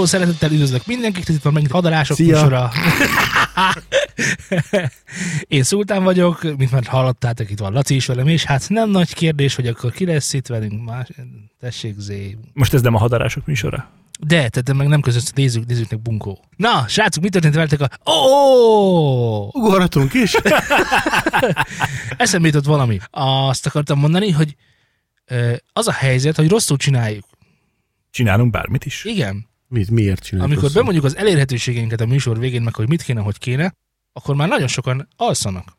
akaró 0.00 0.18
szeretettel 0.18 0.52
üdvözlök 0.52 0.86
mindenkit, 0.86 1.28
itt 1.28 1.42
van 1.42 1.52
megint 1.52 1.72
hadarások 1.72 2.16
Szia. 2.16 2.34
műsora. 2.34 2.70
Én 5.48 5.62
Szultán 5.62 6.04
vagyok, 6.04 6.42
mint 6.56 6.70
már 6.70 6.84
hallottátok, 6.84 7.50
itt 7.50 7.58
van 7.58 7.72
Laci 7.72 7.94
is 7.94 8.06
velem, 8.06 8.26
és 8.26 8.44
hát 8.44 8.68
nem 8.68 8.90
nagy 8.90 9.14
kérdés, 9.14 9.54
hogy 9.54 9.66
akkor 9.66 9.92
ki 9.92 10.04
lesz 10.04 10.32
itt 10.32 10.46
velünk 10.46 10.84
más. 10.84 11.08
Tessék, 11.60 11.94
Zé. 11.98 12.38
Most 12.52 12.74
ez 12.74 12.82
nem 12.82 12.94
a 12.94 12.98
hadarások 12.98 13.46
műsora? 13.46 13.90
De, 14.20 14.48
tehát 14.48 14.74
meg 14.74 14.88
nem 14.88 15.00
között, 15.00 15.34
nézzük, 15.34 15.66
nézzük 15.66 15.90
meg 15.90 16.00
bunkó. 16.00 16.44
Na, 16.56 16.84
srácok, 16.88 17.22
mit 17.22 17.32
történt 17.32 17.54
veletek 17.54 17.80
a... 17.80 17.88
Ó! 18.10 18.12
Oh! 18.12 19.54
Ugorhatunk 19.54 20.14
is? 20.14 20.34
Eszembe 22.16 22.46
jutott 22.46 22.64
valami. 22.64 22.98
Azt 23.10 23.66
akartam 23.66 23.98
mondani, 23.98 24.30
hogy 24.30 24.56
az 25.72 25.88
a 25.88 25.92
helyzet, 25.92 26.36
hogy 26.36 26.48
rosszul 26.48 26.76
csináljuk. 26.76 27.24
Csinálunk 28.10 28.50
bármit 28.50 28.84
is. 28.84 29.04
Igen. 29.04 29.49
Mit, 29.70 29.90
miért 29.90 30.22
csináljuk 30.22 30.52
Amikor 30.52 30.72
bemondjuk 30.72 31.04
az 31.04 31.16
elérhetőségeinket 31.16 32.00
a 32.00 32.06
műsor 32.06 32.38
végén, 32.38 32.62
meg 32.62 32.74
hogy 32.74 32.88
mit 32.88 33.02
kéne, 33.02 33.20
hogy 33.20 33.38
kéne, 33.38 33.74
akkor 34.12 34.34
már 34.34 34.48
nagyon 34.48 34.66
sokan 34.66 35.08
alszanak. 35.16 35.78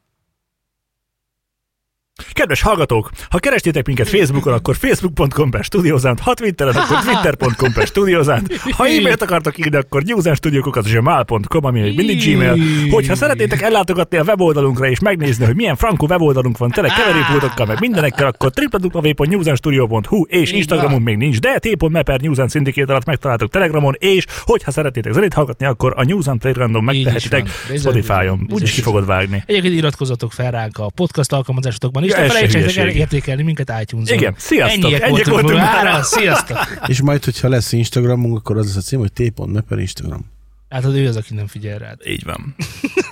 Kedves 2.31 2.61
hallgatók, 2.61 3.09
ha 3.29 3.37
kerestétek 3.37 3.85
minket 3.85 4.09
Facebookon, 4.09 4.53
akkor 4.53 4.75
facebook.com 4.75 5.49
per 5.49 5.63
studiozánt, 5.63 6.19
ha 6.19 6.33
Twitteren, 6.33 6.75
akkor 6.75 6.97
twitter.com 7.05 7.73
per 7.73 7.87
studiozánt, 7.87 8.55
ha 8.71 8.87
e-mailt 8.87 9.21
akartok 9.21 9.57
írni, 9.57 9.77
akkor 9.77 10.03
newsandstudiokokat 10.03 10.89
gmail.com, 10.91 11.65
ami 11.65 11.79
még 11.81 11.95
mindig 11.95 12.23
gmail. 12.23 12.57
Hogyha 12.91 13.15
szeretnétek 13.15 13.61
ellátogatni 13.61 14.17
a 14.17 14.23
weboldalunkra 14.23 14.89
és 14.89 14.99
megnézni, 14.99 15.45
hogy 15.45 15.55
milyen 15.55 15.75
frankó 15.75 16.05
weboldalunk 16.05 16.57
van 16.57 16.69
tele 16.69 16.87
keverőpultokkal, 16.87 17.65
meg 17.65 17.79
mindenekkel, 17.79 18.27
akkor 18.27 18.51
www.newsandstudio.hu 18.71 20.23
és 20.27 20.51
Instagramon 20.51 21.01
még 21.01 21.17
nincs, 21.17 21.39
de 21.39 21.59
t.me 21.59 22.01
per 22.01 22.21
News 22.21 22.37
and 22.37 22.51
Syndicate 22.51 22.91
alatt 22.91 23.05
megtaláltok 23.05 23.49
Telegramon, 23.51 23.95
és 23.99 24.25
hogyha 24.41 24.71
szeretnétek 24.71 25.13
zenét 25.13 25.33
hallgatni, 25.33 25.65
akkor 25.65 25.93
a 25.95 26.03
News 26.03 26.27
and 26.27 26.39
Playgroundon 26.39 26.81
is 26.81 27.03
megtehetitek 27.03 27.49
Spotify-on. 27.77 28.47
Úgyis 28.49 28.71
ki 28.71 28.81
fogod 28.81 29.05
vágni. 29.05 29.43
Egyébként 29.45 29.73
iratkozzatok 29.73 30.31
fel 30.31 30.51
ránk 30.51 30.77
a 30.77 30.91
podcast 30.95 31.33
alkalmazásotokban, 31.33 32.03
és 32.11 32.17
ne 32.17 32.27
felejtsétek 32.27 32.75
el 32.75 32.87
értékelni 32.89 33.43
minket 33.43 33.73
iTunes-on. 33.81 34.17
Igen, 34.17 34.33
sziasztok! 34.37 34.83
Ennyiek, 34.83 35.01
Ennyiek 35.01 35.25
voltunk, 35.25 35.49
voltunk 35.49 35.73
mára. 35.73 36.03
Sziasztok! 36.17 36.57
És 36.87 37.01
majd, 37.01 37.23
hogyha 37.23 37.49
lesz 37.49 37.71
Instagramunk, 37.71 38.37
akkor 38.37 38.57
az 38.57 38.65
lesz 38.65 38.75
a 38.75 38.81
cím, 38.81 38.99
hogy 38.99 39.13
t.me 39.13 39.61
per 39.61 39.79
Instagram. 39.79 40.25
Hát 40.69 40.85
az 40.85 40.93
ő 40.93 41.07
az, 41.07 41.15
aki 41.15 41.33
nem 41.33 41.47
figyel 41.47 41.77
rád. 41.77 41.99
Így 42.05 42.23
van. 42.23 42.55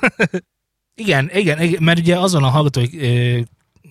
Igen, 1.02 1.30
igen, 1.34 1.62
igen, 1.62 1.84
mert 1.84 2.00
ugye 2.00 2.18
azon 2.18 2.44
a 2.44 2.48
hallgatói 2.50 3.00
ö, 3.00 3.40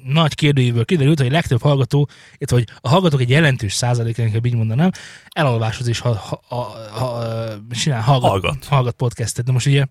nagy 0.05 0.35
kérdőjéből 0.35 0.85
kiderült, 0.85 1.19
hogy 1.19 1.27
a 1.27 1.31
legtöbb 1.31 1.63
hallgató, 1.63 2.09
itt 2.39 2.51
hogy 2.51 2.69
a 2.81 2.89
hallgatók 2.89 3.21
egy 3.21 3.31
jelentős 3.31 3.73
százaléka, 3.73 4.23
inkább 4.23 4.45
így 4.47 4.55
mondanám, 4.55 4.91
elalváshoz 5.29 5.89
is 5.89 5.99
ha, 5.99 6.15
ha, 6.15 6.41
ha, 6.49 6.63
ha, 6.91 7.25
csinál, 7.71 8.01
hallgat, 8.01 8.31
Hallgat. 8.31 8.65
hallgat 8.65 8.95
podcastet. 8.95 9.45
De 9.45 9.53
most 9.53 9.67
ugye 9.67 9.85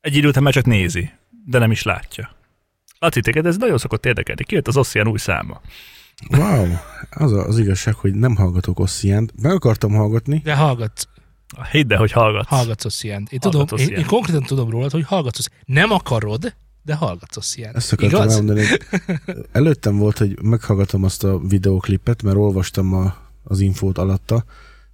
Egy 0.00 0.16
idő 0.16 0.28
után 0.28 0.42
már 0.42 0.52
csak 0.52 0.64
nézi, 0.64 1.10
de 1.46 1.58
nem 1.58 1.70
is 1.70 1.82
látja. 1.82 2.36
Laci, 3.02 3.20
téged 3.20 3.46
ez 3.46 3.56
nagyon 3.56 3.78
szokott 3.78 4.06
érdekelni. 4.06 4.44
Kijött 4.44 4.68
az 4.68 4.76
Ossian 4.76 5.08
új 5.08 5.18
száma. 5.18 5.60
Wow, 6.30 6.66
az 7.10 7.32
a, 7.32 7.46
az 7.46 7.58
igazság, 7.58 7.94
hogy 7.94 8.14
nem 8.14 8.36
hallgatok 8.36 8.78
Ossiánt. 8.78 9.32
Meg 9.42 9.52
akartam 9.52 9.92
hallgatni, 9.92 10.40
de 10.44 10.54
hallgatsz, 10.54 11.06
Hidd 11.70 11.92
el, 11.92 11.98
hogy 11.98 12.12
hallgatsz. 12.12 12.48
hallgatsz 12.48 12.84
Ossiánt. 12.84 13.32
Én, 13.32 13.38
Hallgatsz 13.42 13.68
tudom, 13.68 13.78
én, 13.78 13.86
én, 13.86 13.92
Ossiánt. 13.92 14.10
konkrétan 14.10 14.42
tudom 14.42 14.70
rólad, 14.70 14.90
hogy 14.90 15.04
hallgatsz 15.04 15.38
Ossiánt. 15.38 15.62
Nem 15.66 15.90
akarod, 15.90 16.54
de 16.82 16.94
hallgatsz 16.94 17.36
Ossiánt. 17.36 17.76
ezt 17.76 17.92
akartam 17.92 18.20
Igaz? 18.20 18.32
elmondani. 18.32 18.66
Előttem 19.52 19.96
volt, 19.98 20.18
hogy 20.18 20.42
meghallgatom 20.42 21.04
azt 21.04 21.24
a 21.24 21.38
videóklipet, 21.38 22.22
mert 22.22 22.36
olvastam 22.36 22.92
a, 22.94 23.14
az 23.42 23.60
infót 23.60 23.98
alatta, 23.98 24.44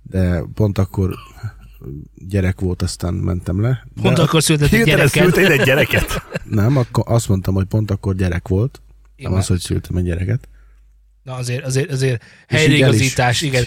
de 0.02 0.42
pont 0.54 0.78
akkor 0.78 1.14
gyerek 2.14 2.60
volt, 2.60 2.82
aztán 2.82 3.14
mentem 3.14 3.60
le. 3.60 3.86
De 3.94 4.02
Pont 4.02 4.18
akkor 4.18 4.42
született 4.42 4.72
egy 4.72 5.08
szültél 5.08 5.50
egy 5.50 5.62
gyereket. 5.62 6.22
Nem, 6.44 6.76
akkor 6.76 7.04
azt 7.06 7.28
mondtam, 7.28 7.54
hogy 7.54 7.66
pont 7.66 7.90
akkor 7.90 8.14
gyerek 8.14 8.48
volt. 8.48 8.82
Nem 9.16 9.26
Igen. 9.26 9.32
az, 9.32 9.46
hogy 9.46 9.60
szültem 9.60 9.96
egy 9.96 10.04
gyereket. 10.04 10.48
Na 11.22 11.34
azért, 11.34 11.64
azért, 11.64 11.90
azért 11.90 12.22
helyreigazítás, 12.48 13.42
el 13.42 13.48
igen. 13.48 13.64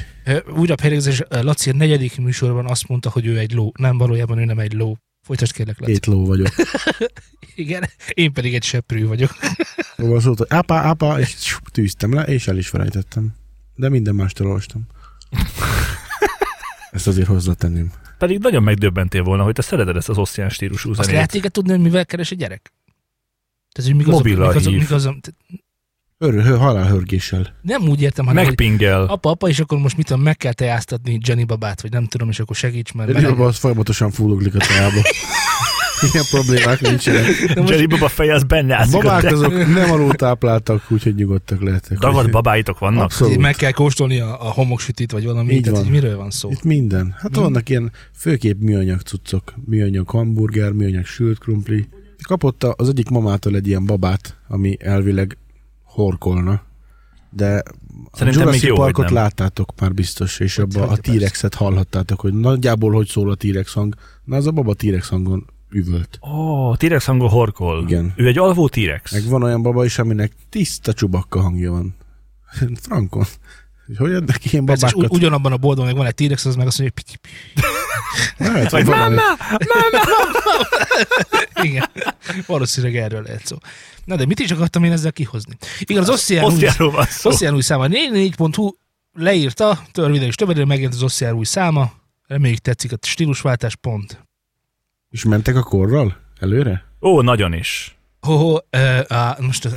Újabb 0.55 0.79
helyreigazítás, 0.79 1.43
Laci 1.43 1.69
a 1.69 1.73
negyedik 1.73 2.17
műsorban 2.17 2.67
azt 2.67 2.87
mondta, 2.87 3.09
hogy 3.09 3.25
ő 3.25 3.37
egy 3.37 3.53
ló. 3.53 3.71
Nem, 3.77 3.97
valójában 3.97 4.37
ő 4.37 4.45
nem 4.45 4.59
egy 4.59 4.73
ló. 4.73 4.97
Folytasd 5.21 5.53
kérlek, 5.53 5.79
Laci. 5.79 5.91
Két 5.91 6.05
ló 6.05 6.25
vagyok. 6.25 6.47
Igen, 7.55 7.89
én 8.13 8.33
pedig 8.33 8.53
egy 8.53 8.63
seprű 8.63 9.05
vagyok. 9.05 9.31
Szóval 9.97 10.21
szólt, 10.21 10.37
hogy 10.37 10.47
apa, 10.49 10.81
apa, 10.81 11.19
és 11.19 11.57
tűztem 11.71 12.13
le, 12.13 12.23
és 12.23 12.47
el 12.47 12.57
is 12.57 12.67
felejtettem. 12.67 13.33
De 13.75 13.89
minden 13.89 14.15
mást 14.15 14.39
olvastam. 14.39 14.87
Ezt 16.91 17.07
azért 17.07 17.27
hozzátenném. 17.27 17.91
Pedig 18.17 18.39
nagyon 18.39 18.63
megdöbbentél 18.63 19.23
volna, 19.23 19.43
hogy 19.43 19.53
te 19.53 19.61
szereted 19.61 19.95
ezt 19.95 20.09
az 20.09 20.17
Ossian 20.17 20.49
stílusú 20.49 20.89
Azt 20.89 20.99
zenét. 20.99 21.13
lehet 21.13 21.31
téged 21.31 21.51
tudni, 21.51 21.71
hogy 21.71 21.81
mivel 21.81 22.05
keres 22.05 22.31
a 22.31 22.35
gyerek? 22.35 22.73
Tehát, 23.71 23.91
hogy 23.91 23.99
mik 23.99 24.07
azok, 24.07 24.23
mik 24.23 24.39
azok, 24.39 24.73
mik 24.73 24.91
azok, 24.91 25.15
hör, 26.17 26.57
halálhörgéssel. 26.57 27.55
nem 27.61 27.81
úgy 27.87 28.01
értem, 28.01 28.25
hanem, 28.25 28.45
Megpingel. 28.45 29.05
apa, 29.05 29.29
apa, 29.29 29.47
és 29.47 29.59
akkor 29.59 29.77
most 29.77 29.97
mit 29.97 30.05
tudom, 30.05 30.21
meg 30.21 30.37
kell 30.37 30.53
tejáztatni 30.53 31.19
Jenny 31.23 31.45
babát, 31.45 31.81
vagy 31.81 31.91
nem 31.91 32.05
tudom, 32.05 32.29
és 32.29 32.39
akkor 32.39 32.55
segíts, 32.55 32.91
mert 32.91 33.13
meleg. 33.13 33.29
Baba 33.29 33.45
az 33.45 33.57
folyamatosan 33.57 34.11
fulloglik 34.11 34.55
a 34.55 34.57
teába. 34.57 35.01
Ilyen 36.13 36.25
problémák 36.29 36.81
nincsenek. 36.81 37.25
Jerry 37.55 37.85
Baba 37.85 38.07
feje 38.07 38.33
az 38.33 38.43
benne 38.43 38.75
A 38.75 38.81
a 38.81 38.87
babák 38.91 39.23
azok 39.23 39.51
nem 39.73 39.91
alul 39.91 40.13
tápláltak, 40.13 40.83
úgyhogy 40.91 41.15
nyugodtak 41.15 41.61
lehetek. 41.61 41.97
Úgyhogy 42.07 42.29
babáitok 42.29 42.79
vannak? 42.79 43.03
Abszolút. 43.03 43.37
Meg 43.37 43.55
kell 43.55 43.71
kóstolni 43.71 44.19
a, 44.19 44.47
a 44.47 44.51
homoksütit, 44.51 45.11
vagy 45.11 45.25
valami, 45.25 45.53
Így 45.53 45.61
tehát 45.61 45.75
van. 45.79 45.83
hogy 45.83 45.93
miről 46.01 46.17
van 46.17 46.29
szó. 46.31 46.49
Itt 46.51 46.63
minden. 46.63 47.15
Hát 47.17 47.35
vannak 47.35 47.69
ilyen 47.69 47.91
főképp 48.15 48.61
műanyag 48.61 48.99
cuccok. 49.01 49.53
Műanyag 49.65 50.09
hamburger, 50.09 50.71
műanyag 50.71 51.05
sült 51.05 51.37
krumpli. 51.39 51.87
Kapott 52.27 52.63
a- 52.63 52.73
az 52.77 52.89
egyik 52.89 53.09
mamától 53.09 53.55
egy 53.55 53.67
ilyen 53.67 53.85
babát, 53.85 54.37
ami 54.47 54.77
elvileg 54.79 55.37
horkolna. 55.83 56.61
De 57.29 57.63
Szerintem 58.11 58.41
a 58.41 58.45
Jurassic 58.45 58.61
még 58.61 58.69
jó, 58.71 58.75
Parkot 58.75 59.05
nem. 59.05 59.13
láttátok 59.13 59.73
már 59.79 59.93
biztos, 59.93 60.39
és 60.39 60.57
abba 60.57 60.81
a 60.81 60.85
hagyja, 60.87 61.13
T-rexet 61.13 61.53
hallhattátok, 61.55 62.19
hogy 62.19 62.33
nagyjából 62.33 62.91
hogy 62.91 63.07
szól 63.07 63.31
a 63.31 63.35
T-rex 63.35 63.73
hang. 63.73 63.95
Na, 64.23 64.35
az 64.35 64.47
a 64.47 64.51
baba 64.51 64.73
T-rex 64.73 65.09
hangon 65.09 65.45
üvölt. 65.71 66.19
Ó, 66.21 66.27
oh, 66.29 66.77
T-rex 66.77 67.05
hangon 67.05 67.29
horkol. 67.29 67.83
Igen. 67.87 68.13
Ő 68.15 68.27
egy 68.27 68.37
alvó 68.37 68.67
T-rex. 68.67 69.11
Meg 69.11 69.23
van 69.23 69.43
olyan 69.43 69.61
baba 69.61 69.85
is, 69.85 69.99
aminek 69.99 70.31
tiszta 70.49 70.93
csubakka 70.93 71.41
hangja 71.41 71.71
van. 71.71 71.95
Frankon. 72.87 73.25
Hogy 73.97 74.13
adnak 74.13 74.51
ilyen 74.51 74.65
Persze, 74.65 74.85
babákat? 74.85 75.11
u- 75.11 75.17
ugyanabban 75.17 75.51
a 75.51 75.57
boltban 75.57 75.85
meg 75.85 75.95
van 75.95 76.05
egy 76.05 76.15
T-rex, 76.15 76.45
az 76.45 76.55
meg 76.55 76.67
azt 76.67 76.79
mondja, 76.79 77.03
hogy 77.05 77.19
Lehet, 78.47 78.71
hogy 78.71 78.85
valami- 78.85 79.17
Igen, 81.63 81.89
valószínűleg 82.45 82.95
erről 82.95 83.21
lehet 83.21 83.45
szó. 83.45 83.57
Na 84.05 84.15
de 84.15 84.25
mit 84.25 84.39
is 84.39 84.51
akartam 84.51 84.83
én 84.83 84.91
ezzel 84.91 85.11
kihozni? 85.11 85.57
Igen, 85.79 86.01
az 86.01 86.09
Ossian 87.23 87.53
új, 87.53 87.61
száma 87.61 87.85
4.hu 87.87 88.69
leírta, 89.13 89.81
törvényen 89.91 90.27
és 90.27 90.35
többedre 90.35 90.65
megjelent 90.65 90.93
az 90.95 91.03
Ossian 91.03 91.35
új 91.35 91.45
száma, 91.45 91.91
reméljük 92.27 92.59
tetszik 92.59 92.91
a 92.91 92.97
stílusváltás, 93.01 93.75
pont. 93.75 94.25
És 95.11 95.23
mentek 95.23 95.55
a 95.55 95.63
korral? 95.63 96.17
Előre? 96.39 96.83
Ó, 97.01 97.21
nagyon 97.21 97.53
is. 97.53 97.95
Ho, 98.19 98.35
ho, 98.35 98.51
uh, 98.53 98.99
á, 99.07 99.37
most 99.39 99.65
az, 99.65 99.75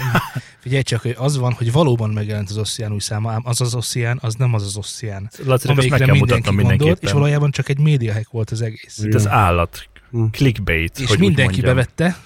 figyelj 0.61 0.83
csak, 0.83 1.03
hogy 1.03 1.15
az 1.19 1.37
van, 1.37 1.53
hogy 1.53 1.73
valóban 1.73 2.11
megjelent 2.11 2.51
az 2.51 2.59
Ossian 2.59 2.93
új 2.93 2.99
száma, 2.99 3.33
ám 3.33 3.43
az 3.45 3.61
az 3.61 3.75
Ossian, 3.75 4.19
az 4.23 4.35
nem 4.35 4.55
az 4.55 4.63
az 4.63 4.77
Ossian, 4.77 5.31
Laci, 5.45 5.69
azt 5.69 5.89
meg 5.89 6.01
kell 6.01 6.17
mutatnom 6.17 6.57
gondolt, 6.57 7.03
és 7.03 7.13
valójában 7.13 7.51
csak 7.51 7.69
egy 7.69 7.79
média 7.79 8.13
hack 8.13 8.31
volt 8.31 8.51
az 8.51 8.61
egész. 8.63 8.99
Itt 8.99 9.15
az 9.15 9.29
állat. 9.29 9.89
Hm. 10.11 10.25
Clickbait, 10.31 10.99
És 10.99 11.09
hogy 11.09 11.19
mindenki 11.19 11.61
bevette, 11.61 12.17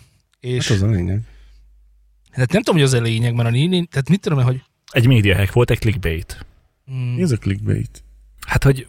és 0.40 0.68
Hát 0.68 0.76
az 0.76 0.82
a 0.82 0.86
lényeg. 0.86 1.20
hát 2.30 2.52
nem 2.52 2.62
tudom, 2.62 2.74
hogy 2.80 2.84
az 2.84 2.92
a 2.92 3.00
lényeg, 3.00 3.34
mert 3.34 3.48
a 3.48 3.52
néni, 3.52 3.86
tehát 3.86 4.08
mit 4.08 4.20
tudom, 4.20 4.42
hogy 4.44 4.62
Egy 4.90 5.06
média 5.06 5.36
hack 5.36 5.52
volt, 5.52 5.70
egy 5.70 5.78
clickbait. 5.78 6.46
mm, 6.92 7.14
Mi 7.14 7.22
ez 7.22 7.30
a 7.32 7.36
clickbait? 7.36 8.04
Hát, 8.46 8.64
hogy 8.64 8.86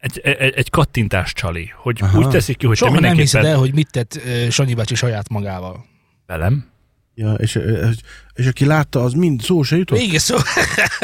egy, 0.00 0.18
egy, 0.24 0.52
egy 0.56 0.70
kattintás 0.70 1.32
csali, 1.32 1.70
hogy 1.76 1.98
Aha. 2.00 2.18
úgy 2.18 2.28
teszik 2.28 2.56
ki, 2.56 2.66
hogy 2.66 2.76
Soha 2.76 2.94
te 2.94 3.00
nem 3.00 3.16
hiszed 3.16 3.42
mindenképpen 3.42 3.52
el, 3.52 3.58
hogy 3.58 3.74
mit 3.74 3.90
tett 3.90 4.20
uh, 4.44 4.48
Sanyi 4.50 4.74
bácsi 4.74 4.94
saját 4.94 5.28
magával. 5.28 5.84
velem. 6.26 6.68
Ja, 7.14 7.32
és, 7.32 7.54
és, 7.54 7.96
és 8.34 8.46
aki 8.46 8.64
látta, 8.64 9.02
az 9.04 9.12
mind 9.12 9.42
szó 9.42 9.62
se 9.62 9.76
jutott? 9.76 9.98
Igen, 9.98 10.18
szó, 10.18 10.36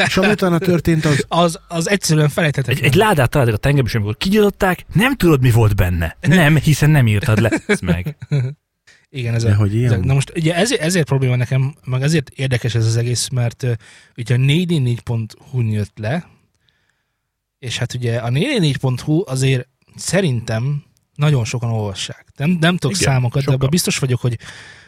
És 0.05 0.17
ami 0.17 0.27
utána 0.27 0.57
történt, 0.57 1.05
az 1.05 1.25
az, 1.27 1.59
az 1.67 1.89
egyszerűen 1.89 2.25
Egy, 2.25 2.31
felejthetetlen. 2.31 2.83
egy 2.83 2.95
ládát 2.95 3.29
találtak 3.29 3.55
a 3.55 3.57
tengerben, 3.57 3.89
és 3.91 3.95
amikor 3.95 4.17
kinyitották, 4.17 4.85
nem 4.93 5.15
tudod, 5.15 5.41
mi 5.41 5.51
volt 5.51 5.75
benne. 5.75 6.17
Nem, 6.21 6.55
hiszen 6.57 6.89
nem 6.89 7.07
írtad 7.07 7.39
le. 7.41 7.51
Ez 7.67 7.79
meg. 7.79 8.17
Igen, 9.09 9.33
ez 9.33 9.43
De 9.43 9.51
a, 9.51 9.55
hogy 9.55 9.75
ilyen? 9.75 9.91
ezek- 9.91 10.03
Na 10.05 10.13
most 10.13 10.31
ugye 10.35 10.55
ezért, 10.55 10.81
ezért 10.81 11.05
probléma 11.05 11.35
nekem, 11.35 11.75
meg 11.85 12.01
ezért 12.01 12.29
érdekes 12.29 12.75
ez 12.75 12.85
az 12.85 12.97
egész, 12.97 13.27
mert 13.27 13.63
uh, 13.63 13.71
ugye 14.17 14.33
a 14.35 14.37
444.hu 14.37 15.61
jött 15.61 15.97
le, 15.97 16.27
és 17.59 17.77
hát 17.77 17.93
ugye 17.93 18.17
a 18.17 18.29
444.hu 18.29 19.23
azért 19.25 19.67
szerintem 19.95 20.83
nagyon 21.15 21.45
sokan 21.45 21.69
olvassák. 21.69 22.25
Nem, 22.35 22.49
nem 22.49 22.77
tudok 22.77 22.97
Igen, 22.97 23.11
számokat, 23.11 23.33
de 23.33 23.41
sokan. 23.41 23.55
abban 23.55 23.69
biztos 23.69 23.97
vagyok, 23.97 24.21
hogy, 24.21 24.37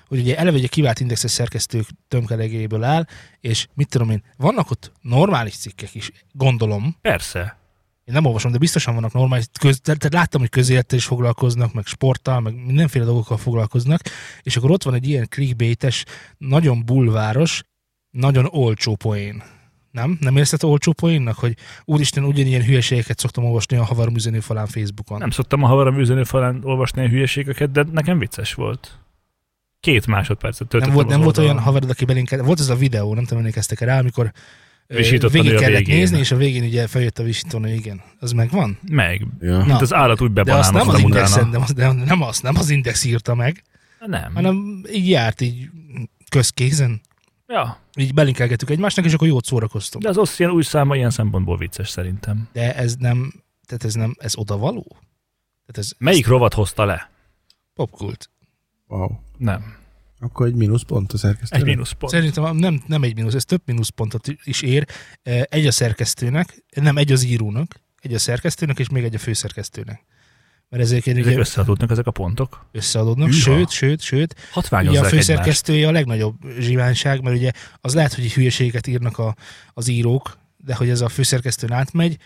hogy 0.07 0.19
ugye 0.19 0.37
eleve 0.37 0.57
egy 0.57 0.69
kivált 0.69 0.99
indexes 0.99 1.31
szerkesztők 1.31 1.87
tömkelegéből 2.07 2.83
áll, 2.83 3.05
és 3.39 3.67
mit 3.73 3.89
tudom 3.89 4.09
én, 4.09 4.23
vannak 4.37 4.71
ott 4.71 4.91
normális 5.01 5.57
cikkek 5.57 5.95
is, 5.95 6.11
gondolom, 6.31 6.95
Persze. 7.01 7.57
én 8.05 8.13
nem 8.13 8.25
olvasom, 8.25 8.51
de 8.51 8.57
biztosan 8.57 8.93
vannak 8.93 9.13
normális, 9.13 9.45
köz, 9.59 9.79
tehát 9.83 10.13
láttam, 10.13 10.41
hogy 10.41 10.49
közélettel 10.49 10.97
is 10.97 11.05
foglalkoznak, 11.05 11.73
meg 11.73 11.85
sporttal, 11.85 12.39
meg 12.39 12.65
mindenféle 12.65 13.05
dolgokkal 13.05 13.37
foglalkoznak, 13.37 14.01
és 14.41 14.57
akkor 14.57 14.71
ott 14.71 14.83
van 14.83 14.93
egy 14.93 15.07
ilyen 15.07 15.27
clickbaites, 15.29 16.05
nagyon 16.37 16.85
bulváros, 16.85 17.63
nagyon 18.09 18.47
olcsó 18.51 18.95
poén. 18.95 19.43
Nem? 19.91 20.17
Nem 20.21 20.37
érzed 20.37 20.63
olcsó 20.63 20.93
poénnak, 20.93 21.35
hogy 21.37 21.55
úristen, 21.85 22.23
ugyanilyen 22.23 22.63
hülyeségeket 22.63 23.19
szoktam 23.19 23.43
olvasni 23.45 23.77
a 23.77 23.83
havarom 23.83 24.15
üzenőfalán 24.15 24.65
Facebookon. 24.67 25.17
Nem 25.17 25.29
szoktam 25.29 25.63
a 25.63 25.67
havarom 25.67 25.99
üzenőfalán 25.99 26.59
olvasni 26.63 27.05
a 27.05 27.07
hülyeségeket, 27.07 27.71
de 27.71 27.85
nekem 27.91 28.19
vicces 28.19 28.53
volt. 28.53 28.97
Két 29.79 30.07
másodpercet 30.07 30.67
töltöttem 30.67 30.87
nem 30.87 30.95
volt, 30.95 31.07
nem 31.07 31.21
volt 31.21 31.37
olyan 31.37 31.59
haverod, 31.59 31.89
aki 31.89 32.05
belinket, 32.05 32.45
volt 32.45 32.59
ez 32.59 32.69
a 32.69 32.75
videó, 32.75 33.13
nem 33.13 33.23
tudom, 33.23 33.39
emlékeztek 33.39 33.79
rá, 33.79 33.99
amikor 33.99 34.31
ö, 34.87 34.95
Visítottad 34.95 35.31
végig 35.31 35.57
kellett 35.59 35.77
végén. 35.77 35.95
nézni, 35.97 36.17
és 36.17 36.31
a 36.31 36.35
végén 36.35 36.63
ugye 36.63 36.87
feljött 36.87 37.19
a 37.19 37.23
visítón, 37.23 37.61
hogy 37.61 37.73
igen, 37.73 38.01
az 38.19 38.31
megvan. 38.31 38.77
Meg. 38.89 39.25
Ja. 39.39 39.57
Na. 39.57 39.65
Na. 39.65 39.75
Az 39.77 39.93
állat 39.93 40.21
úgy 40.21 40.33
De 40.33 40.55
azt 40.55 40.73
nem 40.73 40.87
az 40.89 40.99
Index, 40.99 41.35
nem, 41.35 41.61
az, 41.61 41.73
nem, 41.75 41.95
nem, 41.95 42.21
az, 42.21 42.39
nem 42.39 42.55
az 42.57 42.69
Index 42.69 43.03
írta 43.03 43.35
meg, 43.35 43.63
Nem. 44.05 44.33
hanem 44.33 44.83
így 44.93 45.09
járt 45.09 45.41
így 45.41 45.69
közkézen. 46.29 47.01
Ja, 47.51 47.79
Így 47.95 48.13
belinkelgettük 48.13 48.69
egymásnak, 48.69 49.05
és 49.05 49.13
akkor 49.13 49.27
jót 49.27 49.45
szórakoztunk. 49.45 50.03
de 50.03 50.09
az 50.09 50.17
ossz 50.17 50.39
ilyen 50.39 50.51
új 50.51 50.63
száma 50.63 50.95
ilyen 50.95 51.09
szempontból 51.09 51.57
vicces 51.57 51.89
szerintem. 51.89 52.49
De 52.53 52.75
ez 52.75 52.95
nem, 52.95 53.33
tehát 53.65 53.83
ez 53.83 53.93
nem, 53.93 54.15
ez 54.17 54.37
odavaló? 54.37 54.87
Tehát 55.65 55.77
ez, 55.77 55.91
Melyik 55.97 56.23
ez 56.23 56.29
rovat 56.29 56.53
hozta 56.53 56.85
le? 56.85 57.09
popkult? 57.73 58.29
Wow. 58.87 59.09
Nem. 59.37 59.77
Akkor 60.19 60.47
egy 60.47 60.53
mínuszpont 60.55 61.13
a 61.13 61.17
szerkesztő. 61.17 61.55
Egy 61.57 61.63
mínuszpont. 61.63 62.11
Szerintem 62.13 62.55
nem, 62.55 62.83
nem 62.87 63.03
egy 63.03 63.15
mínusz, 63.15 63.33
ez 63.33 63.45
több 63.45 63.61
mínuszpontot 63.65 64.27
is 64.43 64.61
ér. 64.61 64.87
Egy 65.23 65.67
a 65.67 65.71
szerkesztőnek, 65.71 66.63
nem 66.75 66.97
egy 66.97 67.11
az 67.11 67.23
írónak, 67.23 67.81
egy 68.01 68.13
a 68.13 68.19
szerkesztőnek, 68.19 68.79
és 68.79 68.89
még 68.89 69.03
egy 69.03 69.15
a 69.15 69.19
főszerkesztőnek. 69.19 70.05
Mert 70.69 70.83
ezek 70.83 71.07
Ezek 71.07 71.25
ugye 71.25 71.37
összeadódnak 71.37 71.91
ezek 71.91 72.07
a 72.07 72.11
pontok. 72.11 72.65
összeadódnak, 72.71 73.27
Hűha. 73.29 73.39
sőt, 73.39 73.69
sőt, 73.69 74.01
sőt, 74.01 74.33
ugye 74.33 74.43
a 74.49 74.53
Hatványozzák 74.53 74.95
egymást. 75.05 75.15
főszerkesztője 75.15 75.87
a 75.87 75.91
legnagyobb 75.91 76.35
zsiványság, 76.59 77.21
mert 77.21 77.35
ugye 77.35 77.51
az 77.81 77.93
lehet, 77.93 78.13
hogy 78.13 78.33
hülyeséget 78.33 78.87
írnak 78.87 79.17
a, 79.17 79.35
az 79.73 79.87
írók, 79.87 80.37
de 80.57 80.75
hogy 80.75 80.89
ez 80.89 81.01
a 81.01 81.09
főszerkesztőn 81.09 81.71
átmegy, 81.71 82.17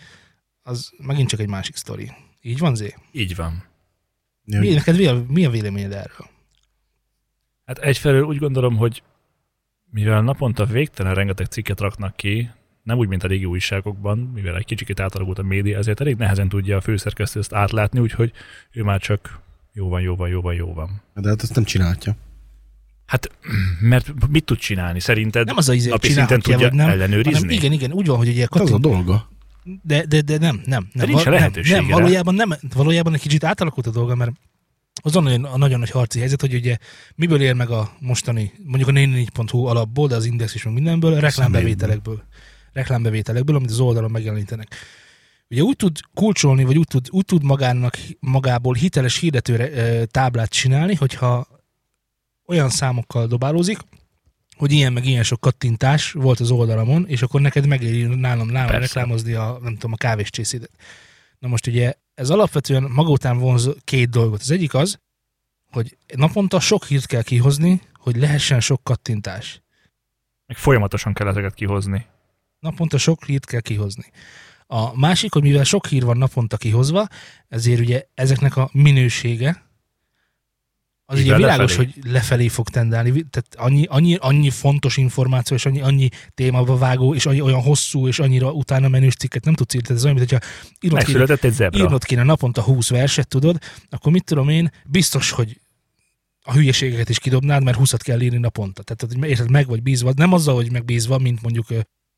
az 0.62 0.90
megint 0.98 1.28
csak 1.28 1.40
egy 1.40 1.48
másik 1.48 1.76
sztori. 1.76 2.12
Így 2.40 2.58
van, 2.58 2.74
Zé? 2.74 2.94
Így 3.12 3.36
van. 3.36 3.64
Mi, 4.44 4.68
neked 4.68 4.96
mi 4.96 5.06
a, 5.06 5.24
mi 5.28 5.44
a 5.44 5.50
véleményed 5.50 5.92
erről? 5.92 6.28
Hát 7.64 7.78
egyfelől 7.78 8.22
úgy 8.22 8.38
gondolom, 8.38 8.76
hogy 8.76 9.02
mivel 9.90 10.20
naponta 10.22 10.64
végtelen 10.64 11.14
rengeteg 11.14 11.46
cikket 11.46 11.80
raknak 11.80 12.16
ki, 12.16 12.50
nem 12.84 12.98
úgy, 12.98 13.08
mint 13.08 13.22
a 13.24 13.26
régi 13.26 13.44
újságokban, 13.44 14.18
mivel 14.34 14.56
egy 14.56 14.64
kicsit 14.64 15.00
átalakult 15.00 15.38
a 15.38 15.42
média, 15.42 15.78
ezért 15.78 16.00
elég 16.00 16.16
nehezen 16.16 16.48
tudja 16.48 16.76
a 16.76 16.80
főszerkesztő 16.80 17.40
ezt 17.40 17.52
átlátni, 17.52 18.00
úgyhogy 18.00 18.32
ő 18.72 18.82
már 18.82 19.00
csak 19.00 19.40
jó 19.72 19.88
van, 19.88 20.00
jó 20.00 20.16
van, 20.16 20.28
jó 20.28 20.40
van, 20.40 20.54
jó 20.54 20.72
van. 20.74 21.02
De 21.14 21.28
hát 21.28 21.42
azt 21.42 21.54
nem 21.54 21.64
csinálja. 21.64 22.16
Hát, 23.06 23.30
mert 23.80 24.12
mit 24.28 24.44
tud 24.44 24.58
csinálni? 24.58 25.00
Szerinted 25.00 25.46
Nem 25.46 25.56
az 25.56 25.68
a 25.68 25.74
izé, 25.74 25.88
napi 25.88 26.08
szinten 26.08 26.40
tudja 26.40 26.70
nem, 26.72 26.88
ellenőrizni? 26.88 27.32
hanem 27.32 27.50
igen, 27.50 27.72
igen, 27.72 27.92
úgy 27.92 28.06
van, 28.06 28.16
hogy 28.16 28.28
ugye 28.28 28.46
Hát 28.50 28.62
az 28.62 28.72
a 28.72 28.78
dolga. 28.78 29.28
de, 29.82 30.06
de, 30.06 30.20
de 30.20 30.38
nem, 30.38 30.60
nem. 30.64 30.88
nem, 30.92 31.06
nincs 31.06 31.22
val- 31.22 31.34
lehetősége 31.34 31.76
nem, 31.76 31.88
rá. 31.88 31.94
valójában, 31.94 32.34
nem, 32.34 32.54
valójában 32.74 33.14
egy 33.14 33.20
kicsit 33.20 33.44
átalakult 33.44 33.86
a 33.86 33.90
dolga, 33.90 34.14
mert 34.14 34.30
az 35.02 35.16
a 35.16 35.20
nagyon, 35.20 35.44
a 35.44 35.56
nagyon 35.56 35.78
nagy 35.78 35.90
harci 35.90 36.18
helyzet, 36.18 36.40
hogy 36.40 36.54
ugye 36.54 36.76
miből 37.14 37.40
él 37.40 37.54
meg 37.54 37.70
a 37.70 37.90
mostani, 38.00 38.52
mondjuk 38.64 38.88
a 38.88 38.92
4.hu 38.92 39.64
alapból, 39.64 40.08
de 40.08 40.14
az 40.14 40.24
Index 40.24 40.54
is 40.54 40.62
meg 40.64 40.74
mindenből, 40.74 41.20
reklámbevételekből. 41.20 42.22
Reklámbevételekből, 42.74 43.56
amit 43.56 43.70
az 43.70 43.80
oldalon 43.80 44.10
megjelenítenek. 44.10 44.76
Ugye 45.48 45.62
úgy 45.62 45.76
tud 45.76 45.98
kulcsolni, 46.14 46.64
vagy 46.64 46.78
úgy 46.78 46.86
tud, 46.86 47.06
úgy 47.10 47.24
tud 47.24 47.42
magának, 47.42 47.96
magából 48.20 48.74
hiteles 48.74 49.18
hirdetőre 49.18 49.70
ö, 49.70 50.04
táblát 50.04 50.50
csinálni, 50.50 50.94
hogyha 50.94 51.46
olyan 52.46 52.70
számokkal 52.70 53.26
dobálózik, 53.26 53.78
hogy 54.56 54.72
ilyen 54.72 54.92
meg 54.92 55.04
ilyen 55.04 55.22
sok 55.22 55.40
kattintás 55.40 56.12
volt 56.12 56.40
az 56.40 56.50
oldalamon, 56.50 57.06
és 57.08 57.22
akkor 57.22 57.40
neked 57.40 57.66
megéri 57.66 58.02
nálam, 58.02 58.48
nálam 58.48 58.70
Persze. 58.70 58.78
reklámozni 58.78 59.32
a, 59.32 59.58
nem 59.62 59.72
tudom, 59.72 59.92
a 59.92 59.96
kávéscsészédet. 59.96 60.70
Na 61.38 61.48
most 61.48 61.66
ugye 61.66 61.94
ez 62.14 62.30
alapvetően 62.30 62.82
maga 62.82 63.10
után 63.10 63.38
vonz 63.38 63.70
két 63.84 64.10
dolgot. 64.10 64.40
Az 64.40 64.50
egyik 64.50 64.74
az, 64.74 64.98
hogy 65.70 65.96
naponta 66.16 66.60
sok 66.60 66.84
hírt 66.84 67.06
kell 67.06 67.22
kihozni, 67.22 67.80
hogy 67.92 68.16
lehessen 68.16 68.60
sok 68.60 68.84
kattintás. 68.84 69.62
Meg 70.46 70.56
folyamatosan 70.56 71.12
kell 71.12 71.28
ezeket 71.28 71.54
kihozni. 71.54 72.06
Naponta 72.64 72.98
sok 72.98 73.24
hírt 73.24 73.46
kell 73.46 73.60
kihozni. 73.60 74.04
A 74.66 74.98
másik, 74.98 75.32
hogy 75.32 75.42
mivel 75.42 75.64
sok 75.64 75.86
hír 75.86 76.04
van 76.04 76.16
naponta 76.16 76.56
kihozva, 76.56 77.06
ezért 77.48 77.80
ugye 77.80 78.02
ezeknek 78.14 78.56
a 78.56 78.70
minősége, 78.72 79.62
az 81.06 81.18
Így 81.18 81.24
ugye 81.24 81.36
világos, 81.36 81.70
lefelé. 81.76 81.90
hogy 81.94 82.10
lefelé 82.12 82.48
fog 82.48 82.68
tendálni. 82.68 83.10
Tehát 83.10 83.54
annyi, 83.56 83.84
annyi, 83.84 84.14
annyi 84.14 84.50
fontos 84.50 84.96
információ, 84.96 85.56
és 85.56 85.66
annyi, 85.66 85.80
annyi 85.80 86.08
témába 86.34 86.76
vágó, 86.76 87.14
és 87.14 87.26
annyi, 87.26 87.40
olyan 87.40 87.62
hosszú, 87.62 88.06
és 88.08 88.18
annyira 88.18 88.52
utána 88.52 88.88
menős 88.88 89.14
cikket 89.14 89.44
nem 89.44 89.54
tudsz 89.54 89.74
írni. 89.74 89.86
Tehát 89.86 90.02
ez 90.02 90.08
olyan, 90.08 90.18
mint 90.18 90.30
hogyha 90.30 90.46
írnod 90.80 91.04
kéne, 91.04 91.18
Megszületett 91.18 91.44
egy 91.50 91.52
zebra. 91.56 91.78
írnod 91.78 92.04
kéne 92.04 92.22
naponta 92.22 92.62
20 92.62 92.88
verset, 92.88 93.28
tudod, 93.28 93.58
akkor 93.90 94.12
mit 94.12 94.24
tudom 94.24 94.48
én, 94.48 94.70
biztos, 94.84 95.30
hogy 95.30 95.60
a 96.42 96.52
hülyeségeket 96.52 97.08
is 97.08 97.18
kidobnád, 97.18 97.64
mert 97.64 97.76
20 97.76 97.92
kell 97.92 98.20
írni 98.20 98.38
naponta. 98.38 98.82
Tehát 98.82 99.24
érted, 99.24 99.50
meg 99.50 99.66
vagy 99.66 99.82
bízva, 99.82 100.12
nem 100.16 100.32
azzal, 100.32 100.54
hogy 100.54 100.72
megbízva, 100.72 101.18
mint 101.18 101.42
mondjuk, 101.42 101.66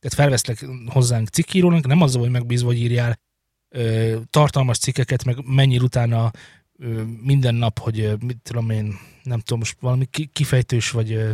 tehát 0.08 0.14
felveszlek 0.14 0.66
hozzánk 0.86 1.28
cikkírónak, 1.28 1.86
nem 1.86 2.02
azzal, 2.02 2.20
hogy 2.20 2.30
megbízva, 2.30 2.66
hogy 2.66 2.78
írjál 2.78 3.18
ö, 3.68 4.16
tartalmas 4.30 4.78
cikkeket, 4.78 5.24
meg 5.24 5.36
mennyire 5.46 5.82
utána 5.84 6.30
ö, 6.78 7.02
minden 7.22 7.54
nap, 7.54 7.78
hogy 7.78 8.00
ö, 8.00 8.14
mit 8.26 8.38
tudom 8.42 8.70
én, 8.70 8.98
nem 9.22 9.38
tudom, 9.40 9.58
most 9.58 9.76
valami 9.80 10.06
ki- 10.10 10.30
kifejtős, 10.32 10.90
vagy 10.90 11.12
ö, 11.12 11.30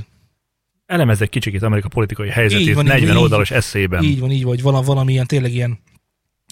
Elemezz 0.87 1.21
egy 1.23 1.29
kicsikét 1.29 1.63
Amerika 1.63 1.89
politikai 1.89 2.29
helyzetét 2.29 2.67
Így 2.67 2.75
van, 2.75 2.85
így 2.85 2.91
40 2.91 3.07
van, 3.09 3.17
így- 3.17 3.23
oldalas 3.23 3.51
eszélyben. 3.51 4.03
így 4.03 4.21
van, 4.21 4.31
így 4.31 4.45
vagy 4.45 4.63
vala, 4.63 4.83
valamilyen 4.83 5.27
tényleg 5.27 5.53
ilyen 5.53 5.79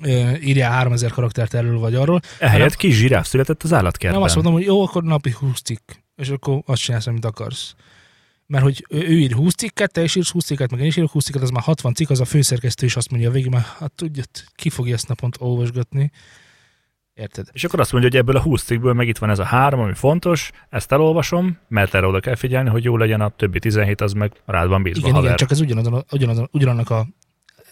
ö, 0.03 0.33
írjál 0.43 0.71
3000 0.73 1.11
karaktert 1.11 1.55
erről 1.55 1.79
vagy 1.79 1.95
arról, 1.95 2.21
Ehelyett 2.39 2.77
kis 2.77 2.97
zsiráf 2.97 3.27
született 3.29 3.63
az 3.63 3.73
állatkertben. 3.73 4.13
Nem 4.13 4.23
azt 4.23 4.35
mondom, 4.35 4.53
hogy 4.53 4.65
jó, 4.65 4.83
akkor 4.83 5.03
napi 5.03 5.31
20 5.39 5.61
cikk, 5.61 5.91
és 6.17 6.29
akkor 6.29 6.63
azt 6.67 6.83
csinálsz, 6.83 7.07
amit 7.07 7.25
akarsz. 7.25 7.75
Mert 8.51 8.65
hogy 8.65 8.87
ő, 8.89 9.19
ír 9.19 9.33
20 9.33 9.55
cikket, 9.55 9.93
te 9.93 10.03
is 10.03 10.15
írsz 10.15 10.31
20 10.31 10.45
cikket, 10.45 10.71
meg 10.71 10.81
én 10.81 10.87
is 10.87 10.97
írok 10.97 11.11
20 11.11 11.25
cikket, 11.25 11.43
az 11.43 11.51
már 11.51 11.63
60 11.63 11.95
cikk, 11.95 12.11
az 12.11 12.21
a 12.21 12.25
főszerkesztő 12.25 12.87
is 12.87 12.97
azt 12.97 13.11
mondja 13.11 13.29
a 13.29 13.33
végén, 13.33 13.51
már 13.51 13.65
hát 13.79 13.93
tudja, 13.93 14.23
ki 14.55 14.71
fogja 14.71 14.95
ezt 14.95 15.09
naponta 15.09 15.45
olvasgatni. 15.45 16.11
Érted? 17.15 17.49
És 17.53 17.65
akkor 17.65 17.81
azt 17.81 17.93
mondja, 17.93 18.11
hogy 18.11 18.19
ebből 18.19 18.37
a 18.37 18.41
20 18.41 18.63
cikkből 18.63 18.93
meg 18.93 19.09
itt 19.09 19.19
van 19.19 19.31
ez 19.31 19.39
a 19.39 19.45
három, 19.45 19.81
ami 19.81 19.95
fontos, 19.95 20.51
ezt 20.69 20.93
elolvasom, 20.93 21.59
mert 21.69 21.95
erre 21.95 22.07
oda 22.07 22.21
kell 22.21 22.35
figyelni, 22.35 22.69
hogy 22.69 22.85
jó 22.85 22.97
legyen, 22.97 23.21
a 23.21 23.29
többi 23.29 23.59
17 23.59 24.01
az 24.01 24.13
meg 24.13 24.33
rád 24.45 24.69
van 24.69 24.83
bízva. 24.83 25.01
Igen, 25.01 25.13
haver. 25.13 25.25
igen, 25.25 25.37
csak 25.37 25.51
ez 25.51 25.61
ugyanazon, 25.61 26.05
ugyanazon, 26.13 26.49
ugyanannak 26.53 26.91
a 26.91 27.07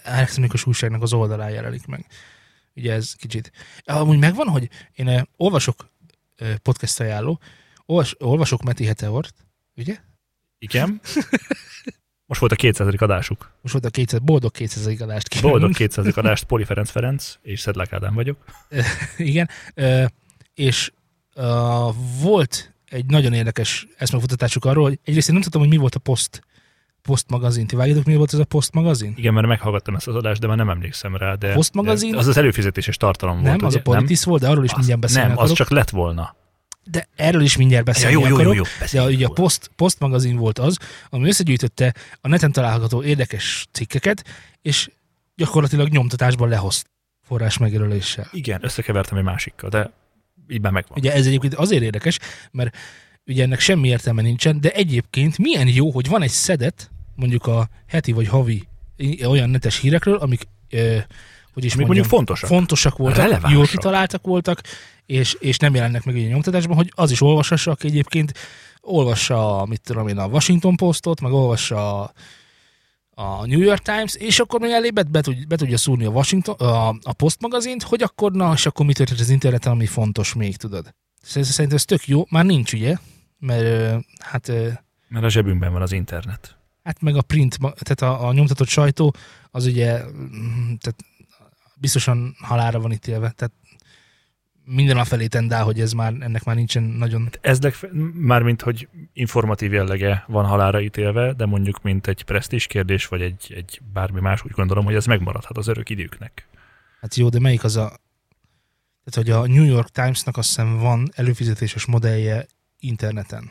elektronikus 0.02 0.66
újságnak 0.66 1.02
az 1.02 1.12
oldalán 1.12 1.50
jelenik 1.50 1.86
meg. 1.86 2.06
Ugye 2.76 2.92
ez 2.92 3.14
kicsit. 3.14 3.52
Amúgy 3.84 4.18
megvan, 4.18 4.48
hogy 4.48 4.68
én 4.94 5.08
eh, 5.08 5.22
olvasok 5.36 5.90
eh, 6.36 6.54
podcast 6.62 7.00
ajánló, 7.00 7.40
olvas, 7.86 8.14
olvasok 8.18 8.62
Meti 8.62 8.84
Heteort, 8.84 9.34
ugye? 9.76 10.06
Igen. 10.58 11.00
Most 12.26 12.40
volt 12.40 12.52
a 12.52 12.56
200. 12.56 12.94
adásuk. 12.96 13.50
Most 13.62 13.72
volt 13.74 13.84
a 13.84 13.90
200, 13.90 14.20
boldog 14.20 14.50
200 14.52 15.00
adást 15.00 15.28
kívánunk. 15.28 15.52
Boldog 15.60 15.76
200. 15.76 16.16
adást, 16.16 16.44
Poli 16.44 16.64
Ferenc 16.64 16.90
Ferenc 16.90 17.34
és 17.42 17.60
Szedlák 17.60 17.92
Ádám 17.92 18.14
vagyok. 18.14 18.36
Igen, 19.18 19.48
és 20.54 20.92
volt 22.20 22.72
egy 22.88 23.06
nagyon 23.06 23.32
érdekes 23.32 23.86
eszmefutatásuk 23.96 24.64
arról, 24.64 24.84
hogy 24.84 24.98
egyrészt 25.04 25.28
én 25.28 25.34
nem 25.34 25.42
tudtam, 25.42 25.60
hogy 25.60 25.70
mi 25.70 25.76
volt 25.76 25.94
a 25.94 25.98
Post, 25.98 26.42
Post 27.02 27.30
magazin. 27.30 27.66
Ti 27.66 27.76
vágjátok, 27.76 28.04
mi 28.04 28.16
volt 28.16 28.32
ez 28.32 28.38
a 28.38 28.44
Post 28.44 28.72
magazin? 28.72 29.12
Igen, 29.16 29.34
mert 29.34 29.46
meghallgattam 29.46 29.94
ezt 29.94 30.08
az 30.08 30.14
adást, 30.14 30.40
de 30.40 30.46
már 30.46 30.56
nem 30.56 30.70
emlékszem 30.70 31.16
rá. 31.16 31.34
De, 31.34 31.52
Post 31.52 31.74
magazin? 31.74 32.10
de 32.10 32.16
Az 32.18 32.26
az 32.26 32.36
előfizetéses 32.36 32.96
tartalom 32.96 33.34
volt. 33.40 33.56
Nem, 33.56 33.66
az 33.66 33.72
ugye? 33.74 33.78
a 33.78 33.82
Politis 33.82 34.24
volt, 34.24 34.40
de 34.42 34.48
arról 34.48 34.64
is 34.64 34.70
Az- 34.70 34.76
mindjárt 34.76 35.00
beszélni 35.00 35.28
Nem, 35.28 35.36
az 35.36 35.38
akarok. 35.38 35.56
csak 35.56 35.70
lett 35.70 35.90
volna. 35.90 36.36
De 36.90 37.08
erről 37.16 37.42
is 37.42 37.56
mindjárt 37.56 37.84
beszélni 37.84 38.24
akarok. 38.24 38.54
De 38.54 38.62
beszéljünk 38.80 39.14
ugye 39.14 39.26
a. 39.26 39.30
Post, 39.30 39.70
Post 39.76 39.98
magazin 39.98 40.36
volt 40.36 40.58
az, 40.58 40.76
ami 41.10 41.28
összegyűjtötte 41.28 41.94
a 42.20 42.28
neten 42.28 42.52
található 42.52 43.02
érdekes 43.02 43.66
cikkeket, 43.72 44.24
és 44.62 44.90
gyakorlatilag 45.36 45.88
nyomtatásban 45.88 46.48
lehozt 46.48 46.86
forrás 47.22 47.58
megjelöléssel. 47.58 48.28
Igen, 48.32 48.64
összekevertem 48.64 49.18
egy 49.18 49.24
másikkal, 49.24 49.70
de 49.70 49.90
így 50.48 50.60
már 50.60 50.72
megvan. 50.72 50.98
Ugye 50.98 51.12
ez 51.12 51.26
egyébként 51.26 51.54
azért 51.54 51.82
érdekes, 51.82 52.18
mert 52.50 52.76
ugye 53.26 53.42
ennek 53.42 53.60
semmi 53.60 53.88
értelme 53.88 54.22
nincsen, 54.22 54.60
de 54.60 54.70
egyébként 54.70 55.38
milyen 55.38 55.68
jó, 55.68 55.90
hogy 55.90 56.08
van 56.08 56.22
egy 56.22 56.30
szedet, 56.30 56.90
mondjuk 57.14 57.46
a 57.46 57.68
heti 57.88 58.12
vagy 58.12 58.28
havi 58.28 58.68
olyan 59.26 59.50
netes 59.50 59.78
hírekről, 59.80 60.16
amik, 60.16 60.42
ö, 60.70 60.96
hogy 61.52 61.64
is 61.64 61.72
Amik 61.74 61.86
mondjam, 61.86 61.86
mondjuk 61.86 62.06
fontosak. 62.06 62.48
fontosak 62.48 62.96
voltak, 62.96 63.18
Relevánsak. 63.18 63.50
jól 63.50 63.66
kitaláltak 63.66 64.26
voltak, 64.26 64.60
és, 65.08 65.36
és 65.40 65.58
nem 65.58 65.74
jelennek 65.74 66.04
meg 66.04 66.16
egy 66.16 66.28
nyomtatásban, 66.28 66.76
hogy 66.76 66.92
az 66.94 67.10
is 67.10 67.20
olvashassa, 67.20 67.70
aki 67.70 67.86
egyébként 67.86 68.32
olvassa, 68.80 69.66
mit 69.68 69.80
tudom 69.80 70.08
én, 70.08 70.18
a 70.18 70.26
Washington 70.26 70.76
Postot, 70.76 71.20
meg 71.20 71.32
olvassa 71.32 72.02
a, 72.02 72.12
a 73.10 73.46
New 73.46 73.60
York 73.60 73.82
Times, 73.82 74.14
és 74.14 74.38
akkor 74.38 74.60
még 74.60 74.70
elé 74.70 74.90
be, 74.90 75.20
tud, 75.20 75.46
be 75.46 75.56
tudja 75.56 75.78
szúrni 75.78 76.04
a 76.04 76.10
Washington, 76.10 76.54
a, 76.54 76.88
a 76.88 77.12
Post 77.16 77.40
magazint, 77.40 77.82
hogy 77.82 78.02
akkor 78.02 78.32
na, 78.32 78.52
és 78.52 78.66
akkor 78.66 78.86
mi 78.86 78.92
történt 78.92 79.20
az 79.20 79.28
interneten, 79.28 79.72
ami 79.72 79.86
fontos 79.86 80.34
még, 80.34 80.56
tudod. 80.56 80.94
Szerintem 81.22 81.76
ez 81.76 81.84
tök 81.84 82.06
jó, 82.06 82.24
már 82.30 82.44
nincs 82.44 82.72
ugye, 82.72 82.96
mert 83.38 84.04
hát, 84.18 84.52
Mert 85.08 85.24
a 85.24 85.28
zsebünkben 85.28 85.72
van 85.72 85.82
az 85.82 85.92
internet. 85.92 86.56
hát 86.82 87.00
meg 87.00 87.16
a 87.16 87.22
print, 87.22 87.58
tehát 87.58 88.02
a, 88.02 88.26
a 88.26 88.32
nyomtatott 88.32 88.68
sajtó, 88.68 89.14
az 89.50 89.66
ugye 89.66 90.02
mm, 90.04 90.74
tehát 90.80 90.96
biztosan 91.74 92.36
halára 92.40 92.80
van 92.80 92.92
ítélve, 92.92 93.30
tehát 93.30 93.52
minden 94.70 94.96
a 94.96 95.04
felé 95.04 95.26
tendál, 95.26 95.64
hogy 95.64 95.80
ez 95.80 95.92
már, 95.92 96.14
ennek 96.20 96.44
már 96.44 96.56
nincsen 96.56 96.82
nagyon 96.82 97.28
Ez 97.40 97.60
legfe- 97.60 97.90
mármint, 98.14 98.62
hogy 98.62 98.88
informatív 99.12 99.72
jellege 99.72 100.24
van 100.26 100.44
halára 100.44 100.80
ítélve, 100.80 101.32
de 101.32 101.46
mondjuk 101.46 101.82
mint 101.82 102.06
egy 102.06 102.22
presztis 102.22 102.66
kérdés, 102.66 103.06
vagy 103.06 103.22
egy, 103.22 103.52
egy 103.56 103.80
bármi 103.92 104.20
más, 104.20 104.44
úgy 104.44 104.50
gondolom, 104.50 104.84
hogy 104.84 104.94
ez 104.94 105.06
megmaradhat 105.06 105.56
az 105.56 105.68
örök 105.68 105.90
időknek. 105.90 106.46
Hát 107.00 107.14
jó, 107.14 107.28
de 107.28 107.38
melyik 107.38 107.64
az 107.64 107.76
a... 107.76 107.98
Tehát, 109.04 109.28
hogy 109.28 109.30
a 109.30 109.54
New 109.54 109.64
York 109.64 109.88
Times-nak 109.88 110.36
azt 110.36 110.48
hiszem 110.48 110.78
van 110.78 111.08
előfizetéses 111.14 111.84
modellje 111.86 112.46
interneten. 112.78 113.50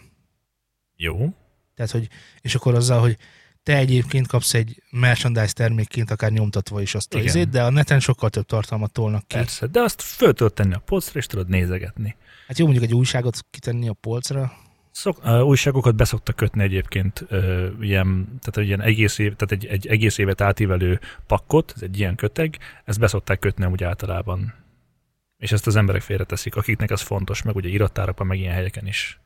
Jó. 0.95 1.33
Tehát, 1.75 1.91
hogy, 1.91 2.07
és 2.41 2.55
akkor 2.55 2.75
azzal, 2.75 2.99
hogy 2.99 3.17
te 3.67 3.77
egyébként 3.77 4.27
kapsz 4.27 4.53
egy 4.53 4.83
merchandise 4.89 5.53
termékként, 5.53 6.11
akár 6.11 6.31
nyomtatva 6.31 6.81
is 6.81 6.95
azt 6.95 7.13
a 7.13 7.19
izét, 7.19 7.49
de 7.49 7.63
a 7.63 7.69
neten 7.69 7.99
sokkal 7.99 8.29
több 8.29 8.45
tartalmat 8.45 8.91
tolnak 8.91 9.27
ki. 9.27 9.35
Persze, 9.35 9.67
de 9.67 9.79
azt 9.79 10.01
föl 10.01 10.33
tudod 10.33 10.53
tenni 10.53 10.73
a 10.73 10.81
polcra, 10.85 11.19
és 11.19 11.25
tudod 11.25 11.47
nézegetni. 11.47 12.15
Hát 12.47 12.57
jó, 12.57 12.65
mondjuk 12.65 12.85
egy 12.85 12.93
újságot 12.93 13.45
kitenni 13.49 13.87
a 13.87 13.93
polcra. 13.93 14.51
Szok, 14.91 15.23
uh, 15.23 15.45
újságokat 15.45 15.95
beszoktak 15.95 16.35
kötni 16.35 16.63
egyébként 16.63 17.25
uh, 17.29 17.67
ilyen, 17.81 18.39
tehát 18.41 18.69
ilyen 18.69 18.81
egész, 18.81 19.17
év, 19.17 19.35
tehát 19.35 19.63
egy, 19.63 19.65
egy 19.65 19.87
egész 19.87 20.17
évet 20.17 20.41
átívelő 20.41 20.99
pakkot, 21.25 21.73
ez 21.75 21.81
egy 21.81 21.99
ilyen 21.99 22.15
köteg, 22.15 22.57
ezt 22.85 22.99
beszokták 22.99 23.39
kötni 23.39 23.65
úgy 23.65 23.83
általában. 23.83 24.53
És 25.37 25.51
ezt 25.51 25.67
az 25.67 25.75
emberek 25.75 26.01
félreteszik, 26.01 26.55
akiknek 26.55 26.91
ez 26.91 27.01
fontos, 27.01 27.41
meg 27.41 27.55
ugye 27.55 27.69
irattárakban, 27.69 28.27
meg 28.27 28.39
ilyen 28.39 28.53
helyeken 28.53 28.87
is. 28.87 29.19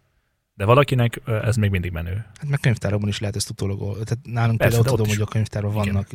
De 0.53 0.65
valakinek 0.65 1.22
ez 1.25 1.55
még 1.55 1.70
mindig 1.70 1.91
menő. 1.91 2.13
Hát 2.13 2.50
meg 2.50 2.60
könyvtárokban 2.60 3.10
is 3.10 3.20
lehet 3.20 3.36
ezt 3.36 3.50
utólag. 3.50 3.79
Tehát 3.79 4.20
nálunk 4.24 4.58
Persze, 4.58 4.75
például 4.75 4.98
tudom, 4.98 5.12
hogy 5.12 5.22
a 5.22 5.25
könyvtárban 5.25 5.74
vannak 5.74 6.08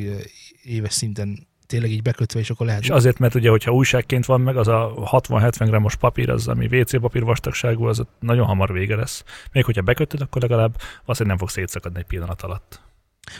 éves 0.62 0.92
szinten 0.92 1.46
tényleg 1.66 1.90
így 1.90 2.02
bekötve, 2.02 2.40
és 2.40 2.50
akkor 2.50 2.66
lehet. 2.66 2.82
És 2.82 2.90
azért, 2.90 3.18
mert 3.18 3.34
ugye, 3.34 3.50
hogyha 3.50 3.72
újságként 3.72 4.26
van 4.26 4.40
meg, 4.40 4.56
az 4.56 4.68
a 4.68 4.94
60-70 4.96 5.64
grammos 5.66 5.96
papír, 5.96 6.30
az, 6.30 6.48
ami 6.48 6.78
WC 6.78 7.00
papír 7.00 7.22
vastagságú, 7.22 7.84
az 7.84 8.02
nagyon 8.20 8.46
hamar 8.46 8.72
vége 8.72 8.96
lesz. 8.96 9.24
Még 9.52 9.64
hogyha 9.64 9.82
bekötöd, 9.82 10.20
akkor 10.20 10.42
legalább 10.42 10.76
valószínűleg 11.04 11.38
nem 11.38 11.46
fog 11.46 11.50
szétszakadni 11.56 11.98
egy 11.98 12.06
pillanat 12.06 12.42
alatt. 12.42 12.80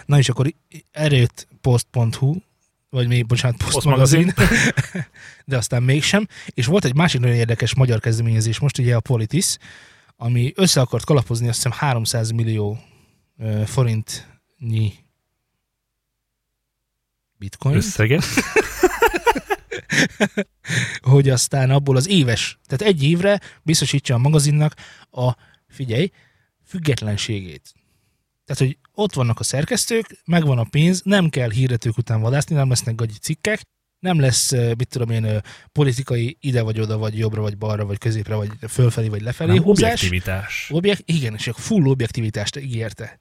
Na 0.07 0.19
és 0.19 0.29
akkor 0.29 0.55
erre 0.91 1.17
jött 1.17 1.49
post.hu, 1.61 2.35
vagy 2.91 3.09
még, 3.09 3.27
bocsánat, 3.27 3.57
Post, 3.57 3.73
Post 3.73 3.87
magazin, 3.87 4.35
de 5.45 5.57
aztán 5.57 5.83
mégsem. 5.83 6.27
És 6.47 6.67
volt 6.67 6.85
egy 6.85 6.95
másik 6.95 7.21
nagyon 7.21 7.37
érdekes 7.37 7.75
magyar 7.75 8.01
kezdeményezés 8.01 8.59
most, 8.59 8.79
ugye 8.79 8.97
a 8.97 9.01
Politis, 9.01 9.57
ami 10.17 10.53
össze 10.55 10.81
akart 10.81 11.05
kalapozni 11.05 11.49
azt 11.49 11.57
hiszem 11.57 11.79
300 11.79 12.31
millió 12.31 12.79
forintnyi 13.65 14.93
bitcoin, 17.39 17.77
Összeget. 17.77 18.25
hogy 21.01 21.29
aztán 21.29 21.71
abból 21.71 21.97
az 21.97 22.09
éves, 22.09 22.59
tehát 22.67 22.95
egy 22.95 23.03
évre 23.03 23.41
biztosítsa 23.63 24.15
a 24.15 24.19
magazinnak 24.19 24.75
a, 25.11 25.37
figyelj, 25.69 26.11
függetlenségét. 26.65 27.75
Tehát, 28.45 28.63
hogy 28.63 28.79
ott 28.95 29.15
vannak 29.15 29.41
a 29.41 29.45
szerkesztők, 29.45 30.23
megvan 30.25 30.59
a 30.59 30.65
pénz, 30.65 31.03
nem 31.05 31.29
kell 31.29 31.51
hirdetők 31.51 31.99
után 31.99 32.21
vadászni, 32.21 32.55
nem 32.55 32.69
lesznek 32.69 32.95
gagyi 32.95 33.19
cikkek, 33.21 33.61
nem 33.99 34.21
lesz, 34.21 34.51
mit 34.51 34.89
tudom 34.89 35.11
én, 35.11 35.41
politikai 35.73 36.37
ide 36.41 36.63
vagy 36.63 36.81
oda, 36.81 36.99
vagy 36.99 37.19
jobbra, 37.19 37.41
vagy 37.41 37.59
balra, 37.59 37.85
vagy 37.85 37.99
középre, 37.99 38.35
vagy 38.35 38.51
fölfelé, 38.69 39.09
vagy 39.09 39.23
lefelé 39.23 39.53
Nem, 39.55 39.63
húzás. 39.63 39.93
objektivitás. 39.93 40.69
Objekt, 40.73 41.03
igen, 41.05 41.35
és 41.35 41.51
full 41.55 41.85
objektivitást 41.87 42.57
ígérte. 42.57 43.21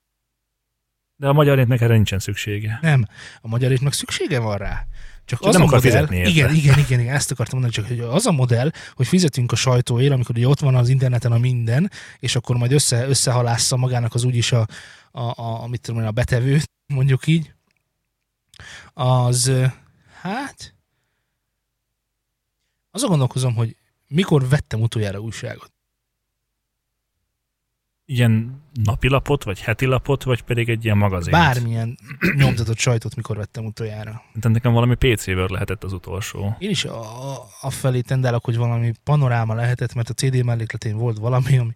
De 1.16 1.28
a 1.28 1.34
magyar 1.34 1.58
népnek 1.58 1.82
erre 1.82 1.94
nincsen 1.94 2.20
szüksége. 2.20 2.80
Nem, 2.82 3.06
a 3.42 3.48
magyarítnak 3.48 3.94
szüksége 3.94 4.40
van 4.40 4.58
rá. 4.58 4.88
Csak, 5.26 5.40
Csak 5.40 5.48
az 5.48 5.54
nem 5.54 5.62
a 5.64 5.66
akar 5.66 5.84
modell, 5.84 5.92
fizetni 5.92 6.18
érte. 6.18 6.30
igen, 6.30 6.56
igen, 6.56 6.80
igen, 6.80 7.00
igen, 7.00 7.16
ezt 7.16 7.32
akartam 7.32 7.60
mondani, 7.60 7.88
csak 7.88 7.98
hogy 7.98 8.16
az 8.16 8.26
a 8.26 8.32
modell, 8.32 8.72
hogy 8.94 9.08
fizetünk 9.08 9.52
a 9.52 9.56
sajtóért, 9.56 10.12
amikor 10.12 10.36
ugye 10.38 10.48
ott 10.48 10.60
van 10.60 10.76
az 10.76 10.90
interneten 10.90 11.32
a 11.32 11.38
minden, 11.38 11.92
és 12.20 12.36
akkor 12.36 12.58
majd 12.58 12.72
össze, 12.72 13.08
összehalásza 13.08 13.76
magának 13.78 14.14
az 14.14 14.24
úgyis 14.24 14.52
a, 14.52 14.68
a, 15.12 15.22
a, 15.22 15.64
a, 15.64 15.68
mit 15.68 15.82
tudom 15.82 16.02
én, 16.02 16.08
a 16.08 16.12
betevőt, 16.12 16.72
mondjuk 16.88 17.28
így, 17.28 17.54
az, 18.94 19.52
hát, 20.30 20.76
azon 22.92 23.10
gondolkozom, 23.10 23.56
hogy 23.56 23.76
mikor 24.08 24.48
vettem 24.48 24.82
utoljára 24.82 25.20
újságot. 25.20 25.72
Ilyen 28.06 28.64
napilapot, 28.74 29.44
vagy 29.44 29.60
hetilapot, 29.62 30.24
vagy 30.24 30.42
pedig 30.42 30.70
egy 30.70 30.86
ilyen 30.86 30.98
magazint. 30.98 31.36
Bármilyen 31.36 31.98
nyomtatott 32.38 32.78
sajtót 32.78 33.16
mikor 33.16 33.38
vettem 33.38 33.66
utoljára. 33.66 34.22
De 34.34 34.50
nekem 34.50 34.74
valami 34.74 34.96
PC 34.96 35.28
Word 35.28 35.52
lehetett 35.52 35.84
az 35.84 35.94
utolsó. 35.94 36.56
Én 36.60 36.70
is 36.70 36.86
a, 36.86 37.32
a, 37.32 37.48
a 37.62 37.70
felé 37.70 38.02
tendálok, 38.02 38.46
hogy 38.46 38.58
valami 38.58 38.94
panoráma 39.04 39.54
lehetett, 39.54 39.94
mert 39.94 40.10
a 40.10 40.14
CD 40.14 40.44
mellékletén 40.44 40.98
volt 40.98 41.18
valami, 41.18 41.58
ami, 41.58 41.76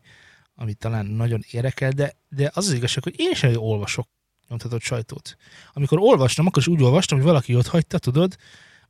ami 0.56 0.74
talán 0.74 1.06
nagyon 1.06 1.42
érdekel, 1.52 1.92
de, 1.92 2.14
de 2.30 2.52
az 2.54 2.68
az 2.68 2.74
igazság, 2.74 3.04
hogy 3.04 3.16
én 3.18 3.34
sem 3.34 3.56
olvasok 3.56 4.08
nyomtatott 4.50 4.82
sajtót. 4.82 5.36
Amikor 5.74 5.98
olvastam, 6.02 6.46
akkor 6.48 6.62
is 6.62 6.68
úgy 6.68 6.84
olvastam, 6.84 7.18
hogy 7.18 7.28
valaki 7.28 7.56
ott 7.56 7.68
hagyta, 7.68 7.98
tudod, 7.98 8.36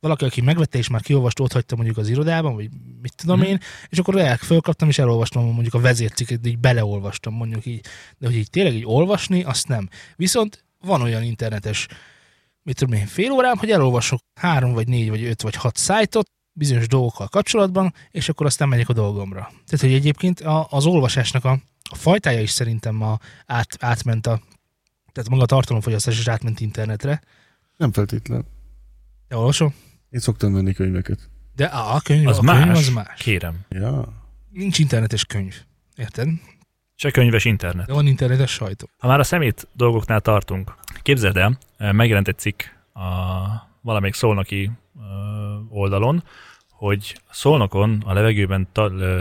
valaki, 0.00 0.24
aki 0.24 0.40
megvette 0.40 0.78
és 0.78 0.88
már 0.88 1.00
kiolvasta, 1.00 1.42
ott 1.42 1.52
hagyta 1.52 1.76
mondjuk 1.76 1.96
az 1.96 2.08
irodában, 2.08 2.54
vagy 2.54 2.68
mit 3.02 3.14
tudom 3.16 3.38
Mhm. 3.38 3.48
én, 3.48 3.60
és 3.88 3.98
akkor 3.98 4.18
el, 4.18 4.36
fölkaptam 4.36 4.88
és 4.88 4.98
elolvastam 4.98 5.44
mondjuk 5.44 5.74
a 5.74 5.80
vezércikket, 5.80 6.46
így 6.46 6.58
beleolvastam 6.58 7.34
mondjuk 7.34 7.66
így, 7.66 7.84
de 8.18 8.26
hogy 8.26 8.36
így 8.36 8.50
tényleg 8.50 8.74
így 8.74 8.84
olvasni, 8.86 9.42
azt 9.42 9.68
nem. 9.68 9.88
Viszont 10.16 10.64
van 10.80 11.02
olyan 11.02 11.22
internetes, 11.22 11.86
mit 12.62 12.76
tudom 12.76 12.94
én, 12.94 13.06
fél 13.06 13.30
órám, 13.30 13.56
hogy 13.58 13.70
elolvasok 13.70 14.20
három, 14.34 14.72
vagy 14.72 14.88
négy, 14.88 15.08
vagy 15.08 15.24
öt, 15.24 15.42
vagy 15.42 15.54
hat 15.54 15.76
szájtot, 15.76 16.30
bizonyos 16.52 16.86
dolgokkal 16.86 17.28
kapcsolatban, 17.28 17.94
és 18.10 18.28
akkor 18.28 18.46
aztán 18.46 18.68
megyek 18.68 18.88
a 18.88 18.92
dolgomra. 18.92 19.40
Tehát, 19.40 19.80
hogy 19.80 19.92
egyébként 19.92 20.40
a, 20.40 20.66
az 20.70 20.86
olvasásnak 20.86 21.44
a, 21.44 21.58
a 21.90 21.94
fajtája 21.94 22.40
is 22.40 22.50
szerintem 22.50 23.02
a, 23.02 23.18
át, 23.46 23.76
átment 23.78 24.26
a, 24.26 24.40
tehát 25.12 25.30
maga 25.30 25.42
a 25.42 25.46
tartalomfogyasztás 25.46 26.18
is 26.18 26.28
átment 26.28 26.60
internetre. 26.60 27.22
Nem 27.76 27.92
feltétlen. 27.92 28.44
Te 29.28 29.36
olvasom? 29.36 29.74
Én 30.10 30.20
szoktam 30.20 30.52
venni 30.52 30.72
könyveket. 30.72 31.28
De 31.56 31.70
á, 31.72 31.94
a 31.94 32.00
könyv, 32.00 32.26
Az 32.28 32.38
a 32.38 32.40
könyv 32.40 32.66
más. 32.66 32.78
az 32.78 32.88
más. 32.88 33.22
Kérem. 33.22 33.60
Ja. 33.68 34.12
Nincs 34.50 34.78
internetes 34.78 35.24
könyv. 35.24 35.54
Érted? 35.96 36.28
Se 36.94 37.10
könyves 37.10 37.44
internet. 37.44 37.86
De 37.86 37.92
van 37.92 38.06
internetes 38.06 38.50
sajtó. 38.50 38.88
Ha 38.98 39.08
már 39.08 39.18
a 39.18 39.24
szemét 39.24 39.68
dolgoknál 39.72 40.20
tartunk, 40.20 40.74
képzeld 41.02 41.36
el, 41.36 41.58
megjelent 41.92 42.28
egy 42.28 42.38
cikk 42.38 42.62
a 42.94 43.02
valamelyik 43.80 44.14
szolnoki 44.14 44.70
oldalon, 45.68 46.22
hogy 46.70 47.20
Szolnokon 47.30 48.02
a 48.06 48.12
levegőben 48.12 48.68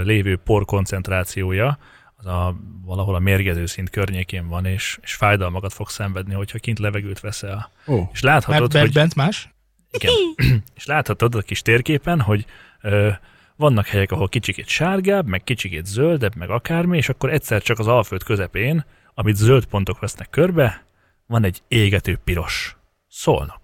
lévő 0.03 0.37
por 0.37 0.65
koncentrációja 0.65 1.77
az 2.19 2.25
a, 2.25 2.55
valahol 2.85 3.15
a 3.15 3.19
mérgező 3.19 3.65
szint 3.65 3.89
környékén 3.89 4.47
van, 4.47 4.65
és, 4.65 4.97
és 5.01 5.13
fájdalmakat 5.13 5.73
fog 5.73 5.89
szenvedni, 5.89 6.33
hogyha 6.33 6.57
kint 6.57 6.79
levegőt 6.79 7.19
veszel. 7.19 7.71
Ó, 7.87 8.09
És 8.13 8.21
Mert 8.21 8.45
láthatod, 8.45 8.71
bent, 8.71 8.85
hogy, 8.85 8.93
bent 8.93 9.15
más? 9.15 9.49
igen, 9.91 10.13
és 10.75 10.85
láthatod 10.85 11.35
a 11.35 11.41
kis 11.41 11.61
térképen, 11.61 12.21
hogy 12.21 12.45
ö, 12.81 13.09
vannak 13.55 13.87
helyek, 13.87 14.11
ahol 14.11 14.29
kicsikét 14.29 14.67
sárgább, 14.67 15.27
meg 15.27 15.43
kicsikét 15.43 15.85
zöldebb, 15.85 16.35
meg 16.35 16.49
akármi, 16.49 16.97
és 16.97 17.09
akkor 17.09 17.33
egyszer 17.33 17.61
csak 17.61 17.79
az 17.79 17.87
alföld 17.87 18.23
közepén, 18.23 18.85
amit 19.13 19.35
zöld 19.35 19.65
pontok 19.65 19.99
vesznek 19.99 20.29
körbe, 20.29 20.85
van 21.27 21.43
egy 21.43 21.61
égető 21.67 22.19
piros. 22.23 22.77
Szólnak. 23.07 23.58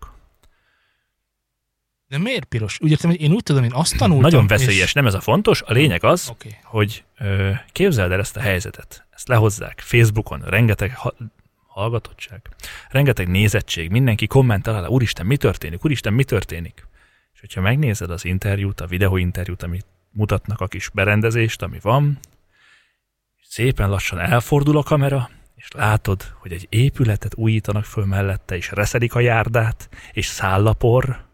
De 2.15 2.21
miért 2.21 2.45
piros? 2.45 2.77
Úgy 2.81 2.91
értem, 2.91 3.09
hogy 3.09 3.21
én 3.21 3.31
úgy 3.31 3.43
tudom, 3.43 3.63
én 3.63 3.73
azt 3.73 3.97
tanultam. 3.97 4.23
Nagyon 4.23 4.43
és- 4.43 4.49
veszélyes, 4.49 4.93
nem 4.93 5.05
ez 5.05 5.13
a 5.13 5.19
fontos. 5.19 5.61
A 5.61 5.73
lényeg 5.73 6.03
az. 6.03 6.29
Okay. 6.29 6.55
hogy 6.63 7.03
ö, 7.17 7.51
képzeld 7.71 8.11
el 8.11 8.19
ezt 8.19 8.37
a 8.37 8.39
helyzetet. 8.39 9.05
Ezt 9.11 9.27
lehozzák 9.27 9.79
Facebookon, 9.79 10.41
rengeteg 10.45 10.95
ha- 10.95 11.15
hallgatottság, 11.67 12.41
rengeteg 12.89 13.27
nézettség, 13.27 13.89
mindenki 13.89 14.27
kommentel 14.27 14.75
alá, 14.75 14.87
úristen, 14.87 15.25
mi 15.25 15.37
történik, 15.37 15.85
úristen, 15.85 16.13
mi 16.13 16.23
történik. 16.23 16.87
És 17.33 17.39
hogyha 17.39 17.61
megnézed 17.61 18.09
az 18.09 18.25
interjút, 18.25 18.81
a 18.81 18.85
videóinterjút, 18.87 19.63
amit 19.63 19.85
mutatnak 20.11 20.61
a 20.61 20.67
kis 20.67 20.89
berendezést, 20.89 21.61
ami 21.61 21.77
van, 21.81 22.19
szépen 23.49 23.89
lassan 23.89 24.19
elfordul 24.19 24.77
a 24.77 24.83
kamera, 24.83 25.29
és 25.55 25.67
látod, 25.71 26.21
hogy 26.39 26.51
egy 26.51 26.67
épületet 26.69 27.35
újítanak 27.35 27.83
föl 27.83 28.05
mellette, 28.05 28.55
és 28.55 28.71
reszedik 28.71 29.15
a 29.15 29.19
járdát, 29.19 29.89
és 30.13 30.25
szállapor, 30.25 31.24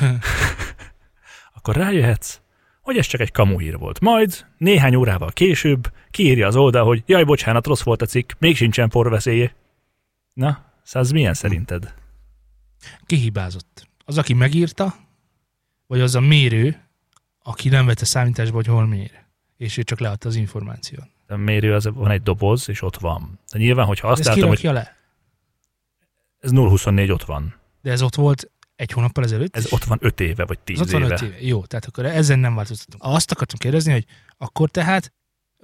akkor 1.56 1.76
rájöhetsz, 1.76 2.40
hogy 2.80 2.96
ez 2.96 3.06
csak 3.06 3.20
egy 3.20 3.30
kamuhír 3.30 3.78
volt. 3.78 4.00
Majd 4.00 4.46
néhány 4.58 4.94
órával 4.94 5.30
később 5.30 5.92
kiírja 6.10 6.46
az 6.46 6.56
oldal, 6.56 6.84
hogy 6.84 7.02
jaj, 7.06 7.24
bocsánat, 7.24 7.66
rossz 7.66 7.82
volt 7.82 8.02
a 8.02 8.06
cikk, 8.06 8.32
még 8.38 8.56
sincsen 8.56 8.88
porveszélye. 8.88 9.54
Na, 10.32 10.64
ez 10.92 11.10
milyen 11.10 11.34
szerinted? 11.34 11.94
Ki 13.06 13.16
hibázott? 13.16 13.88
Az, 14.04 14.18
aki 14.18 14.32
megírta, 14.32 14.94
vagy 15.86 16.00
az 16.00 16.14
a 16.14 16.20
mérő, 16.20 16.80
aki 17.42 17.68
nem 17.68 17.86
vette 17.86 18.04
számításba, 18.04 18.54
hogy 18.54 18.66
hol 18.66 18.86
mér. 18.86 19.10
És 19.56 19.76
ő 19.76 19.82
csak 19.82 20.00
leadta 20.00 20.28
az 20.28 20.34
információt. 20.34 21.08
A 21.26 21.36
mérő 21.36 21.74
az 21.74 21.88
van 21.94 22.10
egy 22.10 22.22
doboz, 22.22 22.68
és 22.68 22.82
ott 22.82 22.96
van. 22.96 23.38
De 23.52 23.58
nyilván, 23.58 23.86
hogyha 23.86 24.08
azt 24.08 24.20
Ezt 24.20 24.28
látom, 24.28 24.48
hogy 24.48 24.60
le? 24.62 24.96
ez 26.42 26.50
024 26.50 27.10
ott 27.10 27.24
van. 27.24 27.54
De 27.82 27.90
ez 27.90 28.02
ott 28.02 28.14
volt 28.14 28.50
egy 28.76 28.92
hónappal 28.92 29.24
ezelőtt? 29.24 29.56
Ez 29.56 29.72
ott 29.72 29.84
van 29.84 29.98
5 30.00 30.20
éve, 30.20 30.44
vagy 30.44 30.58
10 30.58 30.80
Az 30.80 30.86
ott 30.86 30.92
van 30.92 31.02
éve. 31.02 31.12
öt 31.14 31.20
éve. 31.20 31.36
Jó, 31.40 31.64
tehát 31.64 31.84
akkor 31.84 32.04
ezen 32.06 32.38
nem 32.38 32.54
változtatunk. 32.54 33.02
Azt 33.16 33.30
akartam 33.30 33.58
kérdezni, 33.58 33.92
hogy 33.92 34.04
akkor 34.38 34.70
tehát 34.70 35.12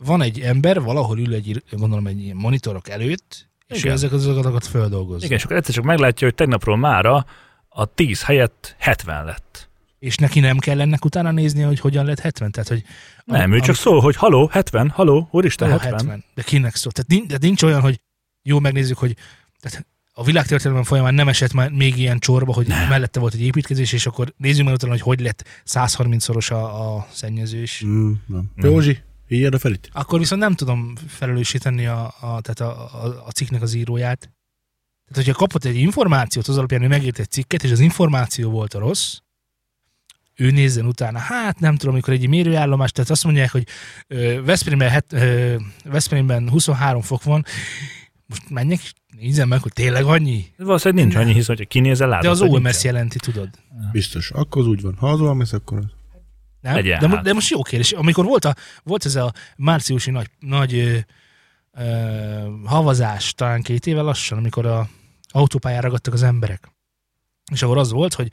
van 0.00 0.23
egy 0.23 0.41
ember, 0.41 0.81
valahol 0.81 1.19
ül 1.19 1.35
egy, 1.35 1.62
gondolom 1.71 2.07
egy 2.07 2.35
monitorok 2.35 2.88
előtt, 2.88 3.49
és 3.67 3.79
Igen. 3.79 3.91
ő 3.91 3.95
ezek 3.95 4.12
az 4.12 4.27
adatokat 4.27 4.67
földolgozza. 4.67 5.25
Igen, 5.25 5.38
és 5.38 5.45
akkor 5.45 5.57
egyszer 5.57 5.75
csak 5.75 5.85
meglátja, 5.85 6.27
hogy 6.27 6.37
tegnapról 6.37 6.77
mára 6.77 7.27
a 7.69 7.85
10 7.87 8.23
helyett 8.25 8.75
70 8.79 9.25
lett. 9.25 9.69
És 9.99 10.17
neki 10.17 10.41
nem 10.41 10.59
kell 10.59 10.81
ennek 10.81 11.05
utána 11.05 11.31
nézni, 11.31 11.62
hogy 11.62 11.81
hogyan 11.81 12.05
lett 12.05 12.19
70? 12.21 12.50
Tehát, 12.50 12.69
hogy 12.69 12.85
Nem, 13.25 13.53
ő 13.53 13.57
am- 13.57 13.62
csak 13.65 13.75
szól, 13.75 14.00
hogy 14.00 14.17
haló, 14.17 14.47
70, 14.53 14.88
haló, 14.91 15.29
úristen, 15.31 15.69
Ahol 15.69 15.79
70. 15.81 15.99
70. 15.99 16.25
De 16.35 16.43
kinek 16.43 16.75
szól? 16.75 16.93
Tehát 16.93 17.11
nincs, 17.11 17.27
de 17.27 17.37
nincs 17.41 17.62
olyan, 17.62 17.81
hogy 17.81 18.00
jó, 18.43 18.59
megnézzük, 18.59 18.99
hogy 18.99 19.17
tehát 19.61 19.87
a 20.19 20.25
világtörténelem 20.25 20.85
folyamán 20.85 21.15
nem 21.15 21.29
esett 21.29 21.53
már 21.53 21.71
még 21.71 21.99
ilyen 21.99 22.19
csorba, 22.19 22.53
hogy 22.53 22.67
nem. 22.67 22.89
mellette 22.89 23.21
volt 23.21 23.35
egy 23.35 23.43
építkezés, 23.43 23.93
és 23.93 24.07
akkor 24.07 24.35
nézzük 24.37 24.65
meg 24.65 24.75
utána, 24.75 24.93
hogy 24.93 25.01
hogy 25.01 25.21
lett 25.21 25.63
130-szoros 25.67 26.51
a, 26.51 26.95
a 26.97 27.07
szennyezés. 27.13 27.83
Mm, 27.87 28.13
nem. 28.27 28.51
Józsi, 28.57 28.99
írjad 29.29 29.55
a 29.55 29.59
felit. 29.59 29.91
Akkor 29.93 30.19
viszont 30.19 30.41
nem 30.41 30.55
tudom 30.55 30.93
felelősíteni 31.09 31.87
a, 31.87 32.05
a, 32.05 32.41
tehát 32.41 32.61
a, 32.61 33.05
a, 33.05 33.23
a 33.27 33.31
cikknek 33.31 33.63
az 33.63 33.75
íróját. 33.75 34.19
Tehát, 34.19 35.25
hogyha 35.25 35.33
kapott 35.33 35.65
egy 35.65 35.77
információt, 35.77 36.49
az 36.49 36.59
alapján, 36.59 36.81
hogy 36.81 36.89
megírt 36.89 37.19
egy 37.19 37.31
cikket, 37.31 37.63
és 37.63 37.71
az 37.71 37.81
információ 37.81 38.51
volt 38.51 38.75
a 38.75 38.79
rossz, 38.79 39.17
ő 40.35 40.51
nézzen 40.51 40.87
utána, 40.87 41.19
hát 41.19 41.61
nem 41.61 41.77
tudom, 41.77 41.95
amikor 41.95 42.13
egy 42.13 42.29
mérőállomás, 42.29 42.93
tehát 42.93 43.11
azt 43.11 43.25
mondják, 43.25 43.51
hogy 43.51 43.67
ö, 44.07 44.43
Veszprémben, 44.45 44.89
het, 44.89 45.13
ö, 45.13 45.55
Veszprémben 45.85 46.51
23 46.51 47.03
fok 47.03 47.23
van, 47.23 47.45
most 48.28 48.50
menjek, 48.50 48.80
és 48.82 48.92
nézzem 49.18 49.49
meg, 49.49 49.62
hogy 49.62 49.73
tényleg 49.73 50.04
annyi. 50.04 50.44
Valószínűleg 50.56 51.04
nincs 51.04 51.16
annyi, 51.16 51.32
hiszen, 51.32 51.56
hogyha 51.56 51.70
kinézel, 51.70 52.08
látod, 52.08 52.25
De 52.25 52.30
az 52.30 52.40
OMS 52.40 52.50
nincsen. 52.62 52.80
jelenti, 52.82 53.18
tudod. 53.18 53.49
Biztos. 53.92 54.30
Akkor 54.30 54.62
az 54.62 54.68
úgy 54.68 54.80
van. 54.80 54.94
Ha 54.99 55.08
az 55.11 55.20
OMS, 55.20 55.52
akkor 55.52 55.78
az. 55.78 55.85
Nem? 56.61 56.75
Legyen 56.75 56.99
De, 57.00 57.08
hát. 57.08 57.25
de 57.25 57.32
most 57.32 57.50
jó 57.50 57.62
kérdés. 57.62 57.92
Amikor 57.92 58.25
volt, 58.25 58.44
a, 58.44 58.54
volt 58.82 59.04
ez 59.04 59.16
a 59.16 59.32
márciusi 59.56 60.11
nagy, 60.11 60.30
nagy 60.38 60.75
ö, 60.75 60.97
ö, 61.73 62.50
havazás, 62.64 63.32
talán 63.35 63.62
két 63.62 63.87
éve 63.87 64.00
lassan, 64.00 64.38
amikor 64.38 64.66
a 64.66 64.88
autópályára 65.28 65.82
ragadtak 65.82 66.14
az 66.14 66.23
emberek. 66.23 66.73
És 67.52 67.62
akkor 67.62 67.78
az 67.78 67.90
volt, 67.90 68.14
hogy, 68.14 68.32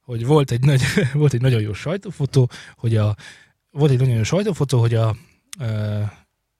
hogy 0.00 0.26
volt, 0.26 0.50
egy 0.50 0.60
nagy, 0.64 0.82
volt 1.12 1.32
egy 1.32 1.40
nagyon 1.40 1.60
jó 1.60 1.72
sajtófotó, 1.72 2.50
hogy 2.76 2.96
a, 2.96 3.16
volt 3.70 3.90
egy 3.90 3.98
nagyon 3.98 4.16
jó 4.16 4.22
sajtófotó, 4.22 4.80
hogy 4.80 4.94
a 4.94 5.16
ö, 5.58 6.00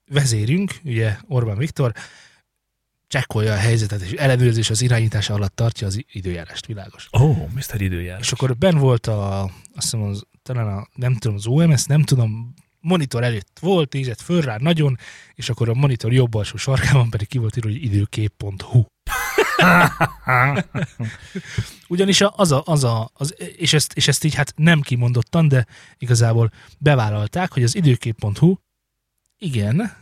vezérünk, 0.07 0.75
ugye 0.85 1.17
Orbán 1.29 1.57
Viktor, 1.59 1.93
csekkolja 3.15 3.53
a 3.53 3.57
helyzetet, 3.57 4.01
és 4.01 4.13
ellenőrzés 4.13 4.71
az 4.71 4.83
irányítása 4.83 5.35
alatt 5.35 5.57
tartja 5.57 5.87
az 5.87 6.05
időjárást, 6.13 6.67
világos. 6.67 7.09
Ó, 7.21 7.25
oh, 7.25 7.49
Mr. 7.55 7.81
Időjárás. 7.81 8.21
És 8.21 8.33
akkor 8.33 8.57
ben 8.57 8.79
volt 8.79 9.07
a, 9.07 9.43
azt 9.43 9.51
hiszem, 9.75 10.03
az, 10.03 10.23
talán 10.43 10.67
a, 10.67 10.87
nem 10.95 11.15
tudom, 11.15 11.37
az 11.37 11.47
OMS, 11.47 11.85
nem 11.85 12.03
tudom, 12.03 12.55
monitor 12.81 13.23
előtt 13.23 13.59
volt, 13.61 13.93
nézett 13.93 14.21
föl 14.21 14.41
rá 14.41 14.57
nagyon, 14.59 14.99
és 15.35 15.49
akkor 15.49 15.69
a 15.69 15.75
monitor 15.75 16.13
jobb 16.13 16.35
alsó 16.35 16.57
sarkában 16.57 17.11
pedig 17.11 17.29
ki 17.29 17.39
volt 17.39 17.57
írva, 17.57 17.69
hogy 17.69 17.85
időkép.hu. 17.85 18.85
Ugyanis 21.89 22.21
az 22.21 22.53
a, 22.53 22.63
az 22.65 22.85
a, 22.85 23.11
az, 23.13 23.35
és, 23.57 23.73
ezt, 23.73 23.93
és 23.93 24.09
ezt 24.09 24.25
így 24.25 24.35
hát 24.35 24.53
nem 24.57 24.81
kimondottan, 24.81 25.49
de 25.49 25.67
igazából 25.99 26.51
bevállalták, 26.79 27.53
hogy 27.53 27.63
az 27.63 27.75
időkép.hu 27.75 28.55
igen, 29.39 29.93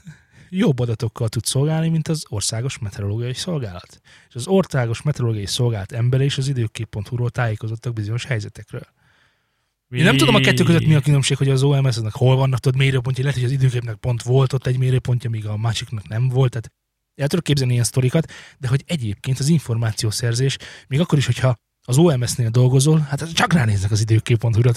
jobb 0.55 0.79
adatokkal 0.79 1.29
tud 1.29 1.45
szolgálni, 1.45 1.88
mint 1.88 2.09
az 2.09 2.25
Országos 2.29 2.79
Meteorológiai 2.79 3.35
Szolgálat. 3.35 4.01
És 4.29 4.35
az 4.35 4.47
Országos 4.47 5.03
Meteorológiai 5.03 5.47
Szolgálat 5.47 5.93
embere 5.93 6.25
és 6.25 6.38
az 6.38 6.49
időkép.hu-ról 6.49 7.31
tájékozottak 7.31 7.93
bizonyos 7.93 8.25
helyzetekről. 8.25 8.87
Én 9.88 10.05
nem 10.05 10.17
tudom 10.17 10.35
a 10.35 10.41
kettő 10.41 10.65
között 10.65 10.87
mi 10.87 10.95
a 10.95 11.01
különbség, 11.01 11.37
hogy 11.37 11.49
az 11.49 11.62
OMS-nek 11.62 12.12
hol 12.12 12.37
vannak, 12.37 12.59
tudod, 12.59 12.79
mérőpontja, 12.79 13.25
lehet, 13.25 13.38
hogy 13.38 13.49
az 13.49 13.55
időképnek 13.55 13.95
pont 13.95 14.23
volt 14.23 14.53
ott 14.53 14.67
egy 14.67 14.79
mérőpontja, 14.79 15.31
míg 15.31 15.47
a 15.47 15.57
másiknak 15.57 16.09
nem 16.09 16.29
volt. 16.29 16.51
Tehát 16.51 16.73
el 17.15 17.27
tudok 17.27 17.45
képzelni 17.45 17.73
ilyen 17.73 17.85
sztorikat, 17.85 18.33
de 18.59 18.69
hogy 18.69 18.83
egyébként 18.87 19.38
az 19.38 19.49
információszerzés, 19.49 20.57
még 20.88 21.01
akkor 21.01 21.19
is, 21.19 21.27
hogyha 21.27 21.57
az 21.85 21.99
OMS-nél 21.99 22.49
dolgozol, 22.49 22.99
hát 22.99 23.33
csak 23.33 23.53
ránéznek 23.53 23.91
az 23.91 24.01
időkép.hu-ra, 24.01 24.73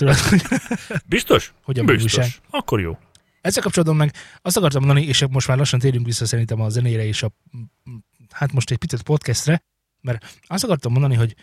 Biztos? 1.05 1.53
hogy 1.63 1.79
a. 1.79 1.83
Biztos. 1.83 2.41
Akkor 2.49 2.79
jó. 2.79 2.97
Ezzel 3.45 3.63
kapcsolatban 3.63 3.97
meg 3.97 4.13
azt 4.41 4.57
akartam 4.57 4.85
mondani, 4.85 5.05
és 5.05 5.25
most 5.29 5.47
már 5.47 5.57
lassan 5.57 5.79
térünk 5.79 6.05
vissza 6.05 6.25
szerintem 6.25 6.61
a 6.61 6.69
zenére 6.69 7.05
és 7.05 7.23
a, 7.23 7.31
hát 8.29 8.51
most 8.51 8.71
egy 8.71 8.77
picit 8.77 9.01
podcastre, 9.01 9.63
mert 10.01 10.39
azt 10.41 10.63
akartam 10.63 10.91
mondani, 10.91 11.15
hogy 11.15 11.35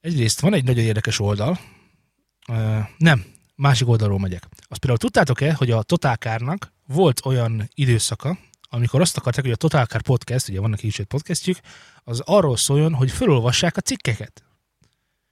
egyrészt 0.00 0.40
van 0.40 0.54
egy 0.54 0.64
nagyon 0.64 0.84
érdekes 0.84 1.18
oldal, 1.18 1.58
uh, 2.48 2.78
nem, 2.98 3.24
másik 3.54 3.88
oldalról 3.88 4.18
megyek. 4.18 4.46
Azt 4.68 4.80
például 4.80 4.98
tudtátok-e, 4.98 5.52
hogy 5.52 5.70
a 5.70 5.82
Totálkárnak 5.82 6.72
volt 6.86 7.26
olyan 7.26 7.68
időszaka, 7.74 8.38
amikor 8.68 9.00
azt 9.00 9.16
akarták, 9.16 9.44
hogy 9.44 9.52
a 9.52 9.56
Totálkár 9.56 10.02
podcast, 10.02 10.48
ugye 10.48 10.60
vannak 10.60 10.82
is 10.82 10.98
egy 10.98 11.06
podcastjük, 11.06 11.58
az 12.04 12.20
arról 12.24 12.56
szóljon, 12.56 12.94
hogy 12.94 13.10
felolvassák 13.10 13.76
a 13.76 13.80
cikkeket. 13.80 14.44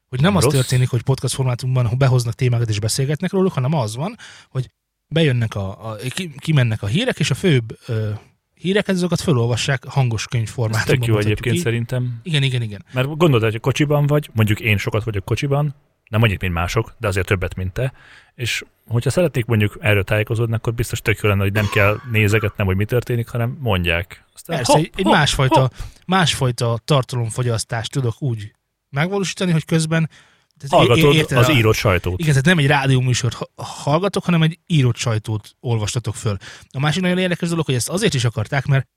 Hogy 0.08 0.20
nem 0.20 0.36
az 0.36 0.42
Rossz. 0.42 0.52
történik, 0.52 0.88
hogy 0.88 1.02
podcast 1.02 1.34
formátumban 1.34 1.94
behoznak 1.98 2.34
témákat 2.34 2.68
és 2.68 2.80
beszélgetnek 2.80 3.30
róluk, 3.30 3.52
hanem 3.52 3.74
az 3.74 3.96
van, 3.96 4.16
hogy 4.48 4.70
bejönnek 5.08 5.54
a, 5.54 5.90
a 5.90 5.96
ki, 6.08 6.34
kimennek 6.38 6.82
a 6.82 6.86
hírek, 6.86 7.18
és 7.18 7.30
a 7.30 7.34
főbb 7.34 7.78
ö, 7.86 8.10
híreket, 8.54 8.94
azokat 8.94 9.20
felolvassák 9.20 9.84
hangos 9.84 10.26
könyv 10.26 10.54
Ez 10.70 10.84
tök 10.84 11.06
jó 11.06 11.18
egyébként 11.18 11.54
így. 11.54 11.62
szerintem. 11.62 12.20
Igen, 12.22 12.42
igen, 12.42 12.62
igen. 12.62 12.84
Mert 12.92 13.16
gondolod, 13.16 13.50
hogy 13.50 13.60
kocsiban 13.60 14.06
vagy, 14.06 14.30
mondjuk 14.32 14.60
én 14.60 14.78
sokat 14.78 15.04
vagyok 15.04 15.24
kocsiban, 15.24 15.74
nem 16.08 16.22
annyit, 16.22 16.40
mint 16.40 16.52
mások, 16.52 16.94
de 16.98 17.06
azért 17.08 17.26
többet, 17.26 17.54
mint 17.54 17.72
te, 17.72 17.92
és 18.34 18.64
hogyha 18.86 19.10
szeretnék 19.10 19.44
mondjuk 19.44 19.76
erről 19.80 20.04
tájékozódni, 20.04 20.54
akkor 20.54 20.74
biztos 20.74 21.00
tök 21.00 21.18
jó 21.22 21.28
lenne, 21.28 21.42
hogy 21.42 21.52
nem 21.52 21.68
kell 21.72 22.00
nézegetnem, 22.10 22.66
hogy 22.66 22.76
mi 22.76 22.84
történik, 22.84 23.28
hanem 23.28 23.56
mondják. 23.60 24.24
Aztán 24.34 24.56
Persze, 24.56 24.72
hopp, 24.72 24.80
egy, 24.82 24.90
egy 24.96 25.04
hopp, 25.04 25.12
másfajta, 25.12 25.60
hopp. 25.60 25.72
másfajta 26.06 26.78
tartalomfogyasztást 26.84 27.92
tudok 27.92 28.22
úgy 28.22 28.52
megvalósítani, 28.90 29.52
hogy 29.52 29.64
közben 29.64 30.10
tehát 30.58 30.86
Hallgatod 30.86 31.14
érted 31.14 31.38
az 31.38 31.48
a- 31.48 31.52
írott 31.52 31.74
sajtót. 31.74 32.20
Igen, 32.20 32.28
tehát 32.30 32.44
nem 32.44 32.58
egy 32.58 32.66
rádióműsort 32.66 33.34
ha- 33.34 33.62
hallgatok, 33.64 34.24
hanem 34.24 34.42
egy 34.42 34.58
írott 34.66 34.96
sajtót 34.96 35.56
olvastatok 35.60 36.14
föl. 36.14 36.36
A 36.70 36.78
másik 36.80 37.02
nagyon 37.02 37.18
érdekes 37.18 37.48
dolog, 37.48 37.64
hogy 37.64 37.74
ezt 37.74 37.88
azért 37.88 38.14
is 38.14 38.24
akarták, 38.24 38.66
mert 38.66 38.88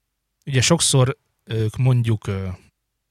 ugye 0.46 0.60
sokszor 0.60 1.16
ők 1.44 1.76
mondjuk 1.76 2.30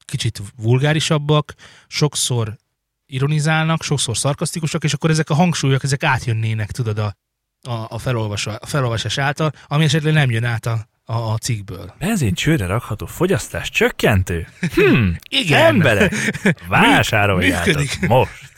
kicsit 0.05 0.41
vulgárisabbak, 0.57 1.53
sokszor 1.87 2.57
ironizálnak, 3.05 3.83
sokszor 3.83 4.17
szarkasztikusak, 4.17 4.83
és 4.83 4.93
akkor 4.93 5.09
ezek 5.09 5.29
a 5.29 5.33
hangsúlyok, 5.33 5.83
ezek 5.83 6.03
átjönnének, 6.03 6.71
tudod, 6.71 6.97
a, 6.99 7.15
a, 7.61 7.85
a, 7.89 7.97
felolvasa, 7.97 8.55
a 8.55 8.65
felolvasás 8.65 9.17
által, 9.17 9.51
ami 9.67 9.83
esetleg 9.83 10.13
nem 10.13 10.31
jön 10.31 10.43
át 10.43 10.65
a, 10.65 10.87
a, 11.11 11.31
a 11.31 11.37
cikkből. 11.37 11.93
Benzin 11.99 12.33
csőre 12.33 12.65
rakható 12.65 13.05
fogyasztás 13.05 13.69
csökkentő? 13.69 14.47
Hmm, 14.73 15.15
Igen. 15.41 15.61
emberek, 15.61 16.13
vásároljátok 16.67 17.83
most. 18.07 18.53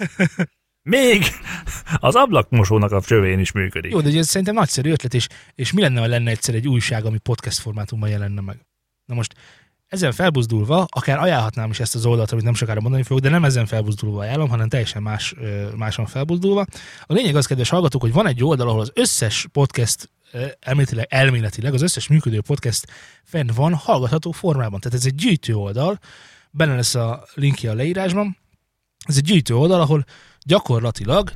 Még 0.89 1.23
az 1.95 2.15
ablakmosónak 2.15 2.91
a 2.91 3.01
csövén 3.01 3.39
is 3.39 3.51
működik. 3.51 3.91
Jó, 3.91 4.01
de 4.01 4.17
ez 4.17 4.27
szerintem 4.27 4.55
nagyszerű 4.55 4.91
ötlet, 4.91 5.13
és, 5.13 5.27
és 5.55 5.71
mi 5.71 5.81
lenne, 5.81 5.99
ha 5.99 6.07
lenne 6.07 6.29
egyszer 6.29 6.55
egy 6.55 6.67
újság, 6.67 7.05
ami 7.05 7.17
podcast 7.17 7.59
formátumban 7.59 8.09
jelenne 8.09 8.41
meg? 8.41 8.65
Na 9.05 9.15
most 9.15 9.33
ezen 9.93 10.11
felbuzdulva, 10.11 10.85
akár 10.89 11.19
ajánlhatnám 11.19 11.69
is 11.69 11.79
ezt 11.79 11.95
az 11.95 12.05
oldalt, 12.05 12.31
amit 12.31 12.43
nem 12.43 12.53
sokára 12.53 12.81
mondani 12.81 13.03
fogok, 13.03 13.23
de 13.23 13.29
nem 13.29 13.45
ezen 13.45 13.65
felbuzdulva 13.65 14.19
ajánlom, 14.19 14.49
hanem 14.49 14.69
teljesen 14.69 15.01
más, 15.01 15.35
máson 15.75 16.05
felbuzdulva. 16.05 16.65
A 17.01 17.13
lényeg 17.13 17.35
az, 17.35 17.45
kedves 17.45 17.69
hallgatók, 17.69 18.01
hogy 18.01 18.13
van 18.13 18.27
egy 18.27 18.43
oldal, 18.43 18.67
ahol 18.67 18.81
az 18.81 18.91
összes 18.93 19.47
podcast 19.51 20.09
elméletileg, 20.59 21.07
elméletileg 21.09 21.73
az 21.73 21.81
összes 21.81 22.07
működő 22.07 22.41
podcast 22.41 22.85
fenn 23.23 23.49
van 23.55 23.73
hallgatható 23.73 24.31
formában. 24.31 24.79
Tehát 24.79 24.97
ez 24.97 25.05
egy 25.05 25.15
gyűjtő 25.15 25.55
oldal, 25.55 25.99
benne 26.51 26.75
lesz 26.75 26.95
a 26.95 27.23
linkje 27.33 27.71
a 27.71 27.73
leírásban. 27.73 28.37
Ez 29.05 29.17
egy 29.17 29.23
gyűjtő 29.23 29.55
oldal, 29.55 29.81
ahol 29.81 30.05
gyakorlatilag 30.45 31.31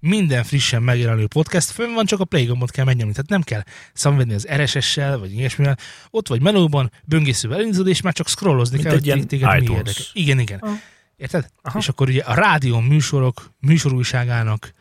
minden 0.00 0.44
frissen 0.44 0.82
megjelenő 0.82 1.26
podcast 1.26 1.70
fönn 1.70 1.94
van, 1.94 2.06
csak 2.06 2.20
a 2.20 2.24
play 2.24 2.44
gombot 2.44 2.70
kell 2.70 2.84
megnyomni. 2.84 3.12
Tehát 3.12 3.30
nem 3.30 3.42
kell 3.42 3.62
számvenni 3.92 4.34
az 4.34 4.48
RSS-sel, 4.54 5.18
vagy 5.18 5.32
ilyesmivel. 5.32 5.78
Ott 6.10 6.28
vagy 6.28 6.42
menüben, 6.42 6.92
böngészővel 7.04 7.58
elindítod, 7.58 7.88
és 7.88 8.00
már 8.00 8.12
csak 8.12 8.28
scrollozni 8.28 8.76
Mint 8.76 8.88
kell, 8.88 8.96
egy 8.96 9.10
hogy 9.10 9.26
téged 9.26 9.60
mi 9.60 9.74
érdekel. 9.74 10.04
Igen, 10.12 10.38
igen. 10.38 10.58
Ah. 10.58 10.70
Érted? 11.16 11.46
Aha. 11.62 11.78
És 11.78 11.88
akkor 11.88 12.08
ugye 12.08 12.22
a 12.22 12.34
rádió 12.34 12.80
műsorok, 12.80 13.50
műsorújságának 13.60 14.72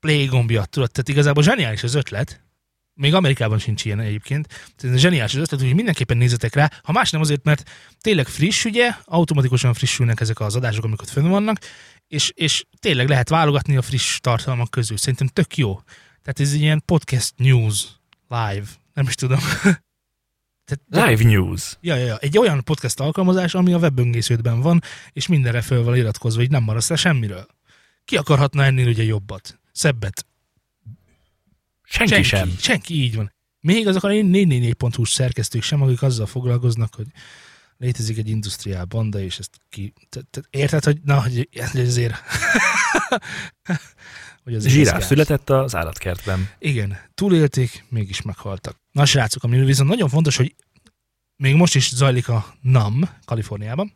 play 0.00 0.24
gombja, 0.24 0.64
tudod, 0.64 0.90
tehát 0.90 1.08
igazából 1.08 1.42
zseniális 1.42 1.82
az 1.82 1.94
ötlet, 1.94 2.40
Még 2.94 3.14
Amerikában 3.14 3.58
sincs 3.58 3.84
ilyen 3.84 4.00
egyébként. 4.00 4.72
Ez 4.82 4.96
zseniális 4.96 5.34
az 5.34 5.40
ötlet, 5.40 5.60
hogy 5.60 5.74
mindenképpen 5.74 6.16
nézzetek 6.16 6.54
rá. 6.54 6.70
Ha 6.82 6.92
más 6.92 7.10
nem 7.10 7.20
azért, 7.20 7.44
mert 7.44 7.70
tényleg 8.00 8.26
friss, 8.26 8.64
ugye, 8.64 8.94
automatikusan 9.04 9.74
frissülnek 9.74 10.20
ezek 10.20 10.40
az 10.40 10.56
adások, 10.56 10.84
amik 10.84 11.00
ott 11.00 11.08
fönn 11.08 11.28
vannak, 11.28 11.58
és, 12.12 12.32
és 12.34 12.64
tényleg 12.78 13.08
lehet 13.08 13.28
válogatni 13.28 13.76
a 13.76 13.82
friss 13.82 14.18
tartalmak 14.20 14.70
közül. 14.70 14.96
Szerintem 14.96 15.26
tök 15.26 15.56
jó. 15.56 15.80
Tehát 16.22 16.40
ez 16.40 16.52
ilyen 16.52 16.82
podcast 16.86 17.32
news 17.36 17.86
live. 18.28 18.66
Nem 18.94 19.06
is 19.06 19.14
tudom. 19.14 19.38
Tehát, 20.64 21.08
Live 21.08 21.30
news. 21.30 21.76
Ja, 21.80 21.96
ja, 21.96 22.04
ja, 22.04 22.16
egy 22.18 22.38
olyan 22.38 22.64
podcast 22.64 23.00
alkalmazás, 23.00 23.54
ami 23.54 23.72
a 23.72 23.78
webböngésződben 23.78 24.60
van, 24.60 24.82
és 25.12 25.26
mindenre 25.26 25.60
föl 25.60 25.82
van 25.82 25.96
iratkozva, 25.96 26.40
hogy 26.40 26.50
nem 26.50 26.62
maradsz 26.62 26.88
le 26.88 26.96
semmiről. 26.96 27.46
Ki 28.04 28.16
akarhatna 28.16 28.64
ennél 28.64 28.88
ugye 28.88 29.02
jobbat? 29.02 29.60
Szebbet? 29.72 30.26
Senki, 31.82 32.12
senki 32.12 32.28
sem. 32.28 32.54
Senki, 32.58 33.02
így 33.02 33.16
van. 33.16 33.32
Még 33.60 33.88
azok 33.88 34.04
a 34.04 34.08
444.hu 34.08 35.04
szerkesztők 35.04 35.62
sem, 35.62 35.82
akik 35.82 36.02
azzal 36.02 36.26
foglalkoznak, 36.26 36.94
hogy 36.94 37.06
létezik 37.82 38.18
egy 38.18 38.28
industriál 38.28 38.84
banda, 38.84 39.20
és 39.20 39.38
ezt 39.38 39.60
ki... 39.68 39.92
Te, 40.08 40.20
te, 40.30 40.40
érted, 40.50 40.84
hogy 40.84 41.00
na, 41.04 41.22
hogy 41.22 41.48
hogy 41.62 41.80
azért... 41.80 42.14
hogy 44.44 44.54
ez 44.54 44.66
Zsiráf 44.66 45.06
született 45.06 45.50
az 45.50 45.74
állatkertben. 45.74 46.48
Igen, 46.58 46.98
túlélték, 47.14 47.84
mégis 47.88 48.22
meghaltak. 48.22 48.80
Na 48.92 49.04
srácok, 49.04 49.42
ami 49.42 49.64
viszont 49.64 49.88
nagyon 49.88 50.08
fontos, 50.08 50.36
hogy 50.36 50.54
még 51.36 51.54
most 51.54 51.74
is 51.74 51.94
zajlik 51.94 52.28
a 52.28 52.54
NAM 52.60 53.08
Kaliforniában, 53.24 53.92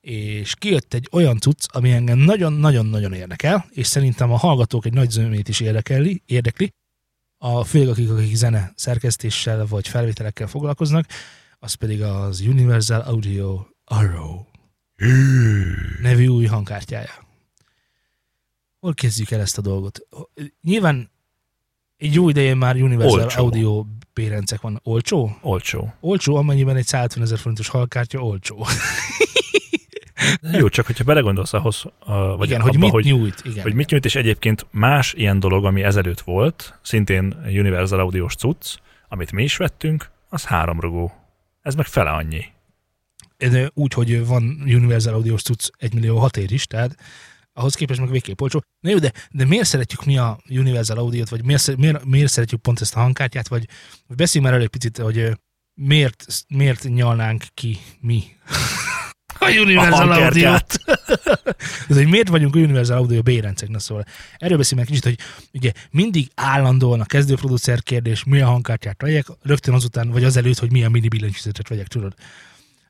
és 0.00 0.54
kijött 0.54 0.94
egy 0.94 1.08
olyan 1.12 1.38
cucc, 1.38 1.64
ami 1.72 1.92
engem 1.92 2.18
nagyon-nagyon-nagyon 2.18 3.12
érdekel, 3.12 3.66
és 3.70 3.86
szerintem 3.86 4.32
a 4.32 4.36
hallgatók 4.36 4.86
egy 4.86 4.92
nagy 4.92 5.10
zömét 5.10 5.48
is 5.48 5.60
érdekeli, 5.60 6.22
érdekli, 6.26 6.72
a 7.38 7.64
főleg 7.64 7.88
akik, 7.88 8.10
akik 8.10 8.34
zene 8.34 8.72
szerkesztéssel 8.76 9.66
vagy 9.66 9.88
felvételekkel 9.88 10.46
foglalkoznak, 10.46 11.06
az 11.64 11.74
pedig 11.74 12.02
az 12.02 12.40
Universal 12.40 13.00
Audio 13.00 13.66
Arrow 13.84 14.44
nevű 16.02 16.26
új 16.26 16.44
hangkártyája. 16.44 17.26
Hol 18.80 18.94
kezdjük 18.94 19.30
el 19.30 19.40
ezt 19.40 19.58
a 19.58 19.60
dolgot? 19.60 20.00
Nyilván 20.62 21.10
egy 21.96 22.14
jó 22.14 22.28
ideje 22.28 22.54
már 22.54 22.76
Universal 22.76 23.20
Olcsó. 23.20 23.42
Audio 23.42 23.84
bérencek 24.12 24.60
van. 24.60 24.80
Olcsó? 24.82 25.36
Olcsó. 25.40 25.94
Olcsó, 26.00 26.36
amennyiben 26.36 26.76
egy 26.76 26.86
150 26.86 27.24
ezer 27.24 27.38
forintos 27.38 27.68
hallkártya 27.68 28.18
olcsó. 28.18 28.66
Jó, 30.52 30.68
csak 30.68 30.86
hogyha 30.86 31.04
belegondolsz 31.04 31.52
ahhoz, 31.52 31.84
vagy 32.36 32.48
igen, 32.48 32.60
abba, 32.60 32.70
hogy 32.70 32.78
mit 32.78 32.90
hogy, 32.90 33.04
nyújt. 33.04 33.42
Igen. 33.44 33.62
hogy 33.62 33.74
mit 33.74 33.90
nyújt, 33.90 34.04
és 34.04 34.14
egyébként 34.14 34.66
más 34.70 35.12
ilyen 35.12 35.40
dolog, 35.40 35.64
ami 35.64 35.82
ezelőtt 35.82 36.20
volt, 36.20 36.78
szintén 36.82 37.36
Universal 37.46 38.00
Audios 38.00 38.34
cucc, 38.34 38.76
amit 39.08 39.32
mi 39.32 39.42
is 39.42 39.56
vettünk, 39.56 40.10
az 40.28 40.44
háromrugó. 40.44 41.23
Ez 41.64 41.74
meg 41.74 41.86
fele 41.86 42.10
annyi. 42.10 42.44
De 43.36 43.70
úgy, 43.74 43.92
hogy 43.92 44.26
van 44.26 44.42
Universal 44.64 45.14
Audio 45.14 45.36
cucc 45.36 45.68
1 45.76 45.94
millió 45.94 46.18
6 46.18 46.36
ér 46.36 46.52
is, 46.52 46.66
tehát 46.66 46.96
ahhoz 47.52 47.74
képest 47.74 48.00
meg 48.00 48.10
végképp 48.10 48.40
olcsó. 48.40 48.62
Na 48.80 48.90
jó, 48.90 48.98
de, 48.98 49.12
de 49.30 49.44
miért 49.44 49.66
szeretjük 49.66 50.04
mi 50.04 50.18
a 50.18 50.38
Universal 50.48 50.98
Audio-t, 50.98 51.28
vagy 51.28 51.44
miért, 51.44 51.76
miért, 51.76 52.04
miért 52.04 52.30
szeretjük 52.30 52.60
pont 52.60 52.80
ezt 52.80 52.96
a 52.96 53.00
hangkártyát, 53.00 53.48
vagy 53.48 53.68
beszéljünk 54.08 54.44
már 54.44 54.52
elő 54.52 54.62
egy 54.62 54.78
picit, 54.78 54.98
hogy 54.98 55.38
miért, 55.74 56.26
miért 56.48 56.84
nyalnánk 56.84 57.44
ki 57.54 57.78
mi 58.00 58.24
a 59.38 59.50
Universal 59.50 59.92
A 59.92 59.96
hangkártyát. 59.96 60.78
Ez, 61.88 61.96
hogy 61.96 62.08
miért 62.08 62.28
vagyunk 62.28 62.54
Universal 62.54 62.96
Audio 62.96 63.22
bérencek, 63.22 63.68
na 63.68 63.78
szóval. 63.78 64.04
Erről 64.36 64.56
beszélünk 64.56 64.88
kicsit, 64.88 65.04
hogy 65.04 65.18
ugye 65.52 65.72
mindig 65.90 66.30
állandóan 66.34 67.00
a 67.00 67.04
kezdőproducer 67.04 67.82
kérdés, 67.82 68.24
milyen 68.24 68.46
hangkártyát 68.46 69.02
vegyek, 69.02 69.26
rögtön 69.42 69.74
azután, 69.74 70.10
vagy 70.10 70.24
azelőtt, 70.24 70.58
hogy 70.58 70.72
milyen 70.72 70.90
mini 70.90 71.08
billentyűzetet 71.08 71.68
vegyek, 71.68 71.86
tudod. 71.86 72.14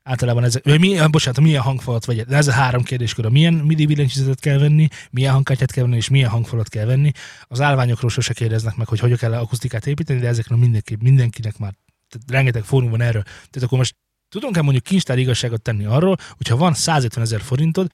Általában 0.03 0.43
ezek, 0.43 0.63
vagy 0.63 0.79
milyen, 0.79 1.11
bocsánat, 1.11 1.39
milyen 1.41 1.61
hangfalat 1.61 2.05
vegyek. 2.05 2.25
De 2.25 2.35
ez 2.35 2.47
a 2.47 2.51
három 2.51 2.83
kérdéskör, 2.83 3.25
a 3.25 3.29
milyen 3.29 3.53
midi 3.53 3.85
billentyűzetet 3.85 4.39
kell 4.39 4.57
venni, 4.57 4.87
milyen 5.11 5.33
hangkártyát 5.33 5.71
kell 5.71 5.83
venni, 5.83 5.95
és 5.95 6.09
milyen 6.09 6.29
hangfalat 6.29 6.69
kell 6.69 6.85
venni. 6.85 7.11
Az 7.43 7.61
állványokról 7.61 8.09
sose 8.09 8.33
kérdeznek 8.33 8.75
meg, 8.75 8.87
hogy 8.87 8.99
hogy 8.99 9.17
kell 9.17 9.33
akusztikát 9.33 9.87
építeni, 9.87 10.19
de 10.19 10.27
ezekről 10.27 10.57
mindenki, 10.57 10.97
mindenkinek 10.99 11.57
már 11.57 11.73
tehát 12.09 12.31
rengeteg 12.31 12.63
fórum 12.63 12.89
van 12.89 13.01
erről. 13.01 13.23
Tehát 13.23 13.63
akkor 13.63 13.77
most 13.77 13.95
tudunk-e 14.35 14.61
mondjuk 14.61 14.83
kincstár 14.83 15.17
igazságot 15.17 15.61
tenni 15.61 15.85
arról, 15.85 16.17
hogyha 16.29 16.57
van 16.57 16.73
150 16.73 17.23
ezer 17.23 17.41
forintod, 17.41 17.87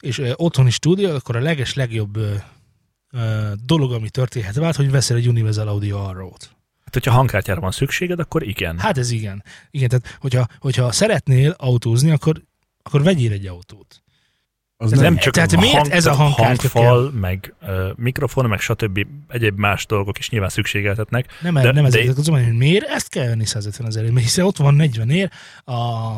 és 0.00 0.18
ö, 0.18 0.32
otthoni 0.36 0.70
stúdió, 0.70 1.14
akkor 1.14 1.36
a 1.36 1.40
leges 1.40 1.74
legjobb 1.74 2.16
ö, 2.16 2.34
ö, 3.10 3.52
dolog, 3.64 3.92
ami 3.92 4.10
történhet 4.10 4.54
vált, 4.54 4.76
hogy 4.76 4.90
veszel 4.90 5.16
egy 5.16 5.28
Universal 5.28 5.68
Audio 5.68 5.98
Arrow-t. 5.98 6.50
Hát, 6.84 6.94
hogyha 6.94 7.12
hangkártyára 7.12 7.60
van 7.60 7.70
szükséged, 7.70 8.20
akkor 8.20 8.42
igen. 8.42 8.78
Hát 8.78 8.98
ez 8.98 9.10
igen. 9.10 9.44
Igen, 9.70 9.88
tehát 9.88 10.16
hogyha, 10.20 10.46
hogyha 10.58 10.92
szeretnél 10.92 11.54
autózni, 11.58 12.10
akkor, 12.10 12.42
akkor 12.82 13.02
vegyél 13.02 13.32
egy 13.32 13.46
autót. 13.46 14.02
Az 14.78 14.92
ez 14.92 14.98
nem, 14.98 15.12
nem 15.12 15.22
csak 15.22 15.34
tehát 15.34 15.52
a 15.52 15.60
miért 15.60 15.76
hang, 15.76 15.90
ez 15.90 16.06
a 16.06 16.14
hangkártya 16.14 16.68
hangfal, 16.72 17.10
meg 17.10 17.54
uh, 17.62 17.88
mikrofon, 17.96 18.48
meg 18.48 18.60
stb. 18.60 19.06
egyéb 19.28 19.58
más 19.58 19.86
dolgok 19.86 20.18
is 20.18 20.30
nyilván 20.30 20.48
szükségeltetnek. 20.48 21.32
Nem, 21.42 21.54
De- 21.54 21.60
de, 21.60 21.72
nem 21.72 21.82
de- 21.82 21.88
ezért 21.98 22.18
az 22.18 22.26
hogy 22.26 22.56
miért 22.56 22.88
ezt 22.88 23.08
kell 23.08 23.26
venni 23.26 23.44
150 23.44 23.86
ezerért, 23.86 24.12
mert 24.12 24.24
hiszen 24.24 24.44
ott 24.44 24.56
van 24.56 24.74
40 24.74 25.10
ér 25.10 25.30
a 25.64 26.10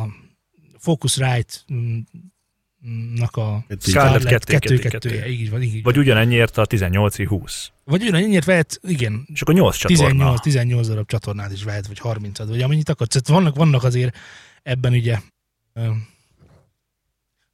Focusrite-nak 0.78 3.36
a 3.36 3.64
Scarlett 3.78 3.82
Scarlett 3.82 4.24
222. 4.24 5.08
2 5.08 5.28
így 5.30 5.50
van, 5.50 5.62
így 5.62 5.72
van. 5.72 5.82
Vagy 5.82 5.98
ugyanennyiért 5.98 6.58
a 6.58 6.66
18-20. 6.66 7.66
Vagy 7.84 8.02
ugyanennyit 8.02 8.44
vehet, 8.44 8.80
igen, 8.82 9.26
És 9.32 9.40
akkor 9.40 9.54
8 9.54 9.76
csatorna. 9.76 10.08
18, 10.08 10.40
18 10.40 10.86
darab 10.86 11.06
csatornát 11.06 11.52
is 11.52 11.64
vehet, 11.64 11.86
vagy 11.86 11.98
30 11.98 12.38
vagy 12.38 12.62
amennyit 12.62 12.88
akarsz. 12.88 13.10
Tehát 13.10 13.28
vannak, 13.28 13.56
vannak 13.56 13.84
azért 13.84 14.16
ebben 14.62 14.92
ugye 14.92 15.18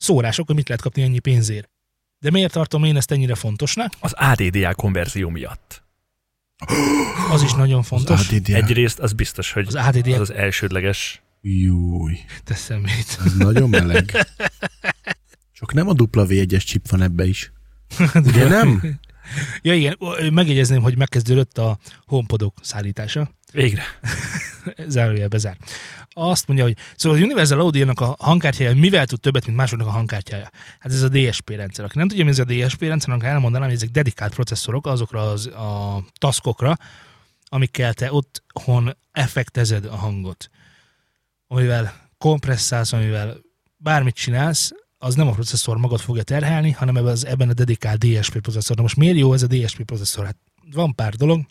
szórások, 0.05 0.47
hogy 0.47 0.57
mit 0.57 0.69
lehet 0.69 0.83
kapni 0.83 1.03
ennyi 1.03 1.19
pénzért. 1.19 1.71
De 2.19 2.31
miért 2.31 2.53
tartom 2.53 2.85
én 2.85 2.97
ezt 2.97 3.11
ennyire 3.11 3.35
fontosnak? 3.35 3.93
Az 4.01 4.13
ADDA 4.13 4.75
konverzió 4.75 5.29
miatt. 5.29 5.83
Az 7.31 7.43
is 7.43 7.53
nagyon 7.53 7.83
fontos. 7.83 8.21
Az 8.21 8.29
ADDA. 8.33 8.55
Egyrészt 8.55 8.99
az 8.99 9.13
biztos, 9.13 9.53
hogy 9.53 9.67
Az 9.67 9.75
ADD 9.75 10.07
az 10.07 10.21
az 10.21 10.33
elsődleges. 10.33 11.23
Júj, 11.41 12.19
te 12.45 12.55
szemét. 12.55 13.19
ez 13.25 13.35
nagyon 13.37 13.69
meleg. 13.69 14.27
Csak 15.53 15.73
nem 15.73 15.89
a 15.89 15.93
W1-es 15.93 16.65
chip 16.67 16.89
van 16.89 17.03
ebbe 17.03 17.25
is. 17.27 17.53
Ugye 18.15 18.49
nem? 18.49 18.99
Ja 19.63 19.75
igen, 19.75 19.97
megjegyezném, 20.33 20.83
hogy 20.83 20.97
megkezdődött 20.97 21.59
a 21.59 21.79
HomePodok 22.07 22.55
szállítása. 22.63 23.31
Végre. 23.53 23.83
Zárójel 24.87 25.29
bezár. 25.29 25.57
Azt 26.11 26.47
mondja, 26.47 26.65
hogy 26.65 26.77
szóval 26.97 27.19
az 27.19 27.25
Universal 27.25 27.61
Audio-nak 27.61 28.01
a 28.01 28.17
hangkártyája 28.19 28.75
mivel 28.75 29.07
tud 29.07 29.21
többet, 29.21 29.47
mint 29.47 29.59
másoknak 29.59 29.87
a 29.87 29.91
hangkártyája? 29.91 30.51
Hát 30.79 30.93
ez 30.93 31.03
a 31.03 31.09
DSP 31.09 31.51
rendszer. 31.51 31.85
Aki 31.85 31.99
nem 31.99 32.09
tudja, 32.09 32.25
mi 32.25 32.31
ez 32.31 32.39
a 32.39 32.45
DSP 32.45 32.83
rendszer, 32.83 33.11
annak 33.11 33.25
elmondanám, 33.25 33.67
hogy 33.67 33.77
ezek 33.77 33.91
dedikált 33.91 34.35
processzorok 34.35 34.87
azokra 34.87 35.31
az, 35.31 35.47
a 35.47 36.05
taskokra, 36.19 36.77
amikkel 37.45 37.95
te 37.95 38.13
otthon 38.13 38.97
effektezed 39.13 39.85
a 39.85 39.97
hangot. 39.97 40.51
Amivel 41.47 42.11
kompresszálsz, 42.19 42.93
amivel 42.93 43.37
bármit 43.77 44.15
csinálsz, 44.15 44.73
az 45.05 45.15
nem 45.15 45.29
a 45.29 45.33
processzor 45.33 45.77
magad 45.77 46.01
fogja 46.01 46.23
terhelni, 46.23 46.71
hanem 46.71 46.97
ebben, 46.97 47.13
az, 47.13 47.27
ebben 47.27 47.49
a 47.49 47.53
dedikált 47.53 47.99
DSP 47.99 48.41
processzor. 48.41 48.77
Na 48.77 48.83
most 48.83 48.97
miért 48.97 49.17
jó 49.17 49.33
ez 49.33 49.43
a 49.43 49.47
DSP 49.47 49.83
processzor? 49.83 50.25
Hát 50.25 50.37
van 50.73 50.95
pár 50.95 51.15
dolog. 51.15 51.47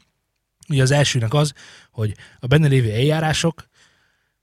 Ugye 0.69 0.81
az 0.81 0.91
elsőnek 0.91 1.33
az, 1.33 1.53
hogy 1.91 2.15
a 2.39 2.47
benne 2.47 2.67
lévő 2.67 2.91
eljárások, 2.91 3.67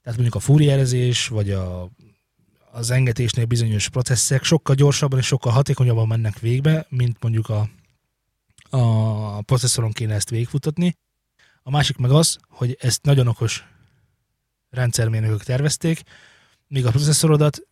tehát 0.02 0.18
mondjuk 0.18 0.34
a 0.34 0.40
fúrierezés, 0.40 1.28
vagy 1.28 1.50
a, 1.50 1.90
az 2.72 2.90
engetésnél 2.90 3.44
bizonyos 3.44 3.88
processzek 3.88 4.44
sokkal 4.44 4.74
gyorsabban 4.74 5.18
és 5.18 5.26
sokkal 5.26 5.52
hatékonyabban 5.52 6.06
mennek 6.06 6.38
végbe, 6.38 6.86
mint 6.88 7.16
mondjuk 7.20 7.48
a, 7.48 7.68
a 8.70 9.42
processzoron 9.42 9.92
kéne 9.92 10.14
ezt 10.14 10.30
végigfutatni. 10.30 10.96
A 11.62 11.70
másik 11.70 11.96
meg 11.96 12.10
az, 12.10 12.38
hogy 12.48 12.76
ezt 12.80 13.02
nagyon 13.02 13.26
okos 13.26 13.64
rendszermérnökök 14.70 15.42
tervezték, 15.42 16.02
míg 16.66 16.86
a 16.86 16.90
processzorodat 16.90 17.68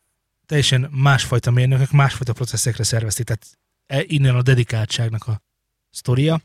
teljesen 0.48 0.88
másfajta 0.90 1.50
mérnökök 1.50 1.90
másfajta 1.90 2.32
processzekre 2.32 2.84
szervezték, 2.84 3.26
tehát 3.26 3.46
e- 3.86 4.14
innen 4.14 4.34
a 4.34 4.42
dedikáltságnak 4.42 5.26
a 5.26 5.42
sztoria. 5.90 6.40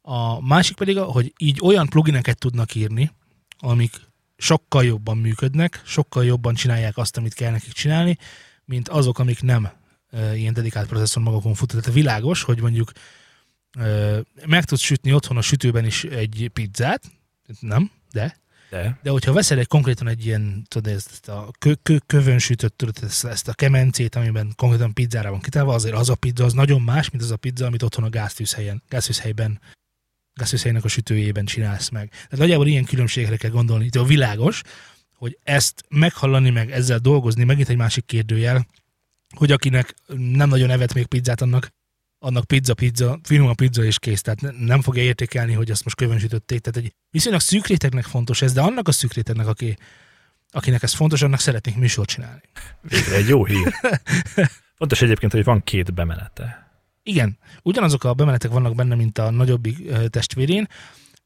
A 0.00 0.46
másik 0.46 0.76
pedig, 0.76 0.98
hogy 0.98 1.32
így 1.38 1.58
olyan 1.62 1.86
plugineket 1.86 2.38
tudnak 2.38 2.74
írni, 2.74 3.10
amik 3.58 4.00
sokkal 4.36 4.84
jobban 4.84 5.18
működnek, 5.18 5.82
sokkal 5.84 6.24
jobban 6.24 6.54
csinálják 6.54 6.96
azt, 6.96 7.16
amit 7.16 7.34
kell 7.34 7.50
nekik 7.50 7.72
csinálni, 7.72 8.18
mint 8.64 8.88
azok, 8.88 9.18
amik 9.18 9.42
nem 9.42 9.68
e, 10.10 10.36
ilyen 10.36 10.52
dedikált 10.52 10.88
processzor 10.88 11.22
magukon 11.22 11.54
futnak. 11.54 11.80
Tehát 11.80 11.96
világos, 11.96 12.42
hogy 12.42 12.60
mondjuk 12.60 12.92
e, 13.78 14.20
meg 14.46 14.64
tudsz 14.64 14.82
sütni 14.82 15.12
otthon 15.12 15.36
a 15.36 15.42
sütőben 15.42 15.84
is 15.84 16.04
egy 16.04 16.50
pizzát, 16.52 17.02
nem, 17.60 17.90
de 18.12 18.36
De 18.70 18.98
de 19.02 19.10
hogyha 19.10 19.32
veszel 19.32 19.58
egy 19.58 19.66
konkrétan 19.66 20.08
egy 20.08 20.26
ilyen, 20.26 20.64
tudod, 20.68 20.92
ezt 20.92 21.28
a 21.28 21.50
kö, 21.58 21.72
kö, 21.82 21.96
kövön 22.06 22.38
sütött, 22.38 22.76
tudod, 22.76 22.96
ezt, 23.02 23.24
ezt 23.24 23.48
a 23.48 23.54
kemencét, 23.54 24.14
amiben 24.14 24.52
konkrétan 24.56 24.92
pizzára 24.92 25.30
van 25.30 25.40
kitálva, 25.40 25.74
azért 25.74 25.94
az 25.94 26.08
a 26.08 26.14
pizza 26.14 26.44
az 26.44 26.52
nagyon 26.52 26.82
más, 26.82 27.10
mint 27.10 27.22
az 27.22 27.30
a 27.30 27.36
pizza, 27.36 27.66
amit 27.66 27.82
otthon 27.82 28.04
a 28.04 28.10
gáztűzhelyen, 28.10 28.82
gáztűzhelyben 28.88 29.60
gázfűszerének 30.36 30.84
a 30.84 30.88
sütőjében 30.88 31.44
csinálsz 31.44 31.88
meg. 31.88 32.08
Tehát 32.08 32.38
nagyjából 32.38 32.66
ilyen 32.66 32.84
különbségekre 32.84 33.36
kell 33.36 33.50
gondolni. 33.50 33.84
Itt 33.84 33.94
a 33.94 34.04
világos, 34.04 34.62
hogy 35.14 35.38
ezt 35.42 35.84
meghallani, 35.88 36.50
meg 36.50 36.70
ezzel 36.70 36.98
dolgozni, 36.98 37.44
megint 37.44 37.68
egy 37.68 37.76
másik 37.76 38.06
kérdőjel, 38.06 38.66
hogy 39.34 39.52
akinek 39.52 39.94
nem 40.16 40.48
nagyon 40.48 40.70
evett 40.70 40.92
még 40.92 41.06
pizzát, 41.06 41.40
annak, 41.40 41.72
annak 42.18 42.44
pizza, 42.44 42.74
pizza, 42.74 43.18
finom 43.22 43.48
a 43.48 43.54
pizza 43.54 43.84
és 43.84 43.98
kész. 43.98 44.20
Tehát 44.20 44.40
ne- 44.40 44.66
nem 44.66 44.82
fogja 44.82 45.02
értékelni, 45.02 45.52
hogy 45.52 45.70
azt 45.70 45.84
most 45.84 45.96
kövön 45.96 46.18
sütötték. 46.18 46.60
Tehát 46.60 46.88
egy 46.88 46.94
viszonylag 47.10 47.40
szűk 47.40 47.66
rétegnek 47.66 48.04
fontos 48.04 48.42
ez, 48.42 48.52
de 48.52 48.60
annak 48.60 48.88
a 48.88 48.92
szűk 48.92 49.12
rétegnek, 49.12 49.46
aki, 49.46 49.76
akinek 50.50 50.82
ez 50.82 50.92
fontos, 50.92 51.22
annak 51.22 51.40
szeretnénk 51.40 51.78
műsort 51.78 52.08
csinálni. 52.08 52.42
Végre 52.80 53.16
egy 53.16 53.28
jó 53.28 53.44
hír. 53.44 53.74
Fontos 54.78 55.02
egyébként, 55.02 55.32
hogy 55.32 55.44
van 55.44 55.62
két 55.64 55.94
bemenete. 55.94 56.70
Igen, 57.02 57.38
ugyanazok 57.62 58.04
a 58.04 58.14
bemenetek 58.14 58.50
vannak 58.50 58.74
benne, 58.74 58.94
mint 58.94 59.18
a 59.18 59.30
nagyobbik 59.30 59.92
testvérén, 60.08 60.68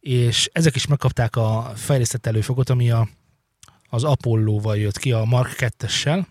és 0.01 0.51
ezek 0.53 0.77
is 0.77 0.87
megkapták 0.87 1.37
a 1.37 1.73
fejlesztett 1.75 2.27
előfogot, 2.27 2.71
ami 2.71 2.91
a, 2.91 3.09
az 3.89 4.05
Apollo-val 4.05 4.77
jött 4.77 4.99
ki, 4.99 5.13
a 5.13 5.25
Mark 5.25 5.55
2-essel. 5.59 6.27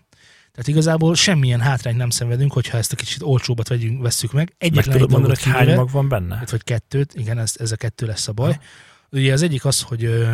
Tehát 0.52 0.68
igazából 0.68 1.14
semmilyen 1.14 1.60
hátrányt 1.60 1.96
nem 1.96 2.10
szenvedünk, 2.10 2.52
hogyha 2.52 2.78
ezt 2.78 2.92
a 2.92 2.96
kicsit 2.96 3.22
olcsóbbat 3.22 3.68
vegyünk, 3.68 4.02
vesszük 4.02 4.32
meg. 4.32 4.54
Meg 4.58 4.70
Egyetlen 4.70 4.94
egy 4.94 5.00
tudod 5.00 5.10
mondani, 5.10 5.34
hogy 5.42 5.52
hány 5.52 5.74
mag 5.74 5.90
van 5.90 6.08
benne? 6.08 6.36
hát 6.36 6.50
vagy 6.50 6.64
kettőt, 6.64 7.14
igen, 7.14 7.38
ez, 7.38 7.54
ez 7.58 7.72
a 7.72 7.76
kettő 7.76 8.06
lesz 8.06 8.28
a 8.28 8.32
baj. 8.32 8.58
Ugye 9.10 9.32
az 9.32 9.42
egyik 9.42 9.64
az, 9.64 9.80
hogy 9.80 10.28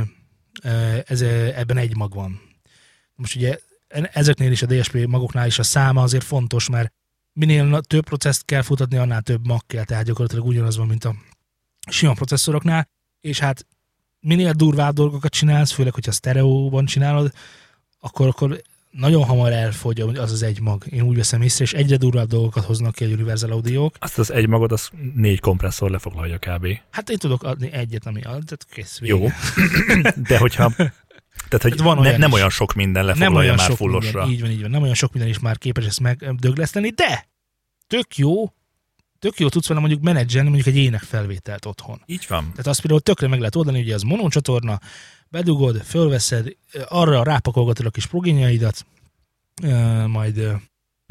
ez, 1.07 1.21
ebben 1.55 1.77
egy 1.77 1.97
mag 1.97 2.15
van. 2.15 2.41
Most 3.15 3.37
ugye 3.37 3.59
ezeknél 4.13 4.51
is 4.51 4.63
a 4.63 4.67
DSP 4.67 5.07
magoknál 5.07 5.47
is 5.47 5.59
a 5.59 5.63
száma 5.63 6.03
azért 6.03 6.25
fontos, 6.25 6.69
mert 6.69 6.93
minél 7.33 7.81
több 7.81 8.05
processzt 8.05 8.45
kell 8.45 8.63
futatni, 8.63 8.97
annál 8.97 9.23
több 9.23 9.47
mag 9.47 9.61
kell, 9.67 9.85
tehát 9.85 10.05
gyakorlatilag 10.05 10.47
ugyanaz 10.47 10.77
van, 10.77 10.87
mint 10.87 11.05
a 11.05 11.15
sima 11.91 12.13
processzoroknál, 12.13 12.89
és 13.21 13.39
hát 13.39 13.67
minél 14.21 14.53
durvább 14.53 14.95
dolgokat 14.95 15.33
csinálsz, 15.33 15.73
főleg, 15.73 15.95
hogyha 15.95 16.13
sztereóban 16.13 16.85
csinálod, 16.85 17.33
akkor, 17.99 18.29
akkor 18.29 18.63
nagyon 18.97 19.25
hamar 19.25 19.53
elfogy 19.53 20.01
az 20.01 20.33
az 20.33 20.43
egy 20.43 20.61
mag. 20.61 20.85
Én 20.91 21.03
úgy 21.03 21.17
veszem 21.17 21.43
észre, 21.43 21.65
és 21.65 21.73
egyre 21.73 21.97
durvább 21.97 22.29
dolgokat 22.29 22.65
hoznak 22.65 22.95
ki 22.95 23.05
a 23.05 23.09
Universal 23.09 23.51
Audio-k. 23.51 23.97
Azt 23.99 24.19
az 24.19 24.33
egy 24.33 24.49
magad, 24.49 24.73
az 24.73 24.91
négy 25.15 25.41
kompresszor 25.41 25.91
lefoglalja 25.91 26.39
kb. 26.39 26.67
Hát 26.91 27.11
én 27.11 27.17
tudok 27.17 27.43
adni 27.43 27.73
egyet, 27.73 28.07
ami 28.07 28.21
ad, 28.21 28.25
tehát 28.45 28.67
kész 28.71 28.99
vége. 28.99 29.15
Jó. 29.15 29.29
De 30.29 30.39
hogyha... 30.39 30.73
Tehát, 31.49 31.63
hogy 31.63 31.71
Hát 31.71 31.81
van 31.81 31.97
ne, 31.97 32.01
olyan 32.09 32.19
nem 32.19 32.29
is. 32.29 32.35
olyan 32.35 32.51
sok 32.51 32.75
minden 32.75 33.05
nem 33.05 33.15
lefoglalja 33.19 33.39
olyan 33.39 33.57
már 33.57 33.67
sok 33.67 33.77
fullosra. 33.77 34.27
minden, 34.27 34.35
így 34.35 34.41
van, 34.41 34.51
így 34.51 34.61
van. 34.61 34.71
Nem 34.71 34.83
olyan 34.83 34.95
sok 34.95 35.13
minden 35.13 35.31
is 35.31 35.39
már 35.39 35.59
képes 35.59 35.87
ezt 35.87 36.01
megdögleszteni, 36.01 36.89
de 36.91 37.29
tök 37.87 38.17
jó, 38.17 38.53
tök 39.19 39.39
jó 39.39 39.49
tudsz 39.49 39.69
vele 39.69 39.81
mondjuk 39.81 40.03
menedzselni 40.03 40.49
mondjuk 40.49 40.75
egy 40.75 40.83
énekfelvételt 40.83 41.65
otthon. 41.67 42.03
Így 42.07 42.27
van. 42.29 42.51
Tehát 42.51 42.67
azt 42.67 42.81
például 42.81 43.01
tökre 43.01 43.29
meg 43.29 43.39
lehet 43.39 43.57
oldani, 43.57 43.81
ugye 43.81 43.95
az 43.95 44.03
monocsatorna, 44.03 44.81
bedugod, 45.29 45.83
fölveszed, 45.83 46.57
arra 46.89 47.23
rápakolgatod 47.23 47.87
a 47.87 47.91
kis 47.91 48.07
pluginjaidat, 48.07 48.87
majd 50.07 50.51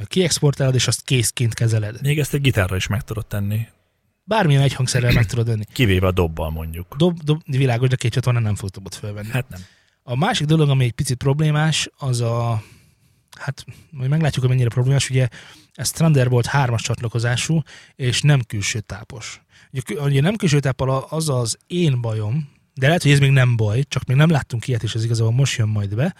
kiexportálod, 0.05 0.75
és 0.75 0.87
azt 0.87 1.01
készként 1.01 1.53
kezeled. 1.53 2.01
Még 2.01 2.19
ezt 2.19 2.33
egy 2.33 2.41
gitárra 2.41 2.75
is 2.75 2.87
meg 2.87 3.01
tudod 3.01 3.25
tenni. 3.25 3.67
Bármilyen 4.23 4.61
egy 4.61 4.73
hangszerrel 4.73 5.13
meg 5.13 5.25
tudod 5.25 5.47
venni. 5.47 5.63
Kivéve 5.73 6.07
a 6.07 6.11
dobbal 6.11 6.49
mondjuk. 6.49 6.95
Dob, 6.95 7.19
dob, 7.23 7.41
világos, 7.45 7.89
de 7.89 7.95
két 7.95 8.11
csatornán 8.11 8.41
nem 8.41 8.55
fog 8.55 8.69
dobot 8.69 8.95
fölvenni. 8.95 9.29
Hát 9.29 9.49
nem. 9.49 9.59
A 10.03 10.15
másik 10.15 10.47
dolog, 10.47 10.69
ami 10.69 10.83
egy 10.83 10.91
picit 10.91 11.17
problémás, 11.17 11.89
az 11.97 12.21
a, 12.21 12.63
hát 13.39 13.65
majd 13.89 14.09
meglátjuk, 14.09 14.41
hogy 14.41 14.49
mennyire 14.53 14.69
problémás, 14.69 15.09
ugye 15.09 15.27
ez 15.73 15.91
Thunderbolt 15.91 16.47
3-as 16.51 16.81
csatlakozású, 16.81 17.61
és 17.95 18.21
nem 18.21 18.41
külső 18.47 18.79
tápos. 18.79 19.41
Ugye, 19.71 20.01
ugye 20.01 20.21
nem 20.21 20.35
külső 20.35 20.59
táppal 20.59 21.05
az 21.09 21.29
az 21.29 21.57
én 21.67 22.01
bajom, 22.01 22.53
de 22.75 22.87
lehet, 22.87 23.01
hogy 23.01 23.11
ez 23.11 23.19
még 23.19 23.31
nem 23.31 23.55
baj, 23.55 23.83
csak 23.87 24.05
még 24.05 24.17
nem 24.17 24.29
láttunk 24.29 24.67
ilyet, 24.67 24.83
és 24.83 24.95
ez 24.95 25.03
igazából 25.03 25.33
most 25.33 25.57
jön 25.57 25.67
majd 25.67 25.95
be. 25.95 26.15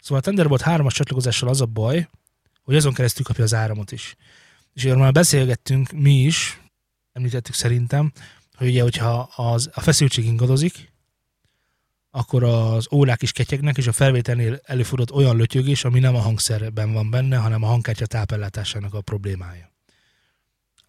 Szóval 0.00 0.18
a 0.18 0.20
Thunderbolt 0.20 0.62
3-as 0.64 0.94
csatlakozással 0.94 1.48
az 1.48 1.60
a 1.60 1.66
baj, 1.66 2.08
hogy 2.62 2.76
azon 2.76 2.92
keresztül 2.92 3.24
kapja 3.24 3.44
az 3.44 3.54
áramot 3.54 3.92
is. 3.92 4.16
És 4.72 4.84
erről 4.84 4.98
már 4.98 5.12
beszélgettünk 5.12 5.90
mi 5.92 6.14
is, 6.14 6.60
említettük 7.12 7.54
szerintem, 7.54 8.12
hogy 8.56 8.68
ugye, 8.68 8.82
hogyha 8.82 9.20
az, 9.36 9.70
a 9.74 9.80
feszültség 9.80 10.24
ingadozik, 10.24 10.92
akkor 12.10 12.44
az 12.44 12.86
órák 12.92 13.22
is 13.22 13.32
ketyegnek, 13.32 13.76
és 13.76 13.86
a 13.86 13.92
felvételnél 13.92 14.60
előfordult 14.64 15.10
olyan 15.10 15.36
lötyögés, 15.36 15.84
ami 15.84 16.00
nem 16.00 16.14
a 16.14 16.20
hangszerben 16.20 16.92
van 16.92 17.10
benne, 17.10 17.36
hanem 17.36 17.62
a 17.62 17.66
hangkártya 17.66 18.06
tápellátásának 18.06 18.94
a 18.94 19.00
problémája. 19.00 19.75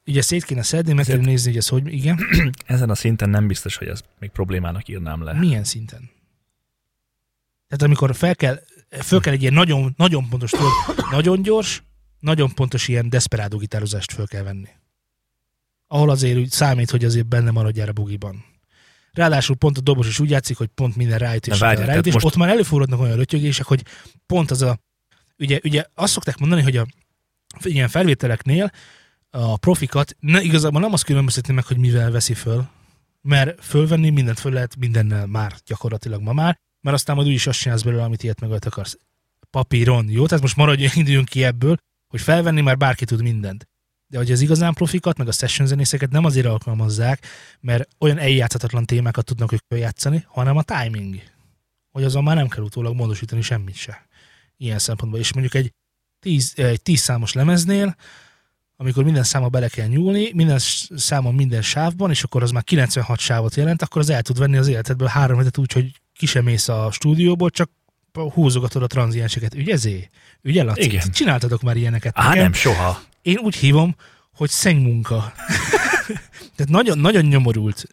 Ugye 0.08 0.22
szét 0.22 0.44
kéne 0.44 0.62
szedni, 0.64 0.94
meg 0.94 1.06
kell 1.06 1.18
nézni, 1.18 1.48
hogy 1.50 1.58
ez 1.58 1.68
hogy, 1.68 1.94
igen, 1.94 2.20
Ezen 2.66 2.90
a 2.90 2.96
szinten 2.96 3.30
nem 3.30 3.48
biztos, 3.48 3.76
hogy 3.76 3.88
ezt 3.88 4.06
még 4.20 4.30
problémának 4.30 4.88
írnám 4.88 5.24
le. 5.24 5.34
milyen 5.34 5.64
szinten. 5.64 6.10
Tehát 7.68 7.84
amikor 7.84 8.16
fel 8.16 8.36
kell, 8.36 8.60
föl 9.02 9.20
kell 9.20 9.34
egy 9.34 9.42
ilyen 9.42 9.54
nagyon, 9.54 9.94
nagyon 9.98 10.30
pontos, 10.30 10.52
tudod, 10.52 10.72
nagyon 11.12 11.42
gyors, 11.42 11.84
nagyon 12.20 12.54
pontos 12.54 12.88
ilyen 12.88 13.10
desperado 13.10 13.58
gitározást 13.58 14.12
föl 14.14 14.28
kell 14.28 14.44
venni. 14.44 14.68
Ahol 15.88 16.10
azért 16.10 16.38
úgy 16.38 16.50
számít, 16.52 16.90
hogy 16.90 17.06
azért 17.06 17.28
benne 17.28 17.52
maradjál 17.52 17.88
a 17.88 17.92
bugiban. 17.92 18.46
Ráadásul 19.14 19.56
pont 19.56 19.78
a 19.78 19.82
dobos 19.82 20.08
is 20.08 20.20
úgy 20.20 20.30
játszik, 20.30 20.58
hogy 20.58 20.68
pont 20.68 20.96
minden 20.96 21.18
rájt 21.18 21.48
és, 21.48 21.60
Na 21.60 21.66
várjál, 21.66 21.86
tehát 21.86 22.06
és 22.06 22.14
most- 22.14 22.26
ott 22.26 22.36
már 22.36 22.50
előfordulnak 22.50 23.00
olyan 23.06 23.16
rötyögések, 23.18 23.66
hogy 23.66 23.84
pont 24.26 24.52
az 24.52 24.62
a... 24.62 24.80
Ugye, 25.38 25.60
ugye 25.64 25.86
azt 25.94 26.14
szokták 26.14 26.38
mondani, 26.38 26.62
hogy 26.62 26.78
a 26.78 26.86
ilyen 27.64 27.88
felvételeknél 27.88 28.72
a 29.38 29.58
profikat 29.58 30.16
ne, 30.20 30.42
igazából 30.42 30.82
nem 30.82 30.94
azt 30.94 31.04
különböztetni 31.04 31.54
meg, 31.54 31.66
hogy 31.66 31.78
mivel 31.78 32.12
veszi 32.12 32.34
föl, 32.34 32.68
mert 33.22 33.66
fölvenni 33.66 34.10
mindent 34.10 34.40
föl 34.40 34.52
lehet 34.52 34.76
mindennel 34.76 35.26
már 35.26 35.54
gyakorlatilag 35.66 36.22
ma 36.22 36.34
már, 36.34 36.60
mert 36.82 36.96
aztán 36.96 37.16
majd 37.16 37.28
úgyis 37.28 37.48
azt 37.48 37.60
csinálsz 37.60 37.82
belőle, 37.82 38.04
amit 38.04 38.24
ilyet 38.24 38.40
meg 38.40 38.52
akarsz. 38.52 38.98
Papíron, 39.50 40.10
jó? 40.10 40.26
Tehát 40.26 40.42
most 40.42 40.56
maradjunk, 40.56 40.96
induljunk 41.02 41.30
ki 41.30 41.44
ebből, 41.44 41.78
hogy 42.08 42.22
felvenni 42.22 42.62
már 42.62 42.78
bárki 42.78 43.06
tud 43.06 43.22
mindent. 43.22 43.68
De 44.08 44.18
hogy 44.18 44.32
az 44.32 44.42
igazán 44.42 44.74
profikat, 44.74 45.18
meg 45.18 45.28
a 45.28 45.32
session 45.32 45.68
zenészeket 45.68 46.12
nem 46.12 46.26
azért 46.26 46.46
alkalmazzák, 46.46 47.26
mert 47.60 47.88
olyan 48.00 48.18
eljátszhatatlan 48.18 48.86
témákat 48.86 49.26
tudnak 49.26 49.52
ők 49.52 49.62
játszani, 49.70 50.26
hanem 50.28 50.58
a 50.58 50.64
timing. 50.64 51.22
Hogy 51.92 52.04
azon 52.04 52.24
már 52.24 52.36
nem 52.36 52.48
kell 52.48 52.64
utólag 52.64 52.96
módosítani 52.96 53.42
semmit 53.42 53.76
se. 53.76 54.08
Ilyen 54.58 54.80
szempontból. 54.80 55.20
És 55.20 55.34
mondjuk 55.34 55.56
egy 55.56 55.72
10, 56.20 56.54
egy 56.56 56.82
10 56.82 57.00
számos 57.00 57.34
lemeznél, 57.34 57.96
amikor 58.78 59.04
minden 59.04 59.24
száma 59.24 59.48
bele 59.48 59.68
kell 59.68 59.88
nyúlni, 59.88 60.32
minden 60.34 60.60
s- 60.60 60.90
számon 60.96 61.36
minden 61.36 61.62
sávban, 61.62 62.10
és 62.10 62.24
akkor 62.24 62.44
az 62.44 62.52
már 62.52 62.64
96 62.64 63.20
sávot 63.20 63.56
jelent, 63.56 63.82
akkor 63.82 64.02
az 64.02 64.10
el 64.10 64.22
tud 64.22 64.38
venni 64.40 64.58
az 64.58 64.68
életedből 64.68 65.08
három 65.08 65.38
hetet 65.38 65.58
úgy, 65.58 65.72
hogy 65.72 65.92
ki 66.14 66.26
sem 66.26 66.44
mész 66.44 66.68
a 66.68 66.90
stúdióból, 66.92 67.50
csak 67.50 67.70
húzogatod 68.34 68.84
a 68.84 68.88
tranzienseket. 68.88 69.54
Ügyezé? 69.56 70.10
Ügye, 70.42 70.64
Laci? 70.64 70.82
Igen. 70.84 71.12
Csináltatok 71.12 71.62
már 71.62 71.76
ilyeneket. 71.78 72.14
Á, 72.16 72.28
nekem? 72.28 72.42
nem, 72.44 72.54
soha. 72.54 73.02
Én 73.22 73.38
úgy 73.38 73.56
hívom, 73.56 73.96
hogy 74.36 74.50
szengmunka. 74.50 75.34
Tehát 76.56 76.72
nagyon, 76.72 76.98
nagyon 77.00 77.26
nyomorult 77.26 77.86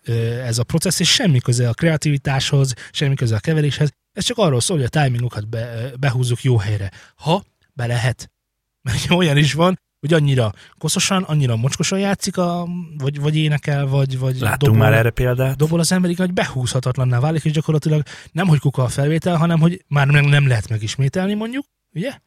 ez 0.44 0.59
a 0.59 0.64
processz, 0.64 1.01
és 1.01 1.12
semmi 1.12 1.38
köze 1.40 1.68
a 1.68 1.73
kreativitáshoz, 1.73 2.75
semmi 2.92 3.14
köze 3.14 3.35
a 3.37 3.38
keveréshez. 3.38 3.92
Ez 4.12 4.25
csak 4.25 4.38
arról 4.38 4.61
szól, 4.61 4.77
hogy 4.77 4.87
a 4.87 4.88
timingokat 5.03 5.49
be, 5.49 5.90
behúzzuk 6.01 6.42
jó 6.42 6.57
helyre. 6.57 6.90
Ha 7.14 7.44
be 7.73 7.87
lehet. 7.87 8.31
Mert 8.83 9.11
olyan 9.20 9.37
is 9.37 9.53
van, 9.53 9.81
hogy 10.05 10.12
annyira 10.12 10.53
koszosan, 10.79 11.23
annyira 11.23 11.57
mocskosan 11.57 11.99
játszik, 11.99 12.37
a, 12.37 12.69
vagy, 12.99 13.21
vagy 13.21 13.37
énekel, 13.37 13.87
vagy, 13.87 14.19
vagy 14.19 14.38
Láttunk 14.38 14.77
már 14.77 14.93
erre 14.93 15.11
példát. 15.11 15.57
dobol 15.57 15.79
az 15.79 15.93
emberig, 15.93 16.17
hogy 16.17 16.33
behúzhatatlanná 16.33 17.21
válik, 17.21 17.45
és 17.45 17.53
gyakorlatilag 17.53 18.03
nem, 18.33 18.47
hogy 18.47 18.59
kuka 18.59 18.83
a 18.83 18.88
felvétel, 18.88 19.37
hanem, 19.37 19.61
hogy 19.61 19.85
már 19.88 20.07
nem, 20.07 20.25
nem 20.25 20.47
lehet 20.49 20.69
megismételni 20.69 21.35
mondjuk, 21.35 21.64
ugye? 21.95 22.19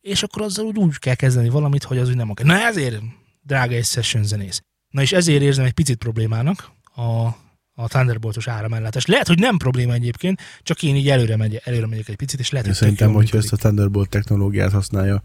És 0.00 0.22
akkor 0.22 0.42
azzal 0.42 0.64
úgy, 0.64 0.76
úgy 0.76 0.98
kell 0.98 1.14
kezdeni 1.14 1.48
valamit, 1.48 1.84
hogy 1.84 1.98
az 1.98 2.08
úgy 2.08 2.16
nem 2.16 2.30
akar. 2.30 2.46
Na 2.46 2.66
ezért, 2.66 3.02
drága 3.42 3.74
egy 3.74 3.84
session 3.84 4.24
zenész. 4.24 4.62
Na 4.90 5.02
és 5.02 5.12
ezért 5.12 5.42
érzem 5.42 5.64
egy 5.64 5.72
picit 5.72 5.96
problémának 5.98 6.70
a, 6.94 7.26
a 7.74 7.88
Thunderboltos 7.88 8.48
áramellátás. 8.48 9.06
Lehet, 9.06 9.26
hogy 9.26 9.38
nem 9.38 9.56
probléma 9.56 9.92
egyébként, 9.92 10.40
csak 10.62 10.82
én 10.82 10.96
így 10.96 11.08
előre, 11.08 11.36
megy, 11.36 11.60
előre 11.64 11.86
megyek 11.86 12.08
egy 12.08 12.16
picit, 12.16 12.40
és 12.40 12.50
lehet, 12.50 12.66
hogy 12.66 12.76
szerintem, 12.76 13.12
hogyha 13.12 13.36
ezt 13.36 13.52
a 13.52 13.56
Thunderbolt 13.56 14.08
technológiát 14.08 14.72
használja, 14.72 15.22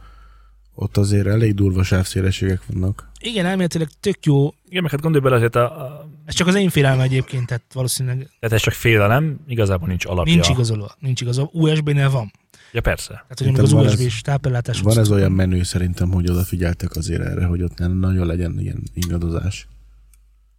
ott 0.73 0.97
azért 0.97 1.27
elég 1.27 1.53
durva 1.53 1.83
sávszélességek 1.83 2.61
vannak. 2.67 3.09
Igen, 3.19 3.45
elméletileg 3.45 3.89
tök 3.99 4.25
jó. 4.25 4.53
Igen, 4.69 4.81
meg 4.81 4.91
hát 4.91 5.01
gondolj 5.01 5.23
bele 5.23 5.35
azért, 5.35 5.55
a, 5.55 5.85
a, 5.85 6.09
Ez 6.25 6.33
csak 6.33 6.47
az 6.47 6.55
én 6.55 6.69
félelme 6.69 7.03
egyébként, 7.03 7.47
tehát 7.47 7.63
valószínűleg 7.73 8.17
tehát 8.39 8.55
ez 8.55 8.61
csak 8.61 8.73
félelem, 8.73 9.39
igazából 9.47 9.87
nincs 9.87 10.05
alapja. 10.05 10.33
nincs 10.33 10.49
igazolva. 10.49 10.95
Nincs 10.99 11.21
igazolva. 11.21 11.49
USB-nél 11.53 12.09
van. 12.09 12.31
Ja, 12.71 12.81
persze. 12.81 13.25
Tehát, 13.27 13.55
hogy 13.55 13.63
az 13.63 13.73
USB-s 13.73 14.21
tápellátás... 14.21 14.81
Van 14.81 14.97
ez 14.97 15.11
olyan 15.11 15.31
menő 15.31 15.63
szerintem, 15.63 16.11
hogy 16.11 16.29
odafigyeltek 16.29 16.95
azért 16.95 17.21
erre, 17.21 17.45
hogy 17.45 17.61
ott 17.61 17.77
nem 17.77 17.91
nagyon 17.91 18.27
legyen 18.27 18.59
ilyen 18.59 18.83
ingadozás. 18.93 19.67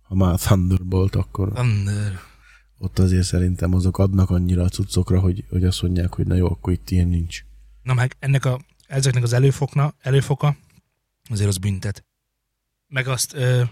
Ha 0.02 0.14
már 0.14 0.38
Thunderbolt, 0.38 1.14
akkor 1.14 1.52
Thunder. 1.52 2.18
ott 2.78 2.98
azért 2.98 3.24
szerintem 3.24 3.74
azok 3.74 3.98
adnak 3.98 4.30
annyira 4.30 4.62
a 4.62 4.68
cuccokra, 4.68 5.20
hogy, 5.20 5.44
hogy 5.50 5.64
azt 5.64 5.82
mondják, 5.82 6.14
hogy 6.14 6.26
na 6.26 6.34
jó, 6.34 6.46
akkor 6.46 6.72
itt 6.72 6.90
ilyen 6.90 7.08
nincs. 7.08 7.44
Na 7.82 7.94
meg 7.94 8.16
ennek 8.18 8.44
a, 8.44 8.60
ezeknek 8.92 9.22
az 9.22 9.32
előfokna, 9.32 9.94
előfoka 10.00 10.56
azért 11.30 11.48
az 11.48 11.58
büntet. 11.58 12.04
Meg 12.86 13.08
azt 13.08 13.34
ö, 13.34 13.62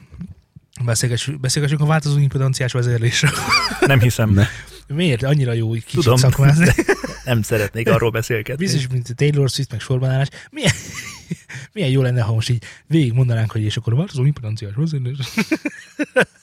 Beszélgessünk, 0.85 1.41
beszélgessünk 1.41 1.81
a 1.81 1.87
változó 1.87 2.19
impedanciás 2.19 2.73
vezérlésről. 2.73 3.31
Nem 3.81 4.01
hiszem. 4.01 4.31
Ne. 4.31 4.47
Miért? 4.87 5.23
Annyira 5.23 5.53
jó, 5.53 5.69
hogy 5.69 5.85
kicsit 5.85 6.01
Tudom. 6.01 6.17
szakmázni. 6.17 6.73
Nem 7.25 7.43
szeretnék 7.43 7.89
arról 7.95 8.11
beszélgetni. 8.11 8.65
Biztos, 8.65 8.89
mint 8.89 9.15
Taylor 9.15 9.49
Swift, 9.49 9.71
meg 9.71 9.81
sorbanállás. 9.81 10.29
Milyen, 10.51 10.73
milyen 11.73 11.91
jó 11.91 12.03
lenne, 12.03 12.23
ha 12.23 12.33
most 12.33 12.49
így 12.49 12.63
végig 12.87 13.13
mondanánk, 13.13 13.51
hogy 13.51 13.63
és 13.63 13.77
akkor 13.77 13.93
a 13.93 13.97
változó 13.97 14.25
impedanciás 14.25 14.73
vezérlés. 14.75 15.19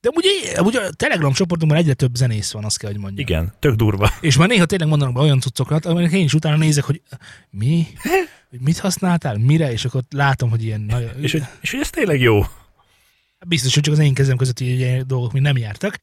De 0.00 0.08
amúgy, 0.08 0.24
amúgy 0.56 0.76
a 0.76 0.90
Telegram 0.90 1.32
csoportunkban 1.32 1.80
egyre 1.80 1.94
több 1.94 2.14
zenész 2.14 2.50
van, 2.52 2.64
azt 2.64 2.78
kell, 2.78 2.90
hogy 2.90 3.00
mondjam. 3.00 3.26
Igen, 3.28 3.52
tök 3.58 3.74
durva. 3.74 4.10
És 4.20 4.36
már 4.36 4.48
néha 4.48 4.64
tényleg 4.66 4.88
mondanak 4.88 5.14
be 5.14 5.20
olyan 5.20 5.40
cuccokat, 5.40 5.86
aminek 5.86 6.12
én 6.12 6.24
is 6.24 6.34
utána 6.34 6.56
nézek, 6.56 6.84
hogy 6.84 7.02
mi? 7.50 7.86
Hogy 8.50 8.60
mit 8.60 8.78
használtál? 8.78 9.36
Mire? 9.36 9.72
És 9.72 9.84
akkor 9.84 10.02
látom, 10.10 10.50
hogy 10.50 10.64
ilyen 10.64 10.80
nagyon... 10.80 11.10
És 11.20 11.32
hogy, 11.32 11.42
és 11.60 11.70
hogy 11.70 11.80
ez 11.80 11.90
tényleg 11.90 12.20
jó. 12.20 12.42
Biztos, 13.46 13.74
hogy 13.74 13.82
csak 13.82 13.94
az 13.94 14.00
én 14.00 14.14
kezem 14.14 14.36
között 14.36 14.60
ilyen 14.60 15.06
dolgok 15.06 15.32
még 15.32 15.42
nem 15.42 15.56
jártak. 15.56 15.98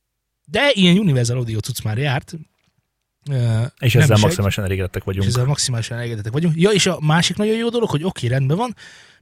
De 0.46 0.72
ilyen 0.74 0.98
Universal 0.98 1.38
Audio 1.38 1.60
cucc 1.60 1.84
már 1.84 1.98
járt. 1.98 2.34
És 3.80 3.94
nem 3.94 4.02
ezzel 4.02 4.18
maximálisan 4.20 4.64
elégedettek 4.64 5.02
És 5.02 5.06
vagyunk. 5.06 5.28
ezzel 5.28 5.46
maximálisan 5.46 5.98
elégedettek 5.98 6.32
vagyunk. 6.32 6.56
Ja, 6.58 6.70
és 6.70 6.86
a 6.86 7.00
másik 7.02 7.38
nagyon 7.38 7.56
jó 7.56 7.70
dolog, 7.70 7.90
hogy 7.90 8.04
oké, 8.04 8.28
rendben 8.28 8.58
van, 8.58 8.76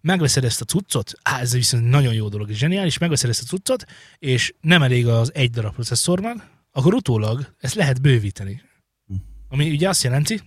megveszed 0.03 0.43
ezt 0.43 0.61
a 0.61 0.65
cuccot, 0.65 1.13
á, 1.23 1.39
ez 1.39 1.53
viszont 1.53 1.89
nagyon 1.89 2.13
jó 2.13 2.29
dolog, 2.29 2.49
és 2.49 2.57
zseniális, 2.57 2.97
megveszed 2.97 3.29
ezt 3.29 3.41
a 3.41 3.45
cuccot, 3.45 3.85
és 4.19 4.53
nem 4.61 4.83
elég 4.83 5.07
az 5.07 5.33
egy 5.33 5.49
darab 5.49 5.73
processzornak, 5.73 6.49
akkor 6.71 6.93
utólag 6.93 7.55
ezt 7.59 7.75
lehet 7.75 8.01
bővíteni. 8.01 8.61
Ami 9.49 9.69
ugye 9.69 9.89
azt 9.89 10.03
jelenti, 10.03 10.41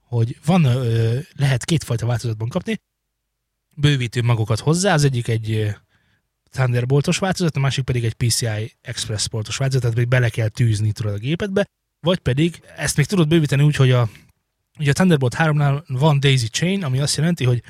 hogy 0.00 0.38
van, 0.44 0.64
ö, 0.64 1.18
lehet 1.36 1.64
kétfajta 1.64 2.06
változatban 2.06 2.48
kapni, 2.48 2.76
bővítő 3.76 4.22
magokat 4.22 4.60
hozzá, 4.60 4.92
az 4.92 5.04
egyik 5.04 5.28
egy 5.28 5.74
Thunderboltos 6.50 7.18
változat, 7.18 7.56
a 7.56 7.60
másik 7.60 7.84
pedig 7.84 8.04
egy 8.04 8.14
PCI 8.14 8.76
Express 8.80 9.26
portos 9.26 9.56
változat, 9.56 9.82
tehát 9.82 9.96
még 9.96 10.08
bele 10.08 10.28
kell 10.28 10.48
tűzni 10.48 10.92
tudod 10.92 11.12
a 11.12 11.18
gépedbe, 11.18 11.66
vagy 12.00 12.18
pedig 12.18 12.62
ezt 12.76 12.96
még 12.96 13.06
tudod 13.06 13.28
bővíteni 13.28 13.62
úgy, 13.62 13.76
hogy 13.76 13.90
a, 13.90 14.08
ugye 14.78 14.90
a 14.90 14.94
Thunderbolt 14.94 15.34
3-nál 15.38 15.82
van 15.86 16.20
Daisy 16.20 16.48
Chain, 16.48 16.84
ami 16.84 17.00
azt 17.00 17.16
jelenti, 17.16 17.44
hogy 17.44 17.62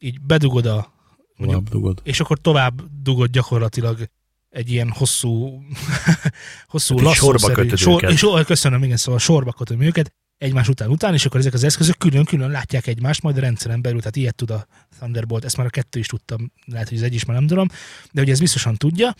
így 0.00 0.20
bedugod 0.20 0.66
a 0.66 0.92
mondjuk, 1.36 1.68
dugod. 1.68 2.00
és 2.02 2.20
akkor 2.20 2.38
tovább 2.38 2.82
dugod 3.02 3.30
gyakorlatilag 3.30 4.08
egy 4.50 4.70
ilyen 4.70 4.90
hosszú, 4.90 5.62
hosszú 6.68 6.98
Hát 6.98 7.06
így 7.06 7.14
sorba 7.14 7.52
kötöd 7.52 7.78
sor, 7.78 8.02
őket. 8.02 8.10
és, 8.10 8.18
sor, 8.18 8.44
köszönöm, 8.44 8.82
igen, 8.82 8.96
szóval 8.96 9.20
sorba 9.20 9.52
kötöm 9.52 9.80
őket, 9.80 10.14
egymás 10.38 10.68
után 10.68 10.88
után, 10.88 11.14
és 11.14 11.26
akkor 11.26 11.40
ezek 11.40 11.54
az 11.54 11.64
eszközök 11.64 11.98
külön-külön 11.98 12.50
látják 12.50 12.86
egymást, 12.86 13.22
majd 13.22 13.36
a 13.36 13.40
rendszeren 13.40 13.82
belül, 13.82 13.98
tehát 13.98 14.16
ilyet 14.16 14.34
tud 14.34 14.50
a 14.50 14.66
Thunderbolt, 14.98 15.44
ezt 15.44 15.56
már 15.56 15.66
a 15.66 15.70
kettő 15.70 15.98
is 15.98 16.06
tudtam, 16.06 16.52
lehet, 16.66 16.88
hogy 16.88 16.98
az 16.98 17.04
egy 17.04 17.14
is 17.14 17.24
már 17.24 17.36
nem 17.36 17.46
tudom, 17.46 17.68
de 18.12 18.22
ugye 18.22 18.32
ez 18.32 18.38
biztosan 18.38 18.76
tudja, 18.76 19.14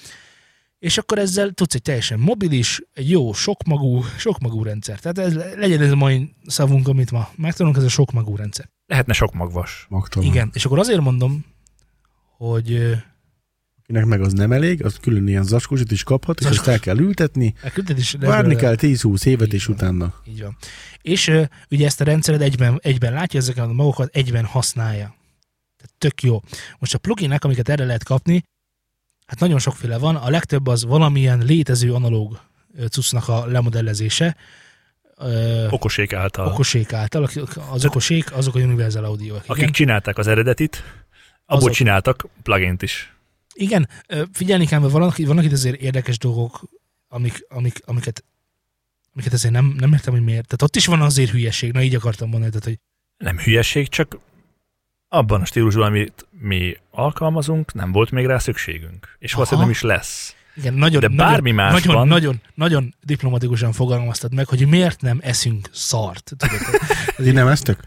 és 0.78 0.98
akkor 0.98 1.18
ezzel 1.18 1.50
tudsz 1.50 1.74
egy 1.74 1.82
teljesen 1.82 2.18
mobilis, 2.18 2.82
egy 2.92 3.10
jó, 3.10 3.32
sokmagú, 3.32 4.04
sokmagú 4.18 4.62
rendszer. 4.62 4.98
Tehát 4.98 5.18
ez, 5.18 5.34
legyen 5.56 5.80
ez 5.80 5.90
a 5.90 5.96
mai 5.96 6.34
szavunk, 6.46 6.88
amit 6.88 7.10
ma 7.10 7.28
megtanulunk, 7.36 7.78
ez 7.78 7.84
a 7.84 7.88
sokmagú 7.88 8.36
rendszer. 8.36 8.68
Lehetne 8.90 9.12
sok 9.12 9.34
magvas. 9.34 9.86
Magtalan. 9.88 10.28
Igen, 10.28 10.50
és 10.52 10.64
akkor 10.64 10.78
azért 10.78 11.00
mondom, 11.00 11.44
hogy 12.36 12.96
Akinek 13.82 14.04
meg 14.04 14.20
az 14.20 14.32
nem 14.32 14.52
elég, 14.52 14.84
az 14.84 14.96
külön 15.00 15.28
ilyen 15.28 15.44
zacskósit 15.44 15.90
is 15.90 16.02
kaphat, 16.02 16.38
és 16.40 16.46
Zacskós. 16.46 16.66
azt 16.66 16.68
el 16.68 16.80
kell 16.80 17.04
ültetni. 17.04 17.54
elküldted 17.62 17.98
is... 17.98 18.12
Várni 18.12 18.56
kell 18.56 18.74
10-20 18.78 19.26
évet, 19.26 19.52
és 19.52 19.68
utána. 19.68 20.14
Így 20.28 20.42
van. 20.42 20.56
És 21.02 21.32
ugye 21.70 21.86
ezt 21.86 22.00
a 22.00 22.04
rendszered 22.04 22.42
egyben, 22.42 22.78
egyben 22.82 23.12
látja, 23.12 23.40
ezeket 23.40 23.64
a 23.64 23.72
magokat 23.72 24.14
egyben 24.14 24.44
használja. 24.44 25.14
Tehát 25.76 25.94
tök 25.98 26.22
jó. 26.22 26.40
Most 26.78 26.94
a 26.94 26.98
pluginek, 26.98 27.44
amiket 27.44 27.68
erre 27.68 27.84
lehet 27.84 28.04
kapni, 28.04 28.42
hát 29.26 29.38
nagyon 29.40 29.58
sokféle 29.58 29.98
van, 29.98 30.16
a 30.16 30.30
legtöbb 30.30 30.66
az 30.66 30.84
valamilyen 30.84 31.38
létező 31.38 31.94
analóg 31.94 32.40
cuccnak 32.88 33.28
a 33.28 33.46
lemodellezése. 33.46 34.36
Ö, 35.22 35.68
Okosék 35.70 36.12
által. 36.12 36.46
okosék 36.46 36.92
által, 36.92 37.22
akik- 37.22 37.56
az 37.70 37.84
okosék, 37.84 38.32
azok 38.32 38.54
a 38.54 38.58
Universal 38.58 39.04
audio 39.04 39.34
Akik 39.36 39.56
igen. 39.56 39.72
csinálták 39.72 40.18
az 40.18 40.26
eredetit, 40.26 40.76
abból 41.46 41.56
Azok. 41.56 41.72
csináltak 41.72 42.26
plugint 42.42 42.82
is. 42.82 43.12
igen, 43.54 43.88
figyelni 44.32 44.66
kell, 44.66 44.80
mert 44.80 44.92
vannak, 44.92 45.16
vannak 45.16 45.44
itt 45.44 45.52
azért 45.52 45.80
érdekes 45.80 46.18
dolgok, 46.18 46.60
amik, 47.08 47.44
amik, 47.48 47.80
amiket, 47.84 48.24
amiket 49.14 49.32
azért 49.32 49.52
nem, 49.52 49.74
nem 49.78 49.92
értem, 49.92 50.12
hogy 50.12 50.22
miért. 50.24 50.44
Tehát 50.46 50.62
ott 50.62 50.76
is 50.76 50.86
van 50.86 51.00
azért 51.02 51.30
hülyeség, 51.30 51.72
na 51.72 51.82
így 51.82 51.94
akartam 51.94 52.28
mondani, 52.28 52.50
tehát, 52.52 52.66
hogy 52.66 52.78
Nem 53.16 53.38
hülyeség, 53.38 53.88
csak 53.88 54.18
abban 55.08 55.40
a 55.40 55.44
stílusban, 55.44 55.86
amit 55.86 56.26
mi 56.30 56.76
alkalmazunk, 56.90 57.72
nem 57.72 57.92
volt 57.92 58.10
még 58.10 58.26
rá 58.26 58.38
szükségünk. 58.38 59.16
És 59.18 59.32
valószínűleg 59.32 59.66
nem 59.66 59.76
is 59.76 59.82
lesz. 59.82 60.34
Igen, 60.56 60.74
nagyon, 60.74 61.00
De 61.00 61.08
bármi 61.08 61.50
nagyon, 61.50 61.72
másban- 61.72 61.94
nagyon, 61.94 62.06
nagyon, 62.08 62.40
nagyon 62.54 62.94
diplomatikusan 63.02 63.72
fogalmaztad 63.72 64.34
meg, 64.34 64.46
hogy 64.46 64.66
miért 64.66 65.00
nem 65.00 65.18
eszünk 65.22 65.68
szart. 65.72 66.32
Tudod, 66.36 66.58
Ezért 67.18 67.34
nem 67.34 67.48
eztek? 67.48 67.78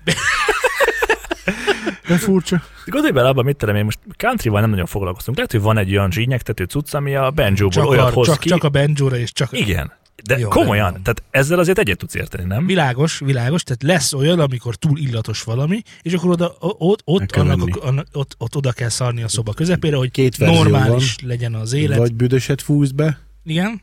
De 2.08 2.18
furcsa. 2.18 2.62
Gondolj 2.86 3.14
bele 3.14 3.28
abban, 3.28 3.46
mit 3.46 3.56
tudom 3.56 3.76
én, 3.76 3.84
most 3.84 4.00
countryval 4.18 4.62
nem 4.62 4.70
nagyon 4.70 4.86
foglalkoztunk. 4.86 5.38
Lehet, 5.38 5.52
hogy 5.52 5.62
van 5.62 5.78
egy 5.78 5.92
olyan 5.92 6.12
zsínyegtető 6.12 6.64
cucc, 6.64 6.94
ami 6.94 7.16
a 7.16 7.32
banjóból 7.32 7.70
csak, 7.70 7.86
olyat 7.90 8.10
a, 8.10 8.14
hoz 8.14 8.28
csak, 8.28 8.40
ki. 8.40 8.50
csak 8.50 8.64
a 8.64 8.70
banjóra 8.70 9.18
és 9.18 9.32
csak... 9.32 9.50
Igen. 9.52 9.92
De 10.24 10.38
Jó, 10.38 10.50
komolyan, 10.50 10.92
tehát 10.92 11.24
ezzel 11.30 11.60
azért 11.60 11.78
egyet 11.78 11.98
tudsz 11.98 12.16
érteni, 12.16 12.44
nem? 12.44 12.66
Világos, 12.66 13.20
világos, 13.20 13.64
tehát 13.64 13.84
lesz 13.84 14.14
olyan, 14.14 14.40
amikor 14.40 14.76
túl 14.76 14.98
illatos 14.98 15.44
valami, 15.44 15.82
és 16.02 16.14
akkor 16.14 16.30
oda, 16.30 16.56
ott, 16.60 17.02
ott, 17.06 17.32
annak, 17.32 17.76
annak, 17.76 18.08
ott, 18.12 18.36
ott 18.38 18.56
oda 18.56 18.72
kell 18.72 18.90
szarni 18.90 19.24
a 19.24 19.28
szoba 19.28 19.54
közepére, 19.54 19.96
hogy 19.96 20.12
Két 20.12 20.38
normális 20.38 21.16
legyen 21.22 21.54
az 21.54 21.74
élet. 21.74 21.98
Vagy 21.98 22.14
büdöset 22.14 22.62
fújsz 22.62 22.90
be, 22.90 23.20
Igen? 23.44 23.82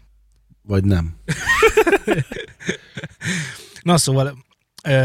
vagy 0.63 0.85
nem. 0.85 1.17
Na 3.83 3.97
szóval, 3.97 4.45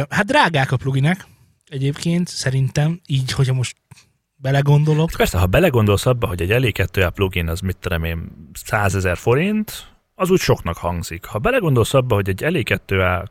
hát 0.10 0.26
drágák 0.26 0.72
a 0.72 0.78
pluginek, 0.78 1.28
egyébként 1.66 2.28
szerintem, 2.28 3.02
így, 3.08 3.32
hogyha 3.32 3.54
most 3.54 3.76
belegondolok, 4.36 5.10
Persze, 5.18 5.38
ha 5.38 5.46
belegondolsz 5.46 6.06
abba, 6.06 6.28
hogy 6.28 6.42
egy 6.42 6.52
elég 6.52 6.74
2 6.74 7.10
plugin 7.10 7.48
az 7.48 7.60
mit 7.60 7.78
tudom 7.78 8.04
én, 8.04 8.50
100 8.54 8.96
ezer 8.96 9.18
forint, 9.18 9.95
az 10.16 10.30
úgy 10.30 10.40
soknak 10.40 10.78
hangzik. 10.78 11.26
Ha 11.26 11.40
belegondolsz 11.40 11.94
abba, 11.94 12.16
hogy 12.16 12.30
egy 12.30 12.44
elég 12.44 12.66
2 12.66 13.24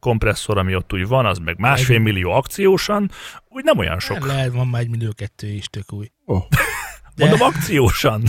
kompresszor, 0.00 0.58
ami 0.58 0.74
ott 0.74 0.92
úgy 0.92 1.06
van, 1.06 1.26
az 1.26 1.38
meg 1.38 1.58
másfél 1.58 1.98
millió 1.98 2.30
akciósan, 2.30 3.10
úgy 3.48 3.64
nem 3.64 3.78
olyan 3.78 4.00
sok. 4.00 4.16
sok. 4.16 4.26
lehet, 4.26 4.52
van 4.52 4.68
már 4.68 4.80
egy 4.80 4.88
millió 4.88 5.10
kettő 5.12 5.46
is, 5.46 5.66
tök 5.66 5.92
új. 5.92 6.10
Oh. 6.24 6.42
De, 7.14 7.26
Mondom 7.26 7.46
akciósan. 7.48 8.22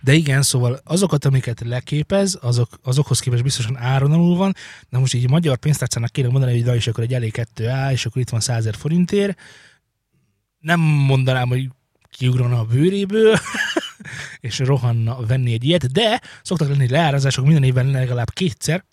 de 0.00 0.12
igen, 0.12 0.42
szóval 0.42 0.80
azokat, 0.84 1.24
amiket 1.24 1.60
leképez, 1.60 2.38
azok, 2.42 2.68
azokhoz 2.82 3.20
képest 3.20 3.42
biztosan 3.42 3.76
áron 3.76 4.12
alul 4.12 4.36
van, 4.36 4.54
de 4.88 4.98
most 4.98 5.14
így 5.14 5.30
magyar 5.30 5.56
pénztárcának 5.56 6.10
kéne 6.12 6.28
mondani, 6.28 6.52
hogy 6.52 6.64
na 6.64 6.74
és 6.74 6.86
akkor 6.86 7.04
egy 7.04 7.14
elég 7.14 7.34
2A, 7.36 7.90
és 7.92 8.06
akkor 8.06 8.22
itt 8.22 8.28
van 8.28 8.40
100 8.40 8.56
ezer 8.56 8.74
forintért. 8.74 9.38
Nem 10.58 10.80
mondanám, 10.80 11.48
hogy 11.48 11.68
kiugrana 12.10 12.58
a 12.58 12.64
bőréből, 12.64 13.38
és 14.40 14.58
rohanna 14.58 15.26
venni 15.26 15.52
egy 15.52 15.64
ilyet, 15.64 15.92
de 15.92 16.20
szoktak 16.42 16.68
lenni 16.68 16.88
leárazások 16.88 17.44
minden 17.44 17.62
évben 17.62 17.90
legalább 17.90 18.30
kétszer, 18.30 18.84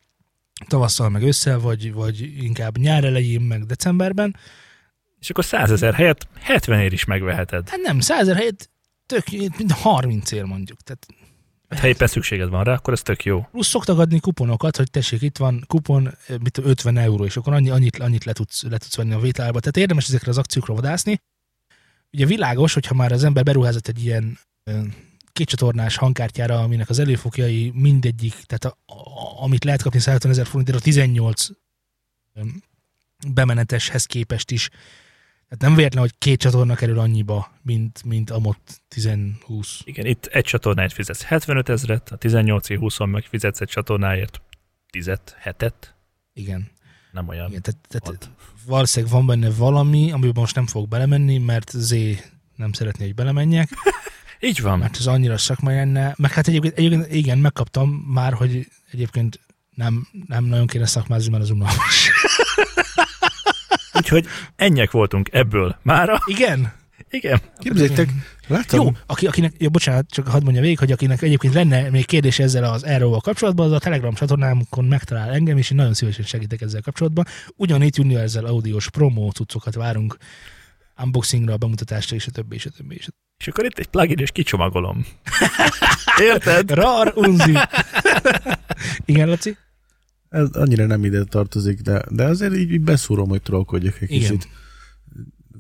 tavasszal 0.68 1.10
meg 1.10 1.24
ősszel, 1.24 1.60
vagy, 1.60 1.94
vagy 1.94 2.44
inkább 2.44 2.78
nyár 2.78 3.04
elején, 3.04 3.42
meg 3.42 3.66
decemberben. 3.66 4.36
És 5.20 5.30
akkor 5.30 5.46
100 5.46 5.72
ezer 5.72 5.94
helyett 5.94 6.28
70 6.40 6.80
ér 6.80 6.94
is 6.94 7.06
megveheted. 7.06 7.70
Hát 7.70 7.80
nem, 7.80 8.00
100 8.00 8.20
ezer 8.20 8.36
helyett 8.36 8.70
tök, 9.06 9.24
mint 9.58 9.72
30 9.72 10.32
ér 10.32 10.44
mondjuk. 10.44 10.82
Tehát 10.82 11.08
Hát, 11.70 11.80
ha 11.80 11.88
éppen 11.88 12.08
szükséged 12.08 12.50
van 12.50 12.64
rá, 12.64 12.74
akkor 12.74 12.94
ez 12.94 13.02
tök 13.02 13.24
jó. 13.24 13.48
plusz 13.52 13.68
szoktak 13.68 14.00
adni 14.00 14.20
kuponokat, 14.20 14.78
hogy 14.78 14.92
tessék, 14.92 15.22
itt 15.22 15.38
van 15.38 15.64
kupon, 15.68 16.08
eh, 16.08 16.38
mit 16.38 16.52
tudom, 16.52 16.70
50 16.70 16.98
euró, 16.98 17.26
és 17.26 17.38
akkor 17.38 17.54
annyi, 17.54 17.70
annyit, 17.70 18.00
annyit 18.00 18.24
le, 18.24 18.34
tudsz, 18.34 18.64
le 18.64 18.78
tudsz 18.78 18.96
venni 18.96 19.14
a 19.14 19.20
vételárba. 19.20 19.60
Tehát 19.60 19.78
érdemes 19.78 20.08
ezekre 20.08 20.30
az 20.30 20.38
akciókra 20.38 20.74
vadászni. 20.74 21.22
Ugye 22.12 22.26
világos, 22.26 22.74
hogyha 22.74 22.94
már 22.94 23.12
az 23.12 23.24
ember 23.24 23.44
beruházott 23.44 23.88
egy 23.88 24.06
ilyen 24.06 24.38
kétcsatornás 25.34 25.96
hangkártyára, 25.96 26.60
aminek 26.60 26.90
az 26.90 27.00
előfokjai 27.00 27.72
mindegyik, 27.76 28.34
tehát 28.34 28.66
a, 28.66 28.94
a, 28.94 29.44
amit 29.44 29.64
lehet 29.64 29.82
kapni 29.82 30.00
150 30.00 30.32
ezer 30.32 30.46
forintért, 30.46 30.78
a 30.78 30.82
18 30.82 31.48
ö, 32.34 32.42
bemeneteshez 33.34 34.06
képest 34.06 34.52
is. 34.52 34.70
Tehát 35.50 35.64
nem 35.64 35.76
véletlen, 35.76 36.02
hogy 36.02 36.14
két 36.18 36.40
csatorna 36.40 36.76
kerül 36.76 37.00
annyiba, 37.00 37.52
mint, 37.62 38.04
mint 38.04 38.30
a 38.30 38.40
MOT 38.40 38.58
10-20. 38.96 39.68
Igen, 39.84 40.06
itt 40.06 40.26
egy 40.26 40.44
csatornáért 40.44 40.94
fizetsz 40.94 41.24
75 41.24 41.70
ezeret, 41.70 42.10
a 42.10 42.16
18 42.16 42.76
20 42.76 42.98
meg 43.00 43.24
fizetsz 43.24 43.62
egy 43.62 43.68
csatornáért 43.68 44.42
10 44.90 45.12
hetet, 45.38 45.96
Igen. 46.34 46.72
nem 47.12 47.28
olyan. 47.28 47.50
Igen, 47.50 47.62
tehát, 47.62 47.80
tehát 47.88 48.30
valószínűleg 48.66 49.16
van 49.16 49.26
benne 49.26 49.50
valami, 49.50 50.12
amiben 50.12 50.42
most 50.42 50.56
nem 50.56 50.68
fog 50.68 50.88
belemenni, 50.88 51.38
mert 51.38 51.70
Z 51.70 51.96
nem 52.56 52.72
szeretné, 52.72 53.06
hogy 53.06 53.16
belemenjek, 53.16 53.70
Így 54.40 54.62
van. 54.62 54.80
mert 54.80 54.98
ez 54.98 55.08
annyira 55.08 55.38
szakmai 55.38 55.76
lenne. 55.76 56.16
Meg 56.18 56.32
hát 56.32 56.48
egyébként, 56.48 56.78
egyébként 56.78 57.14
igen, 57.14 57.38
megkaptam 57.38 57.90
már, 57.90 58.34
hogy 58.34 58.68
egyébként 58.92 59.40
nem, 59.76 60.08
nem 60.28 60.44
nagyon 60.44 60.68
kéne 60.68 60.86
szakmázni, 60.86 61.32
mert 61.32 61.44
az 61.44 61.50
unalmas. 61.50 62.12
Úgyhogy 63.98 64.26
ennyek 64.56 64.92
voltunk 64.92 65.30
ebből 65.32 65.78
mára. 65.82 66.20
Igen? 66.26 66.74
Igen. 67.10 67.40
Képzeljétek, 67.60 68.10
láttam, 68.48 68.86
Jó, 68.86 68.92
aki, 69.06 69.28
akinek, 69.28 69.54
jó, 69.58 69.70
bocsánat, 69.70 70.10
csak 70.10 70.28
hadd 70.28 70.44
mondja 70.44 70.62
végig, 70.62 70.80
hogy 70.80 70.92
akinek 70.92 71.22
egyébként 71.22 71.54
lenne 71.54 71.90
még 71.90 72.06
kérdés 72.06 72.40
ezzel 72.40 72.64
az 72.64 72.86
erről 72.86 73.18
kapcsolatban, 73.18 73.66
az 73.66 73.72
a 73.72 73.80
Telegram 73.80 74.14
csatornámon 74.14 74.68
megtalál 74.82 75.32
engem, 75.32 75.58
és 75.58 75.72
én 75.72 75.78
nagyon 75.78 75.94
szívesen 75.94 76.26
segítek 76.26 76.62
ezzel 76.62 76.82
kapcsolatban. 76.82 77.26
Ugyanígy 77.56 78.00
Universal 78.00 78.46
audiós 78.46 78.90
promo 78.90 79.32
cuccokat 79.32 79.76
várunk, 79.76 80.18
unboxingra, 81.04 81.58
bemutatásra, 81.58 82.16
és 82.16 82.28
a 82.28 82.32
többi, 82.32 82.56
és 82.56 82.66
a 82.66 82.70
többi, 82.70 82.96
és 82.96 83.08
a 83.08 83.10
többi. 83.10 83.26
És 83.40 83.48
akkor 83.48 83.66
itt 83.66 83.80
egy 83.80 83.88
plugin, 83.88 84.18
és 84.18 84.32
kicsomagolom. 84.32 85.06
Érted? 86.32 86.72
Rar, 86.72 87.14
unzi. 87.16 87.54
Igen, 89.06 89.28
Laci? 89.28 89.58
ez 90.30 90.50
annyira 90.52 90.86
nem 90.86 91.06
ide 91.06 91.24
tartozik, 91.24 91.82
de, 91.82 92.04
de 92.10 92.24
azért 92.24 92.56
így, 92.56 92.82
beszúrom, 92.82 93.30
hogy 93.30 93.42
trollkodjak 93.42 94.02
egy 94.02 94.12
Igen. 94.12 94.22
kicsit. 94.22 94.48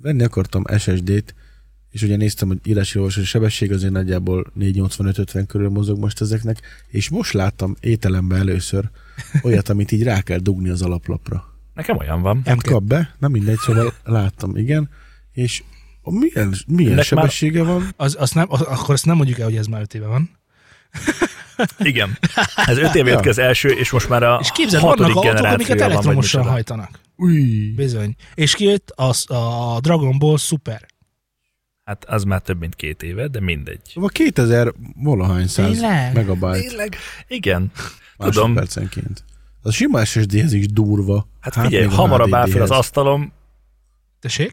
Venni 0.01 0.23
akartam 0.23 0.63
SSD-t, 0.77 1.35
és 1.89 2.01
ugye 2.01 2.15
néztem, 2.15 2.47
hogy 2.47 2.59
írási 2.63 2.97
olvasási 2.97 3.25
sebesség 3.25 3.71
azért 3.71 3.93
nagyjából 3.93 4.51
485-50 4.59 5.43
körül 5.47 5.69
mozog 5.69 5.99
most 5.99 6.21
ezeknek, 6.21 6.61
és 6.87 7.09
most 7.09 7.33
láttam 7.33 7.75
ételembe 7.79 8.35
először 8.35 8.89
olyat, 9.43 9.69
amit 9.69 9.91
így 9.91 10.03
rá 10.03 10.21
kell 10.21 10.39
dugni 10.39 10.69
az 10.69 10.81
alaplapra. 10.81 11.55
Nekem 11.73 11.97
olyan 11.97 12.21
van. 12.21 12.41
Nem 12.45 12.57
M2. 12.57 12.69
kap 12.69 12.83
be, 12.83 13.15
nem 13.19 13.31
mindegy, 13.31 13.57
szóval 13.57 13.93
láttam, 14.03 14.55
igen, 14.55 14.89
és 15.37 15.63
milyen, 16.03 16.55
milyen 16.67 16.91
Ennek 16.91 17.05
sebessége 17.05 17.63
van? 17.63 17.93
Az, 17.95 18.15
azt 18.19 18.33
nem, 18.33 18.45
az, 18.49 18.61
akkor 18.61 18.93
azt 18.93 19.05
nem 19.05 19.15
mondjuk 19.15 19.39
el, 19.39 19.45
hogy 19.45 19.55
ez 19.55 19.67
már 19.67 19.81
öt 19.81 19.93
éve 19.93 20.05
van. 20.05 20.29
Igen. 21.79 22.17
Ez 22.55 22.77
öt 22.77 22.95
évért 22.95 23.21
kezd 23.21 23.39
első, 23.39 23.69
és 23.69 23.91
most 23.91 24.09
már 24.09 24.23
a 24.23 24.37
És 24.41 24.51
képzeld, 24.51 24.83
vannak 24.83 25.15
autók, 25.15 25.45
amiket 25.45 25.81
elektromosan 25.81 26.43
hajtanak. 26.43 26.99
Új, 27.15 27.71
Bizony. 27.75 28.15
És 28.35 28.55
kijött 28.55 28.91
az, 28.95 29.31
a 29.31 29.77
Dragon 29.81 30.17
Ball 30.19 30.37
Super. 30.37 30.85
Hát 31.83 32.05
az 32.05 32.23
már 32.23 32.41
több 32.41 32.59
mint 32.59 32.75
két 32.75 33.03
éve, 33.03 33.27
de 33.27 33.39
mindegy. 33.39 33.81
szóval 33.93 34.09
2000 34.09 34.73
valahány 34.95 35.47
száz 35.47 35.81
megabyte 36.13 36.59
Tényleg? 36.59 36.97
Igen. 37.27 37.71
Tudom. 38.17 38.51
másodpercenként. 38.51 39.23
Az 39.61 39.73
sima 39.73 40.05
SSD-hez 40.05 40.53
is 40.53 40.65
durva. 40.65 41.27
Hát 41.39 41.53
figyelj, 41.53 41.85
még 41.85 41.93
a 41.93 41.95
hamarabb 41.95 42.33
áll 42.33 42.47
fel 42.47 42.61
az 42.61 42.71
asztalom, 42.71 43.33
Tessék? 44.27 44.51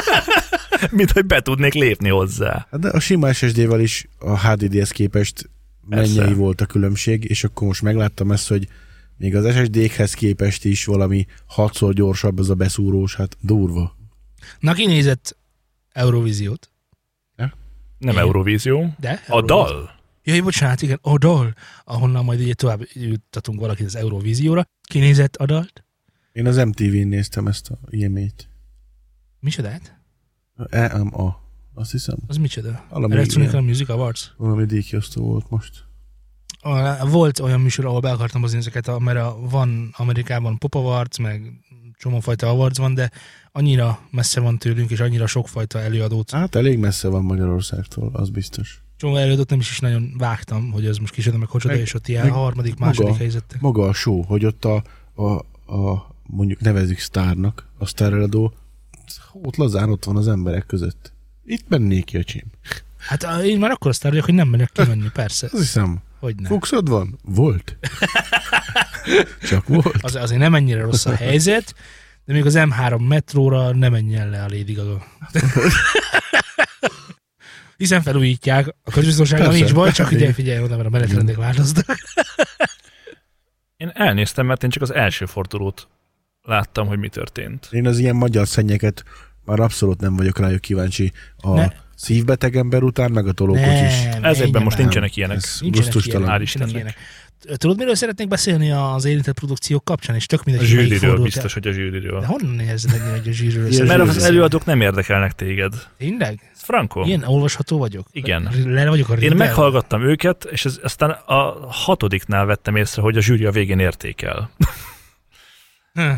mint 0.98 1.10
hogy 1.10 1.26
be 1.26 1.40
tudnék 1.40 1.74
lépni 1.74 2.08
hozzá. 2.08 2.66
Hát 2.70 2.80
de 2.80 2.88
a 2.88 3.00
sima 3.00 3.32
SSD-vel 3.32 3.80
is 3.80 4.08
a 4.18 4.48
HDD-hez 4.48 4.90
képest 4.90 5.50
mennyei 5.88 6.32
volt 6.32 6.60
a 6.60 6.66
különbség, 6.66 7.24
és 7.24 7.44
akkor 7.44 7.66
most 7.66 7.82
megláttam 7.82 8.30
ezt, 8.32 8.48
hogy 8.48 8.68
még 9.16 9.36
az 9.36 9.54
SSD-hez 9.54 10.14
képest 10.14 10.64
is 10.64 10.84
valami 10.84 11.26
hatszor 11.46 11.92
gyorsabb 11.94 12.38
ez 12.38 12.48
a 12.48 12.54
beszúrós, 12.54 13.14
hát 13.14 13.36
durva. 13.40 13.96
Na, 14.58 14.72
kinézett 14.72 15.36
Eurovíziót. 15.92 16.70
Nem 17.98 18.12
Igen. 18.12 18.18
Eurovízió. 18.18 18.94
De? 19.00 19.10
A 19.10 19.32
Eurovízió. 19.32 19.56
dal. 19.56 19.90
Jaj, 20.22 20.40
bocsánat, 20.40 20.82
igen, 20.82 20.98
a 21.02 21.18
dal, 21.18 21.54
ahonnan 21.84 22.24
majd 22.24 22.40
ugye 22.40 22.54
tovább 22.54 22.80
juttatunk 22.92 23.60
valakit 23.60 23.86
az 23.86 23.96
Eurovízióra. 23.96 24.64
Kinézett 24.82 25.36
a 25.36 25.46
dalt? 25.46 25.84
Én 26.32 26.46
az 26.46 26.56
MTV-n 26.56 27.08
néztem 27.08 27.46
ezt 27.46 27.70
a 27.70 27.78
IME-t. 27.90 28.48
Micsodát? 29.40 29.96
EMA. 30.70 31.40
Azt 31.74 31.90
hiszem. 31.90 32.16
Az 32.26 32.36
micsoda? 32.36 32.84
Valami 32.90 33.14
Electronic 33.14 33.52
ilyen. 33.52 33.64
Music 33.64 33.88
Awards? 33.88 34.32
Valami 34.36 34.64
díjkiosztó 34.64 35.22
volt 35.24 35.50
most. 35.50 35.84
Volt 37.10 37.38
olyan 37.38 37.60
műsor, 37.60 37.84
ahol 37.84 38.00
be 38.00 38.10
akartam 38.10 38.40
hozni 38.40 38.58
ezeket, 38.58 38.98
mert 38.98 39.18
a, 39.18 39.38
van 39.50 39.90
Amerikában 39.96 40.58
Pop 40.58 40.74
Awards, 40.74 41.18
meg 41.18 41.52
csomófajta 41.98 42.48
awards 42.48 42.78
van, 42.78 42.94
de 42.94 43.10
annyira 43.52 44.00
messze 44.10 44.40
van 44.40 44.58
tőlünk, 44.58 44.90
és 44.90 45.00
annyira 45.00 45.26
sokfajta 45.26 45.80
előadót, 45.80 46.30
Hát 46.30 46.54
elég 46.54 46.78
messze 46.78 47.08
van 47.08 47.22
Magyarországtól, 47.24 48.10
az 48.12 48.30
biztos. 48.30 48.82
csomó 48.96 49.16
előadót 49.16 49.50
nem 49.50 49.58
is, 49.58 49.70
is 49.70 49.78
nagyon 49.78 50.14
vágtam, 50.16 50.70
hogy 50.70 50.86
ez 50.86 50.96
most 50.96 51.12
kicsoda, 51.12 51.38
meg 51.38 51.48
hocsoda, 51.48 51.74
Meg- 51.74 51.82
és 51.82 51.94
ott 51.94 52.08
ilyen 52.08 52.30
harmadik, 52.30 52.78
második 52.78 53.02
maga- 53.06 53.18
helyzettek. 53.18 53.60
Maga 53.60 53.82
a 53.86 53.92
show, 53.92 54.22
hogy 54.22 54.44
ott 54.44 54.64
a, 54.64 54.82
a, 55.14 55.22
a 55.74 56.14
mondjuk 56.26 56.60
nevezik 56.60 56.98
sztárnak, 56.98 57.66
a 57.78 57.86
sztáreladó, 57.86 58.52
ott 59.42 59.56
lazán 59.56 59.90
ott 59.90 60.04
van 60.04 60.16
az 60.16 60.28
emberek 60.28 60.66
között. 60.66 61.12
Itt 61.44 61.68
mennék 61.68 62.04
ki, 62.04 62.16
öcsém. 62.16 62.44
Hát 62.98 63.26
én 63.44 63.58
már 63.58 63.70
akkor 63.70 63.90
azt 63.90 64.02
vagyok, 64.02 64.24
hogy 64.24 64.34
nem 64.34 64.48
megyek 64.48 64.70
kimenni, 64.72 65.10
persze. 65.12 65.46
Azt 65.46 65.56
hiszem, 65.62 65.98
Hogy 66.18 66.34
nem. 66.36 66.44
fuxod 66.50 66.88
van? 66.88 67.18
Volt. 67.24 67.76
Csak 69.48 69.68
volt. 69.68 69.96
Az, 70.00 70.14
azért 70.14 70.40
nem 70.40 70.54
ennyire 70.54 70.80
rossz 70.80 71.06
a 71.06 71.14
helyzet, 71.14 71.74
de 72.24 72.32
még 72.32 72.46
az 72.46 72.54
M3 72.56 73.08
metróra 73.08 73.72
nem 73.72 73.92
menjen 73.92 74.28
le 74.30 74.42
a 74.42 74.48
Lady 74.48 74.72
Gaga. 74.72 75.06
Hiszen 77.76 78.02
felújítják, 78.02 78.74
a 78.84 78.90
közbiztonsággal 78.90 79.46
Persze. 79.46 79.62
nincs 79.62 79.74
baj, 79.74 79.92
csak 79.92 80.06
ugye 80.06 80.18
Igen. 80.18 80.32
figyelj 80.32 80.62
oda, 80.62 80.76
mert 80.76 80.88
a 80.88 80.90
menetrendek 80.90 81.36
változnak. 81.36 81.96
Én 83.76 83.90
elnéztem, 83.94 84.46
mert 84.46 84.62
én 84.62 84.70
csak 84.70 84.82
az 84.82 84.94
első 84.94 85.24
fordulót 85.26 85.88
láttam, 86.42 86.86
hogy 86.86 86.98
mi 86.98 87.08
történt. 87.08 87.68
Én 87.70 87.86
az 87.86 87.98
ilyen 87.98 88.16
magyar 88.16 88.48
szennyeket 88.48 89.04
már 89.48 89.60
abszolút 89.60 90.00
nem 90.00 90.16
vagyok 90.16 90.38
rájuk 90.38 90.60
kíváncsi. 90.60 91.12
A 91.36 91.54
Ne. 91.54 91.66
szívbeteg 91.94 92.56
ember 92.56 92.82
után, 92.82 93.10
meg 93.10 93.26
a 93.26 93.32
tolókocsis. 93.32 94.04
Ezekben 94.22 94.62
most 94.62 94.78
nincsenek 94.78 95.16
ilyenek. 95.16 95.36
Ez 95.36 95.58
Nincsenek 95.60 95.84
gusztustalan. 95.92 96.20
ilyenek, 96.20 96.34
Hál' 96.34 96.38
nincsenek 96.38 96.66
Istennek. 96.66 96.94
ilyenek. 96.94 97.58
Tudod, 97.58 97.76
miről 97.76 97.94
szeretnék 97.94 98.28
beszélni 98.28 98.70
az 98.70 99.04
érintett 99.04 99.34
produkciók 99.34 99.84
kapcsán, 99.84 100.16
és 100.16 100.26
tök 100.26 100.40
A 100.40 100.42
mindegy, 100.46 100.74
melyik 100.74 100.88
zsűriről, 100.90 101.22
biztos, 101.22 101.52
hogy 101.52 101.66
a 101.66 101.72
zsűriről. 101.72 102.20
De 102.20 102.26
honnan 102.26 102.60
érzed 102.60 102.90
ennyire, 102.94 103.10
hogy 103.10 103.28
a 103.28 103.32
zsűriről 103.32 103.60
Ilyen 103.66 103.72
szeretnék 103.72 103.98
Mert 104.06 104.16
az 104.16 104.22
előadók 104.24 104.64
nem 104.64 104.80
érdekelnek 104.80 105.32
téged. 105.32 105.74
Tényleg? 105.98 106.50
Ez 106.54 106.62
Franco. 106.62 107.02
Ilyen 107.02 107.22
olvasható 107.22 107.78
vagyok? 107.78 108.06
Igen. 108.12 108.48
Le 108.64 108.88
vagyok 108.88 109.08
a 109.08 109.14
Én 109.14 109.36
meghallgattam 109.36 110.02
őket, 110.02 110.48
és 110.50 110.64
ez, 110.64 110.78
aztán 110.82 111.10
a 111.10 111.66
hatodiknál 111.70 112.44
vettem 112.44 112.76
észre, 112.76 113.02
hogy 113.02 113.16
a 113.16 113.20
zsűri 113.20 113.44
a 113.44 113.50
végén 113.50 113.78
értékel. 113.78 114.50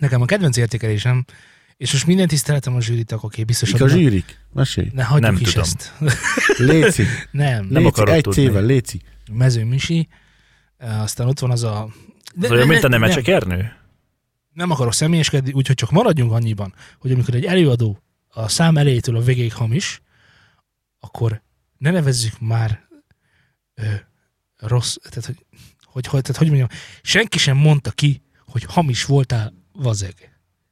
Nekem 0.00 0.20
a 0.22 0.24
kedvenc 0.24 0.56
értékelésem, 0.56 1.24
és 1.76 1.92
most 1.92 2.06
minden 2.06 2.28
tiszteletem 2.28 2.74
a 2.74 2.80
zsűrit, 2.80 3.12
akkor 3.12 3.24
oké, 3.24 3.44
biztos. 3.44 3.72
Mik 3.72 3.82
a 3.82 3.88
zsűrik? 3.88 4.38
Mesélj. 4.52 4.90
Ne 4.92 5.04
hagyjuk 5.04 5.30
Nem 5.30 5.40
is 5.40 5.52
tudom. 5.52 5.62
ezt. 5.62 5.94
Léci. 6.70 7.04
Nem, 7.30 7.64
Nem 7.64 7.82
Léci. 7.82 7.86
akarok 7.86 8.14
Egy 8.14 8.22
tudni. 8.22 8.42
cével, 8.42 8.64
Léci. 8.64 9.00
Mező 9.32 9.64
Misi, 9.64 10.08
aztán 10.78 11.28
ott 11.28 11.38
van 11.38 11.50
az 11.50 11.62
a... 11.62 11.88
De, 12.34 12.46
az 12.46 12.52
olyan, 12.52 12.66
mint 12.66 12.84
a 12.84 12.88
nem, 12.88 13.00
Nemecsek 13.00 13.28
Ernő? 13.28 13.72
nem 14.52 14.70
akarok 14.70 14.92
személyeskedni, 14.92 15.52
úgyhogy 15.52 15.76
csak 15.76 15.90
maradjunk 15.90 16.32
annyiban, 16.32 16.74
hogy 16.98 17.12
amikor 17.12 17.34
egy 17.34 17.44
előadó 17.44 18.02
a 18.28 18.48
szám 18.48 18.76
elejétől 18.76 19.16
a 19.16 19.20
végéig 19.20 19.52
hamis, 19.54 20.00
akkor 21.00 21.42
ne 21.78 21.90
nevezzük 21.90 22.40
már 22.40 22.88
ö, 23.74 23.82
rossz, 24.56 24.96
tehát 25.02 25.26
hogy, 25.26 25.46
hogy, 25.84 26.06
hogy, 26.06 26.22
tehát, 26.22 26.36
hogy 26.36 26.46
mondjam, 26.46 26.68
senki 27.02 27.38
sem 27.38 27.56
mondta 27.56 27.90
ki, 27.90 28.22
hogy 28.46 28.64
hamis 28.64 29.04
voltál 29.04 29.59
vazeg. 29.82 30.14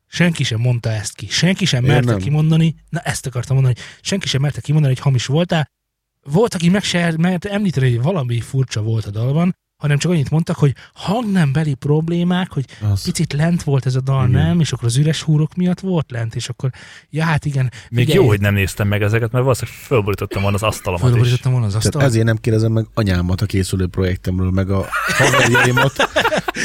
Senki 0.07 0.45
sem 0.45 0.61
mondta 0.61 0.91
ezt 0.91 1.15
ki. 1.15 1.27
Senki 1.29 1.65
sem 1.65 1.85
Én 1.85 1.91
merte 1.91 2.11
nem. 2.11 2.19
kimondani, 2.19 2.75
na 2.89 3.01
ezt 3.01 3.27
akartam 3.27 3.55
mondani, 3.57 3.79
hogy 3.79 3.99
senki 4.01 4.27
sem 4.29 4.41
merte 4.41 4.61
kimondani, 4.61 4.95
hogy 4.95 5.03
hamis 5.03 5.27
voltál. 5.27 5.71
Volt, 6.23 6.55
aki 6.55 6.69
meg 6.69 6.83
se 6.83 7.15
merte 7.19 7.51
említeni, 7.51 7.91
hogy 7.95 8.03
valami 8.03 8.41
furcsa 8.41 8.83
volt 8.83 9.07
a 9.07 9.11
dalban, 9.11 9.57
hanem 9.79 9.99
csak 9.99 10.11
annyit 10.11 10.31
mondtak, 10.31 10.57
hogy 10.57 10.75
hangnembeli 10.95 11.75
problémák, 11.75 12.53
hogy 12.53 12.65
Az. 12.93 13.03
picit 13.05 13.33
lent 13.33 13.63
volt 13.63 13.87
ez 13.87 13.95
a 13.95 14.01
dal, 14.01 14.29
Igen. 14.29 14.43
nem? 14.43 14.61
És 14.61 14.73
akkor 14.73 14.85
az 14.85 14.97
üres 14.97 15.23
húrok 15.23 15.55
miatt 15.55 15.81
volt 15.81 16.11
lent, 16.11 16.35
és 16.35 16.49
akkor, 16.49 16.71
ja 17.11 17.25
hát 17.25 17.45
igen. 17.45 17.71
Még 17.91 18.05
figyelj, 18.05 18.23
jó, 18.23 18.29
hogy 18.29 18.41
nem 18.41 18.55
néztem 18.55 18.89
meg 18.89 19.03
ezeket, 19.03 19.31
mert 19.33 19.45
valószínűleg 19.45 19.81
fölborítottam 19.81 20.43
volna 20.43 20.57
az 20.57 20.63
asztalomat. 20.63 21.09
Fölborítottam 21.09 21.53
volna 21.53 21.67
az 21.67 21.73
Tehát 21.73 21.87
asztalt. 21.87 22.05
ezért 22.05 22.25
nem 22.25 22.37
kérdezem 22.37 22.73
meg 22.73 22.87
anyámat 22.95 23.41
a 23.41 23.47
készülő 23.47 23.87
projektemről, 23.87 24.51
meg 24.51 24.71
a 24.71 24.87
haverjaimat, 25.07 25.93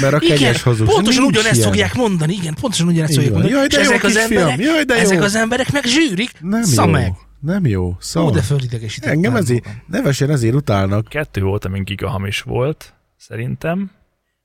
mert 0.02 0.14
a 0.14 0.20
Igen, 0.22 0.38
kegyes 0.38 0.62
hazugság. 0.62 0.96
pontosan 0.96 1.22
nincs 1.22 1.36
ugyanezt 1.36 1.56
ilyen. 1.58 1.68
fogják 1.68 1.94
mondani, 1.96 2.34
igen, 2.34 2.54
pontosan 2.62 2.88
ugyanezt 2.88 3.14
fogják 3.14 3.32
mondani. 3.34 3.54
Jaj, 3.54 3.68
de 3.68 3.80
és 3.80 3.86
jó, 3.88 3.92
ezek 3.92 4.04
az 4.04 4.16
emberek, 4.18 4.60
jaj, 4.60 4.84
de 4.84 4.96
jó. 4.96 5.02
ezek 5.02 5.22
az 5.22 5.36
emberek 5.36 5.72
meg 5.72 5.84
zsűrik, 5.86 6.32
Nem 6.40 6.64
szameg. 6.64 7.06
jó. 7.08 7.14
Nem 7.40 7.66
jó. 7.66 7.86
Ó, 7.86 7.96
Szóval 8.00 8.32
de 8.32 8.42
fölidegesítettem. 8.42 9.14
engem 9.16 9.36
ezért, 9.36 9.66
nevesen 9.88 10.30
ezért 10.30 10.56
utálnak. 10.56 11.08
Kettő 11.08 11.42
volt, 11.42 11.66
amin 11.66 11.84
gigahamis 11.84 12.42
volt, 12.42 12.94
szerintem. 13.28 13.92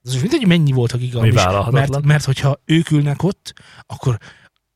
Ez 0.05 0.13
most 0.13 0.23
mindegy, 0.23 0.47
mennyi 0.47 0.73
volt 0.73 0.93
a 0.93 0.99
vállalhatatlan. 1.21 1.73
mert, 1.73 2.05
mert 2.05 2.25
hogyha 2.25 2.61
ők 2.65 2.91
ülnek 2.91 3.23
ott, 3.23 3.55
akkor 3.87 4.19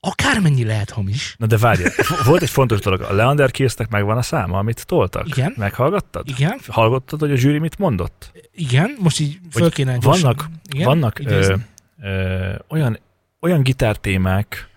akármennyi 0.00 0.64
lehet 0.64 0.90
hamis. 0.90 1.34
Na 1.38 1.46
de 1.46 1.58
várj, 1.58 1.82
volt 2.24 2.42
egy 2.42 2.50
fontos 2.50 2.80
dolog. 2.80 3.00
A 3.00 3.12
Leander 3.12 3.50
Kirsznek 3.50 3.88
megvan 3.88 4.16
a 4.16 4.22
száma, 4.22 4.58
amit 4.58 4.86
toltak? 4.86 5.26
Igen. 5.28 5.54
Meghallgattad? 5.56 6.28
Igen, 6.28 6.58
Hallgattad, 6.66 7.20
hogy 7.20 7.30
a 7.32 7.36
zsűri 7.36 7.58
mit 7.58 7.78
mondott? 7.78 8.32
igen, 8.52 8.96
most 9.00 9.20
így 9.20 9.38
föl 9.50 9.62
Hogy 9.62 9.72
kéne 9.72 9.96
gyorsan. 9.98 10.22
vannak- 10.22 10.48
igen, 10.72 10.86
Vannak 10.86 11.18
ö, 11.18 11.54
ö, 12.02 12.54
olyan, 12.68 12.98
olyan 13.40 13.62
gitártémák, 13.62 14.68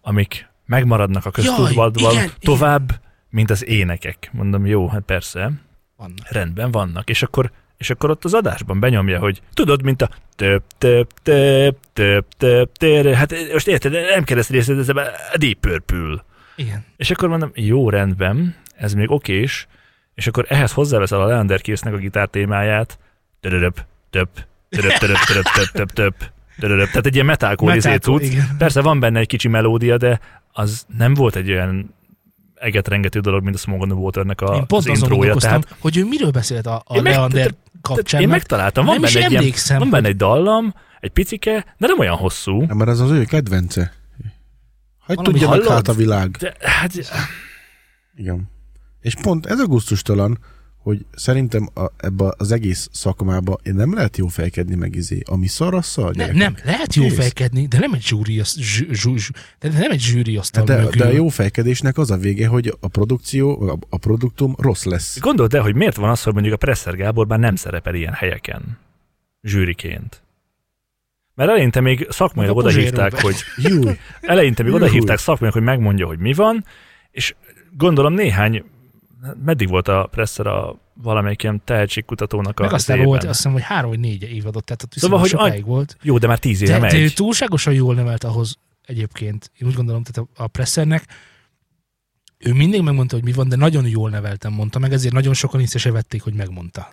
amik 0.00 0.48
megmaradnak 0.66 1.26
a 1.26 1.30
köztudatban 1.30 1.92
igen, 1.94 2.30
tovább, 2.40 3.00
mint 3.30 3.50
az 3.50 3.66
énekek. 3.66 4.30
Mondom, 4.32 4.66
jó, 4.66 4.88
hát 4.88 5.02
persze, 5.02 5.52
Vannak. 5.96 6.28
rendben 6.28 6.70
vannak. 6.70 7.08
És 7.08 7.22
akkor 7.22 7.50
és 7.80 7.90
akkor 7.90 8.10
ott 8.10 8.24
az 8.24 8.34
adásban 8.34 8.80
benyomja, 8.80 9.18
hogy 9.18 9.42
tudod, 9.54 9.82
mint 9.82 10.02
a 10.02 10.10
több, 10.36 10.62
több, 10.78 11.08
több, 11.22 11.76
több, 11.92 12.26
több, 12.36 12.72
több, 12.72 13.12
hát 13.12 13.34
most 13.52 13.68
érted, 13.68 13.92
nem 13.92 14.24
kell 14.24 14.38
ezt 14.38 14.50
részletezni, 14.50 15.00
ez 15.00 15.06
a 15.32 15.36
Deep 15.38 15.58
Purple. 15.60 16.24
Igen. 16.56 16.84
És 16.96 17.10
akkor 17.10 17.28
mondom, 17.28 17.50
jó, 17.54 17.90
rendben, 17.90 18.56
ez 18.76 18.94
még 18.94 19.10
okés, 19.10 19.66
és 20.14 20.26
akkor 20.26 20.44
ehhez 20.48 20.72
hozzáveszel 20.72 21.20
a 21.20 21.26
Leander 21.26 21.60
Késznek 21.60 21.94
a 21.94 21.96
gitár 21.96 22.28
témáját, 22.28 22.98
több, 23.40 23.50
több, 23.50 23.74
több, 24.10 24.28
több, 24.68 24.92
több, 24.98 25.44
több, 25.72 25.90
több, 25.90 25.90
több, 25.90 26.14
tehát 26.56 27.06
egy 27.06 27.14
ilyen 27.14 27.26
izé 27.26 27.32
Metalcore, 27.32 27.98
cucc. 27.98 28.22
igen. 28.22 28.56
Persze 28.58 28.80
van 28.80 29.00
benne 29.00 29.18
egy 29.18 29.26
kicsi 29.26 29.48
melódia, 29.48 29.96
de 29.96 30.20
az 30.52 30.86
nem 30.98 31.14
volt 31.14 31.36
egy 31.36 31.50
olyan 31.50 31.94
egetrengető 32.60 33.20
dolog, 33.20 33.42
mint 33.42 33.54
a 33.54 33.58
Smog 33.58 33.80
on 33.80 33.88
the 33.88 33.96
Waternek 33.96 34.40
a, 34.40 34.54
Én 34.54 34.66
pont 34.66 34.72
az 34.72 34.90
azon 34.90 34.94
intrója. 34.94 35.34
Tehát 35.34 35.76
hogy 35.78 35.96
ő 35.96 36.04
miről 36.04 36.30
beszélt 36.30 36.66
a, 36.66 36.82
a 36.84 37.00
meg- 37.00 37.12
Leander 37.12 37.40
tehát- 37.40 37.56
kapcsán. 37.82 38.20
én 38.20 38.28
megtaláltam, 38.28 38.84
van 38.84 39.00
benne, 39.00 39.24
egy 39.24 39.30
ilyen, 39.30 39.78
van 39.78 39.90
benne 39.90 40.08
egy 40.08 40.16
dallam, 40.16 40.74
egy 41.00 41.10
picike, 41.10 41.74
de 41.78 41.86
nem 41.86 41.98
olyan 41.98 42.16
hosszú. 42.16 42.62
Nem, 42.62 42.76
mert 42.76 42.90
az 42.90 43.00
az 43.00 43.10
ő 43.10 43.24
kedvence. 43.24 43.92
Hogy 45.06 45.16
Valami 45.16 45.38
tudja 45.38 45.48
meg 45.56 45.66
hát 45.66 45.88
a 45.88 45.92
világ. 45.92 46.30
De, 46.30 46.54
hát, 46.60 46.92
Igen. 48.16 48.50
És 49.00 49.14
pont 49.22 49.46
ez 49.46 49.58
a 49.58 49.66
gusztustalan, 49.66 50.38
hogy 50.82 51.06
szerintem 51.14 51.68
a, 51.74 51.84
ebbe 51.96 52.34
az 52.36 52.52
egész 52.52 52.88
szakmába 52.92 53.58
én 53.62 53.74
nem 53.74 53.94
lehet 53.94 54.16
jó 54.16 54.26
fejkedni 54.26 54.74
meg 54.74 54.94
izé. 54.94 55.20
Ami 55.24 55.46
szar, 55.46 55.74
az 55.74 55.86
szar, 55.86 56.14
nem, 56.14 56.56
lehet 56.64 56.94
jó 56.94 57.02
Kész. 57.02 57.14
fejkedni, 57.16 57.66
de 57.66 57.78
nem 57.78 57.92
egy 57.92 58.02
zsúri, 58.02 58.42
zsú, 58.44 59.16
zsú, 59.16 59.32
de 59.58 59.68
nem 59.68 59.90
egy 59.90 60.00
zsűri 60.00 60.36
asztal 60.36 60.64
De, 60.64 60.76
mögül. 60.76 60.90
de 60.90 61.04
a 61.04 61.10
jó 61.10 61.28
fejkedésnek 61.28 61.98
az 61.98 62.10
a 62.10 62.16
vége, 62.16 62.46
hogy 62.46 62.76
a 62.80 62.88
produkció, 62.88 63.60
a, 63.68 63.78
a 63.88 63.96
produktum 63.96 64.54
rossz 64.58 64.84
lesz. 64.84 65.20
Gondold 65.20 65.54
el, 65.54 65.62
hogy 65.62 65.74
miért 65.74 65.96
van 65.96 66.10
az, 66.10 66.22
hogy 66.22 66.32
mondjuk 66.32 66.54
a 66.54 66.58
Presser 66.58 66.96
Gábor 66.96 67.26
már 67.26 67.38
nem 67.38 67.56
szerepel 67.56 67.94
ilyen 67.94 68.12
helyeken, 68.12 68.78
zsűriként. 69.42 70.22
Mert 71.34 71.50
eleinte 71.50 71.80
még 71.80 72.06
szakmailag 72.10 72.56
Meg 72.56 72.64
a 72.64 72.68
odahívták, 72.68 73.10
Puzséró 73.20 73.82
hogy 73.82 73.98
eleinte 74.20 74.62
még 74.62 74.72
Júj. 74.72 74.80
odahívták 74.80 75.18
szakmailag, 75.18 75.58
hogy 75.58 75.66
megmondja, 75.66 76.06
hogy 76.06 76.18
mi 76.18 76.32
van, 76.32 76.64
és 77.10 77.34
gondolom 77.76 78.12
néhány, 78.12 78.64
meddig 79.44 79.68
volt 79.68 79.88
a 79.88 80.08
Presser 80.10 80.46
a 80.46 80.78
valamelyik 80.94 81.42
ilyen 81.42 81.60
tehetségkutatónak 81.64 82.60
a 82.60 82.62
Meg 82.62 82.72
aztán 82.72 82.96
zében? 82.96 83.10
volt, 83.10 83.24
azt 83.24 83.36
hiszem, 83.36 83.52
hogy 83.52 83.62
három 83.62 83.90
vagy 83.90 83.98
négy 84.00 84.22
évadott, 84.22 84.64
tehát 84.64 84.82
ott 84.82 84.92
Szóval, 84.92 85.18
hogy 85.18 85.28
sokáig 85.28 85.64
volt. 85.64 85.96
Jó, 86.02 86.18
de 86.18 86.26
már 86.26 86.38
tíz 86.38 86.60
éve 86.62 86.72
De, 86.72 86.78
megy. 86.78 86.90
de 86.90 86.98
ő 86.98 87.08
túlságosan 87.08 87.72
jól 87.72 87.94
nevelt 87.94 88.24
ahhoz 88.24 88.58
egyébként. 88.86 89.50
Én 89.58 89.68
úgy 89.68 89.74
gondolom, 89.74 90.02
tehát 90.02 90.30
a, 90.36 90.42
a 90.42 90.46
presszernek 90.46 91.04
ő 92.38 92.52
mindig 92.52 92.82
megmondta, 92.82 93.14
hogy 93.14 93.24
mi 93.24 93.32
van, 93.32 93.48
de 93.48 93.56
nagyon 93.56 93.86
jól 93.86 94.10
neveltem, 94.10 94.52
mondta 94.52 94.78
meg, 94.78 94.92
ezért 94.92 95.14
nagyon 95.14 95.34
sokan 95.34 95.60
észre 95.60 95.78
se 95.78 95.90
vették, 95.90 96.22
hogy 96.22 96.34
megmondta. 96.34 96.92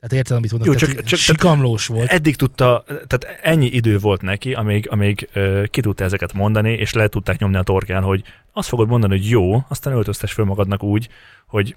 Tehát 0.00 0.12
érted, 0.16 0.36
amit 0.36 0.50
mondok? 0.50 0.68
Jó, 0.68 0.74
tehát 0.74 0.94
csak- 0.96 1.04
csak- 1.04 1.18
sikamlós 1.18 1.86
volt. 1.86 2.10
Eddig 2.10 2.36
tudta, 2.36 2.84
tehát 2.86 3.38
ennyi 3.42 3.66
idő 3.66 3.98
volt 3.98 4.22
neki, 4.22 4.52
amíg, 4.54 4.88
amíg 4.90 5.28
ö, 5.32 5.64
ki 5.70 5.80
tudta 5.80 6.04
ezeket 6.04 6.32
mondani, 6.32 6.72
és 6.72 6.92
le 6.92 7.08
tudták 7.08 7.38
nyomni 7.38 7.56
a 7.56 7.62
torkán, 7.62 8.02
hogy 8.02 8.24
azt 8.52 8.68
fogod 8.68 8.88
mondani, 8.88 9.16
hogy 9.16 9.28
jó, 9.28 9.64
aztán 9.68 9.92
öltöztes 9.94 10.32
föl 10.32 10.44
magadnak 10.44 10.82
úgy, 10.82 11.08
hogy, 11.46 11.76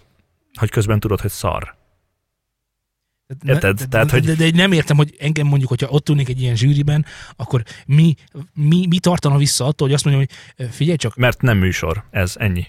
hogy 0.54 0.70
közben 0.70 1.00
tudod, 1.00 1.22
hogy 1.22 1.32
szar. 1.32 1.76
Érted? 3.46 3.78
De, 3.78 3.86
Tehát, 3.88 4.06
de, 4.08 4.12
hogy- 4.12 4.26
de, 4.26 4.34
de, 4.36 4.50
nem 4.56 4.72
értem, 4.72 4.98
hogy 4.98 5.16
engem 5.20 5.48
mondjuk, 5.48 5.70
hogyha 5.70 5.88
ott 5.90 6.10
ülnék 6.10 6.30
egy 6.30 6.42
ilyen 6.42 6.56
zsűriben, 6.56 7.06
akkor 7.36 7.64
mi, 7.86 8.16
mi, 8.54 8.86
mi 8.90 9.00
tartana 9.00 9.38
vissza 9.38 9.66
attól, 9.66 9.88
hogy 9.88 9.96
azt 9.96 10.06
mondjam, 10.06 10.26
hogy 10.58 10.68
figyelj 10.70 10.98
csak, 10.98 11.16
Mert 11.16 11.42
nem 11.42 11.58
műsor, 11.58 12.04
ez 12.12 12.36
ennyi. 12.38 12.66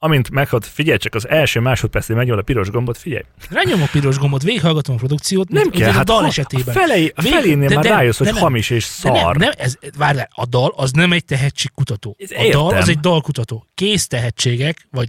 Amint 0.00 0.30
meghalt, 0.30 0.66
figyelj 0.66 0.98
csak 0.98 1.14
az 1.14 1.28
első 1.28 1.60
másodpercnél 1.60 2.16
megnyomod 2.16 2.40
a 2.40 2.44
piros 2.44 2.70
gombot, 2.70 2.98
figyelj. 2.98 3.22
rányom 3.50 3.82
a 3.82 3.86
piros 3.92 4.18
gombot, 4.18 4.42
végighallgatom 4.42 4.94
a 4.94 4.98
produkciót, 4.98 5.48
Nem 5.48 5.70
kell, 5.70 5.90
hát 5.90 6.00
a 6.00 6.04
dal 6.04 6.20
ha- 6.20 6.26
esetében. 6.26 6.76
A, 6.76 6.78
felé, 6.78 7.12
a 7.14 7.22
felénél 7.22 7.68
de- 7.68 7.74
már 7.74 7.84
de- 7.84 7.90
rájössz, 7.90 8.18
hogy 8.18 8.26
de 8.26 8.32
nem. 8.32 8.42
hamis 8.42 8.70
és 8.70 8.84
De 8.84 8.90
szar. 8.90 9.36
nem, 9.36 9.48
nem, 9.48 9.50
ez, 9.56 9.74
várj, 9.96 10.16
le, 10.16 10.28
a 10.32 10.46
dal 10.46 10.72
az 10.76 10.90
nem 10.92 11.12
egy 11.12 11.24
tehetségkutató. 11.24 12.16
Ez 12.18 12.30
A 12.30 12.34
dal 12.34 12.44
értem. 12.64 12.78
az 12.82 12.88
egy 12.88 12.98
dalkutató. 13.00 13.66
Kész 13.74 14.06
tehetségek, 14.06 14.86
vagy 14.90 15.08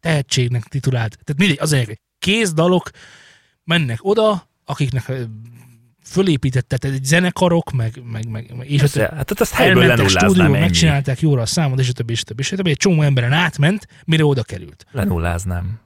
tehetségnek 0.00 0.62
titulált. 0.62 1.10
Tehát 1.24 1.38
mindegy, 1.40 1.58
az 1.60 1.72
egy 1.72 1.98
kész 2.18 2.52
dalok 2.52 2.90
mennek 3.64 3.98
oda, 4.02 4.48
akiknek 4.64 5.12
fölépített, 6.10 6.68
tehát 6.68 6.96
egy 6.96 7.04
zenekarok, 7.04 7.70
meg, 7.72 8.02
meg, 8.04 8.28
meg, 8.28 8.54
meg 8.56 8.70
és 8.70 8.80
Persze, 8.80 9.12
hát 9.16 9.40
ezt 9.40 9.52
helyből 9.52 9.86
lenulláznám 9.86 10.52
ennyi. 10.52 10.60
megcsinálták 10.60 11.20
jóra 11.20 11.42
a 11.42 11.46
számot, 11.46 11.78
és 11.78 11.88
a 11.88 11.92
többi, 11.92 12.12
és 12.12 12.20
a 12.20 12.24
többi, 12.24 12.40
és 12.40 12.52
a 12.52 12.56
többi. 12.56 12.70
Egy 12.70 12.76
csomó 12.76 13.02
emberen 13.02 13.32
átment, 13.32 13.86
mire 14.04 14.24
oda 14.24 14.42
került. 14.42 14.86
Lenulláznám. 14.90 15.80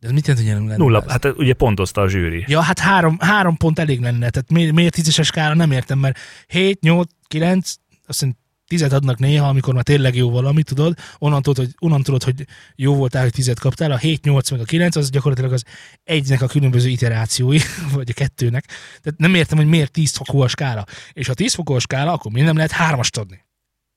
De 0.00 0.06
ez 0.06 0.12
mit 0.12 0.26
jelent, 0.26 0.46
hogy 0.46 0.66
nem 0.66 0.76
Nulla, 0.76 1.04
hát 1.08 1.24
ugye 1.24 1.54
pontozta 1.54 2.00
a 2.00 2.08
zsűri. 2.08 2.44
Ja, 2.48 2.60
hát 2.60 2.78
három, 2.78 3.16
három 3.20 3.56
pont 3.56 3.78
elég 3.78 4.00
lenne. 4.00 4.30
Tehát 4.30 4.50
miért, 4.50 4.72
miért 4.72 4.94
tízeses 4.94 5.26
skála, 5.26 5.54
nem 5.54 5.70
értem, 5.70 5.98
mert 5.98 6.18
7, 6.46 6.80
8, 6.80 7.10
9, 7.28 7.66
azt 7.66 7.78
hiszem 8.06 8.36
tizet 8.66 8.92
adnak 8.92 9.18
néha, 9.18 9.48
amikor 9.48 9.74
már 9.74 9.82
tényleg 9.82 10.14
jó 10.14 10.30
valami, 10.30 10.62
tudod, 10.62 10.98
onnan 11.18 11.42
tudod, 11.42 11.64
hogy, 11.64 11.74
onnan 11.78 12.02
hogy 12.24 12.46
jó 12.74 12.94
voltál, 12.94 13.22
hogy 13.22 13.32
tizet 13.32 13.60
kaptál, 13.60 13.90
a 13.90 13.96
7, 13.96 14.24
8 14.24 14.50
meg 14.50 14.60
a 14.60 14.64
9, 14.64 14.96
az 14.96 15.10
gyakorlatilag 15.10 15.52
az 15.52 15.64
egynek 16.04 16.42
a 16.42 16.46
különböző 16.46 16.88
iterációi, 16.88 17.58
vagy 17.94 18.10
a 18.10 18.14
kettőnek. 18.14 18.64
Tehát 19.02 19.18
nem 19.18 19.34
értem, 19.34 19.58
hogy 19.58 19.66
miért 19.66 19.92
10 19.92 20.16
fokú 20.16 20.40
a 20.40 20.48
skála. 20.48 20.84
És 21.12 21.26
ha 21.26 21.34
10 21.34 21.54
fokú 21.54 21.74
a 21.74 21.78
skála, 21.78 22.12
akkor 22.12 22.32
miért 22.32 22.46
nem 22.46 22.56
lehet 22.56 22.70
hármast 22.70 23.16
adni? 23.16 23.44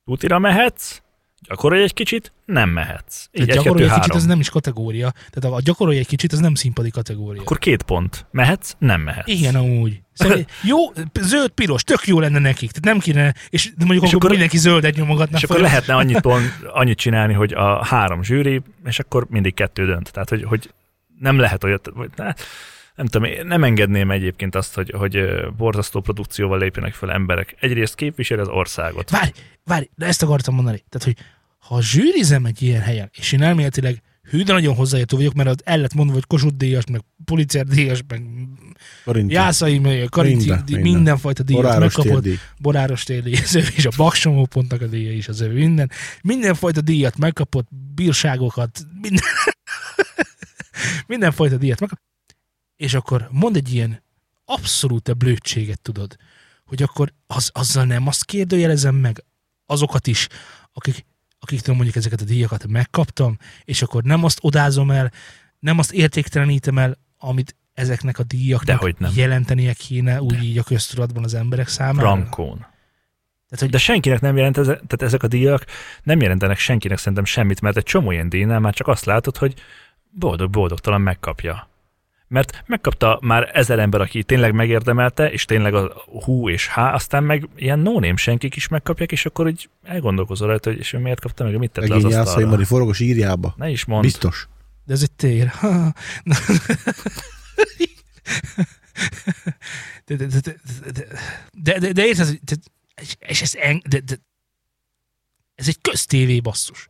Tutira 0.04 0.40
mehetsz, 0.40 1.02
gyakorolj 1.48 1.84
egy 1.84 1.94
kicsit, 1.94 2.32
nem 2.46 2.70
mehetsz. 2.70 3.24
Így 3.24 3.30
Tehát 3.32 3.50
egy, 3.50 3.56
gyakorolj 3.56 3.84
kettő, 3.84 3.96
egy 3.96 4.02
kicsit, 4.02 4.16
az 4.16 4.26
nem 4.26 4.40
is 4.40 4.50
kategória. 4.50 5.14
Tehát 5.30 5.58
a, 5.58 5.62
gyakorolj 5.62 5.98
egy 5.98 6.08
kicsit, 6.08 6.34
az 6.34 6.40
nem 6.40 6.56
színpadi 6.56 6.90
kategória. 6.90 7.42
Akkor 7.42 7.58
két 7.58 7.84
pont. 7.84 8.26
Mehetsz, 8.32 8.74
nem 8.78 9.02
mehetsz. 9.02 9.28
Igen, 9.28 9.56
amúgy. 9.56 10.02
Szóval 10.14 10.46
jó, 10.64 10.78
zöld, 11.20 11.50
piros, 11.50 11.84
tök 11.84 12.08
jó 12.08 12.20
lenne 12.20 12.40
nekik. 12.40 12.72
Tehát 12.72 12.84
nem 12.84 13.00
kéne, 13.00 13.34
és 13.50 13.72
mondjuk 13.78 13.92
És 14.04 14.08
akkor, 14.08 14.16
akkor- 14.16 14.30
mindenki 14.30 14.58
zöldet 14.58 14.96
nyomogatna 14.96 15.38
És 15.38 15.44
akkor 15.44 15.56
föl. 15.56 15.66
lehetne 15.66 15.96
annyit, 16.02 16.20
pont, 16.22 16.52
annyit 16.68 16.98
csinálni, 16.98 17.34
hogy 17.34 17.54
a 17.54 17.86
három 17.86 18.24
zsűri, 18.24 18.62
és 18.86 19.00
akkor 19.00 19.26
mindig 19.30 19.54
kettő 19.54 19.86
dönt. 19.86 20.12
Tehát, 20.12 20.30
hogy, 20.30 20.44
hogy 20.44 20.74
nem 21.20 21.40
lehet 21.40 21.64
olyat, 21.64 21.90
vagy, 21.94 22.10
ne, 22.16 22.34
nem 23.00 23.08
tudom, 23.08 23.28
én 23.28 23.46
nem 23.46 23.64
engedném 23.64 24.12
egyébként 24.12 24.56
azt, 24.56 24.74
hogy, 24.74 24.94
hogy 24.98 25.20
borzasztó 25.58 26.02
produkcióval 26.02 26.60
lépjenek 26.60 26.94
fel 26.94 27.12
emberek. 27.12 27.56
Egyrészt 27.60 27.96
képviseli 27.96 28.42
az 28.42 28.48
országot. 28.48 29.10
Várj, 29.10 29.30
várj, 29.64 29.90
de 29.96 30.06
ezt 30.06 30.24
akartam 30.24 30.56
mondani. 30.56 30.84
Tehát, 30.90 31.08
hogy 31.08 31.26
ha 31.58 31.82
zsűrizem 31.82 32.46
egy 32.46 32.62
ilyen 32.62 32.82
helyen, 32.82 33.10
és 33.18 33.32
én 33.32 33.42
elméletileg 33.42 34.02
hű, 34.22 34.44
de 34.44 34.54
nagyon 34.54 34.76
hozzáértő 34.76 35.16
vagyok, 35.16 35.34
mert 35.34 35.50
az 35.50 35.56
el 35.64 35.78
lett 35.78 35.94
mondva, 35.94 36.14
hogy 36.14 36.26
Kossuth 36.28 36.56
díjas, 36.56 36.84
meg 36.92 37.02
Pulitzer 37.26 37.66
díjas, 37.66 38.04
meg 38.08 38.24
Karinti. 39.04 39.34
Jászai, 39.34 39.80
meg 39.80 40.08
Karinti, 40.10 40.38
Minden, 40.38 40.58
minden, 40.58 40.76
minden. 40.76 40.94
mindenfajta 40.94 41.44
díjat 41.44 41.62
Boráros 41.62 41.96
megkapott. 41.96 42.24
térdi. 42.24 42.40
Boráros 42.58 43.04
téli, 43.04 43.34
az 43.34 43.56
övé, 43.56 43.68
és 43.76 43.86
a 43.86 43.92
Baksomó 43.98 44.46
pontnak 44.46 44.82
a 44.82 44.88
díja 44.88 45.12
is 45.12 45.28
az 45.28 45.42
övé, 45.42 45.60
minden. 45.60 45.92
Mindenfajta 46.22 46.82
díjat 46.82 47.18
megkapott, 47.18 47.68
bírságokat, 47.96 48.80
minden, 49.02 49.24
mindenfajta 51.08 51.58
díjat 51.58 51.80
megkapott. 51.80 52.08
És 52.80 52.94
akkor 52.94 53.28
mond 53.32 53.56
egy 53.56 53.74
ilyen 53.74 54.04
abszolút 54.46 55.18
blödséget, 55.18 55.82
tudod, 55.82 56.16
hogy 56.66 56.84
akkor 56.84 57.14
az, 57.28 57.50
azzal 57.54 57.86
nem 57.86 58.08
azt 58.08 58.26
kérdőjelezem 58.26 58.96
meg 58.96 59.24
azokat 59.66 60.08
is, 60.08 60.28
akik, 60.74 61.06
akiktől 61.40 61.76
mondjuk 61.76 61.96
ezeket 61.96 62.22
a 62.22 62.26
díjakat 62.26 62.68
megkaptam, 62.68 63.38
és 63.64 63.82
akkor 63.82 64.04
nem 64.04 64.24
azt 64.24 64.40
odázom 64.42 64.92
el, 64.92 65.12
nem 65.60 65.80
azt 65.80 65.92
értéktelenítem 65.92 66.78
el, 66.78 66.98
amit 67.18 67.56
ezeknek 67.74 68.20
a 68.20 68.24
díjaknak 68.24 69.00
nem. 69.00 69.12
jelentenie 69.16 69.74
kéne 69.74 70.22
úgy 70.22 70.44
így 70.44 70.58
a 70.58 70.64
köztudatban 70.64 71.24
az 71.24 71.34
emberek 71.34 71.68
számára. 71.68 72.08
Frankón. 72.08 72.58
Tehát, 72.58 73.60
hogy 73.60 73.70
De 73.70 73.78
senkinek 73.78 74.22
nem 74.22 74.38
jelent, 74.38 74.58
eze, 74.58 74.74
tehát 74.74 75.02
ezek 75.02 75.24
a 75.24 75.28
díjak 75.28 75.66
nem 76.04 76.22
jelentenek 76.22 76.58
senkinek 76.58 76.98
szerintem 76.98 77.26
semmit, 77.26 77.62
mert 77.62 77.78
egy 77.78 77.84
csomó 77.84 78.12
ilyen 78.12 78.30
díjnál 78.30 78.60
már 78.60 78.74
csak 78.74 78.88
azt 78.88 79.06
látod, 79.06 79.38
hogy 79.38 79.54
boldog-boldogtalan 80.10 81.02
megkapja. 81.02 81.69
Mert 82.30 82.64
megkapta 82.66 83.20
már 83.22 83.50
ezer 83.54 83.80
ember, 83.80 84.02
aki 84.02 84.24
tényleg 84.24 84.54
megérdemelte, 84.54 85.32
és 85.32 85.46
tényleg 85.46 85.74
a 85.74 86.04
hú 86.06 86.50
és 86.50 86.68
há, 86.68 86.94
aztán 86.94 87.24
meg 87.24 87.50
ilyen 87.56 87.80
no 87.80 88.16
senkik 88.16 88.56
is 88.56 88.68
megkapják, 88.68 89.12
és 89.12 89.26
akkor 89.26 89.48
így 89.48 89.70
elgondolkozol 89.84 90.48
rajta, 90.48 90.70
hogy 90.70 90.80
és 90.80 90.94
ő 90.94 90.98
miért 90.98 91.20
kapta 91.20 91.44
meg, 91.44 91.58
mit 91.58 91.72
tett 91.72 91.88
le 91.88 91.96
az 91.96 92.04
Megint 92.04 92.22
asztalra. 92.22 92.48
Mari 92.48 92.64
forogos 92.64 93.00
írjába. 93.00 93.54
Ne 93.58 93.70
is 93.70 93.86
mondd. 93.86 94.02
Biztos. 94.02 94.48
de 94.86 94.94
ez 94.94 95.02
egy 95.02 95.12
tér. 95.12 95.52
de, 100.06 100.16
de, 100.16 100.26
de, 100.26 100.40
de, 100.40 100.56
de, 100.92 101.06
de, 101.52 101.80
de, 101.80 101.92
de 101.92 102.06
érted, 102.06 102.40
de, 102.44 102.56
és 103.20 103.42
ez, 103.42 103.56
en, 103.56 103.82
de, 103.88 104.00
de, 104.00 104.16
ez 105.56 105.68
egy 105.68 105.82
köztévé 105.82 106.40
basszus. 106.40 106.90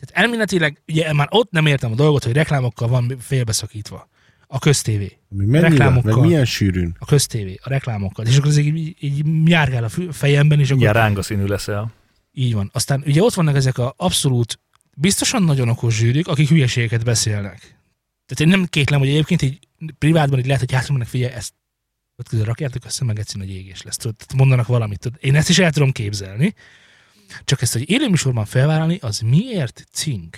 Tehát 0.00 0.24
elméletileg, 0.24 0.82
ugye 0.88 1.12
már 1.12 1.28
ott 1.30 1.50
nem 1.50 1.66
értem 1.66 1.92
a 1.92 1.94
dolgot, 1.94 2.24
hogy 2.24 2.32
reklámokkal 2.32 2.88
van 2.88 3.16
félbeszakítva. 3.20 4.08
A 4.50 4.58
köztévé. 4.58 5.18
Mennyire? 5.28 5.60
Reklámokkal. 5.60 6.16
Meg 6.16 6.26
milyen 6.26 6.44
sűrűn? 6.44 6.96
A 6.98 7.04
köztévé, 7.04 7.58
a 7.62 7.68
reklámokkal. 7.68 8.26
És 8.26 8.36
akkor 8.36 8.48
ez 8.48 8.56
így, 8.56 8.96
így, 9.00 9.22
járgál 9.44 9.84
a 9.84 10.12
fejemben, 10.12 10.60
és 10.60 10.68
akkor 10.68 10.82
Ilyen 10.82 10.92
ránga 10.92 11.22
színű 11.22 11.44
leszel. 11.44 11.92
Így 12.32 12.54
van. 12.54 12.70
Aztán 12.72 13.02
ugye 13.06 13.22
ott 13.22 13.34
vannak 13.34 13.56
ezek 13.56 13.78
a 13.78 13.94
abszolút, 13.96 14.60
biztosan 14.96 15.42
nagyon 15.42 15.68
okos 15.68 15.96
zsűrik, 15.96 16.28
akik 16.28 16.48
hülyeségeket 16.48 17.04
beszélnek. 17.04 17.58
Tehát 18.26 18.40
én 18.40 18.48
nem 18.48 18.66
kétlem, 18.66 18.98
hogy 18.98 19.08
egyébként 19.08 19.42
így 19.42 19.58
privátban 19.98 20.38
így 20.38 20.46
lehet, 20.46 20.60
hogy 20.60 20.72
hátra 20.72 20.92
mennek, 20.92 21.08
figyelj, 21.08 21.32
ezt 21.32 21.54
ott 22.16 22.28
közül 22.28 22.44
rakjátok 22.44 22.84
össze, 22.84 23.04
meg 23.04 23.18
egyszerűen 23.18 23.48
egy 23.48 23.54
égés 23.54 23.82
lesz. 23.82 23.96
Tudod, 23.96 24.16
tehát 24.16 24.34
mondanak 24.34 24.66
valamit. 24.66 24.98
Tudod. 24.98 25.18
Én 25.22 25.34
ezt 25.34 25.48
is 25.48 25.58
el 25.58 25.72
tudom 25.72 25.92
képzelni. 25.92 26.54
Csak 27.44 27.62
ezt, 27.62 27.72
hogy 27.72 27.90
élőműsorban 27.90 28.44
felvállalni, 28.44 28.98
az 29.00 29.18
miért 29.18 29.86
cink? 29.92 30.36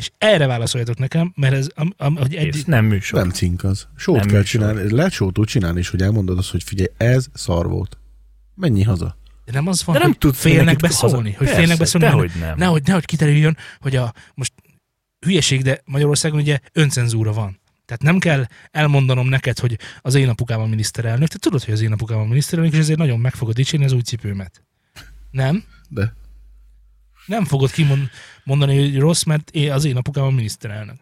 És 0.00 0.10
erre 0.18 0.46
válaszoljatok 0.46 0.98
nekem, 0.98 1.32
mert 1.36 1.54
ez, 1.54 1.66
am, 1.74 1.92
am, 1.96 2.16
hogy 2.16 2.34
egy, 2.34 2.50
Kész, 2.50 2.64
nem 2.64 2.84
műsor. 2.84 3.20
Nem 3.20 3.30
cink 3.30 3.64
az. 3.64 3.86
Sót 3.96 4.16
Nem 4.16 4.26
kell 4.26 4.38
műsor. 4.38 4.60
csinálni. 4.60 4.90
Lehet 4.94 5.12
sót 5.12 5.38
úgy 5.38 5.46
csinálni 5.46 5.78
is, 5.78 5.88
hogy 5.88 6.02
elmondod 6.02 6.38
azt, 6.38 6.50
hogy 6.50 6.62
figyelj, 6.62 6.88
ez 6.96 7.26
szar 7.34 7.68
volt. 7.68 7.98
Menj 8.54 8.82
haza. 8.82 9.16
de 9.44 9.52
nem 9.52 9.66
az 9.66 9.84
van, 9.84 9.94
De 9.94 10.00
nem 10.02 10.14
hogy 10.20 10.36
félnek 10.36 10.76
beszólni. 10.76 11.14
haza- 11.16 11.36
Hogy 11.36 11.46
Persze, 11.46 11.54
félnek 11.60 11.78
beszólni. 11.78 12.06
Dehogy 12.06 12.30
nem. 12.40 12.56
Nehogy, 12.58 12.82
nehogy 12.86 13.04
kiterüljön, 13.04 13.56
hogy 13.80 13.96
a 13.96 14.12
most 14.34 14.52
hülyeség, 15.20 15.62
de 15.62 15.80
Magyarországon 15.84 16.40
ugye 16.40 16.58
öncenzúra 16.72 17.32
van. 17.32 17.58
Tehát 17.86 18.02
nem 18.02 18.18
kell 18.18 18.46
elmondanom 18.70 19.28
neked, 19.28 19.58
hogy 19.58 19.78
az 20.00 20.14
én 20.14 20.28
apukám 20.28 20.60
a 20.60 20.66
miniszterelnök. 20.66 21.28
Te 21.28 21.38
tudod, 21.38 21.64
hogy 21.64 21.74
az 21.74 21.80
én 21.80 21.92
apukám 21.92 22.18
a 22.18 22.24
miniszterelnök, 22.24 22.72
és 22.74 22.78
ezért 22.78 22.98
nagyon 22.98 23.20
meg 23.20 23.34
fogod 23.34 23.54
dicsérni 23.54 23.84
az 23.84 23.92
új 23.92 24.00
cipőmet. 24.00 24.62
Nem? 25.30 25.64
De 25.88 26.14
Nem 27.30 27.44
fogod 27.44 27.70
kimondani, 27.70 28.78
hogy 28.78 28.98
rossz, 28.98 29.22
mert 29.22 29.50
én, 29.50 29.72
az 29.72 29.84
én 29.84 29.96
apukám 29.96 30.24
a 30.24 30.30
miniszterelnök. 30.30 30.96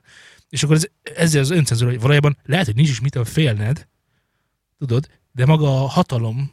És 0.48 0.62
akkor 0.62 0.76
ez, 0.76 0.86
ezzel 1.02 1.40
az 1.40 1.50
öncenzúra, 1.50 1.90
hogy 1.90 2.00
valójában 2.00 2.36
lehet, 2.44 2.66
hogy 2.66 2.74
nincs 2.74 2.88
is 2.88 3.00
mitől 3.00 3.24
félned, 3.24 3.88
tudod, 4.78 5.08
de 5.32 5.46
maga 5.46 5.82
a 5.82 5.86
hatalom 5.86 6.52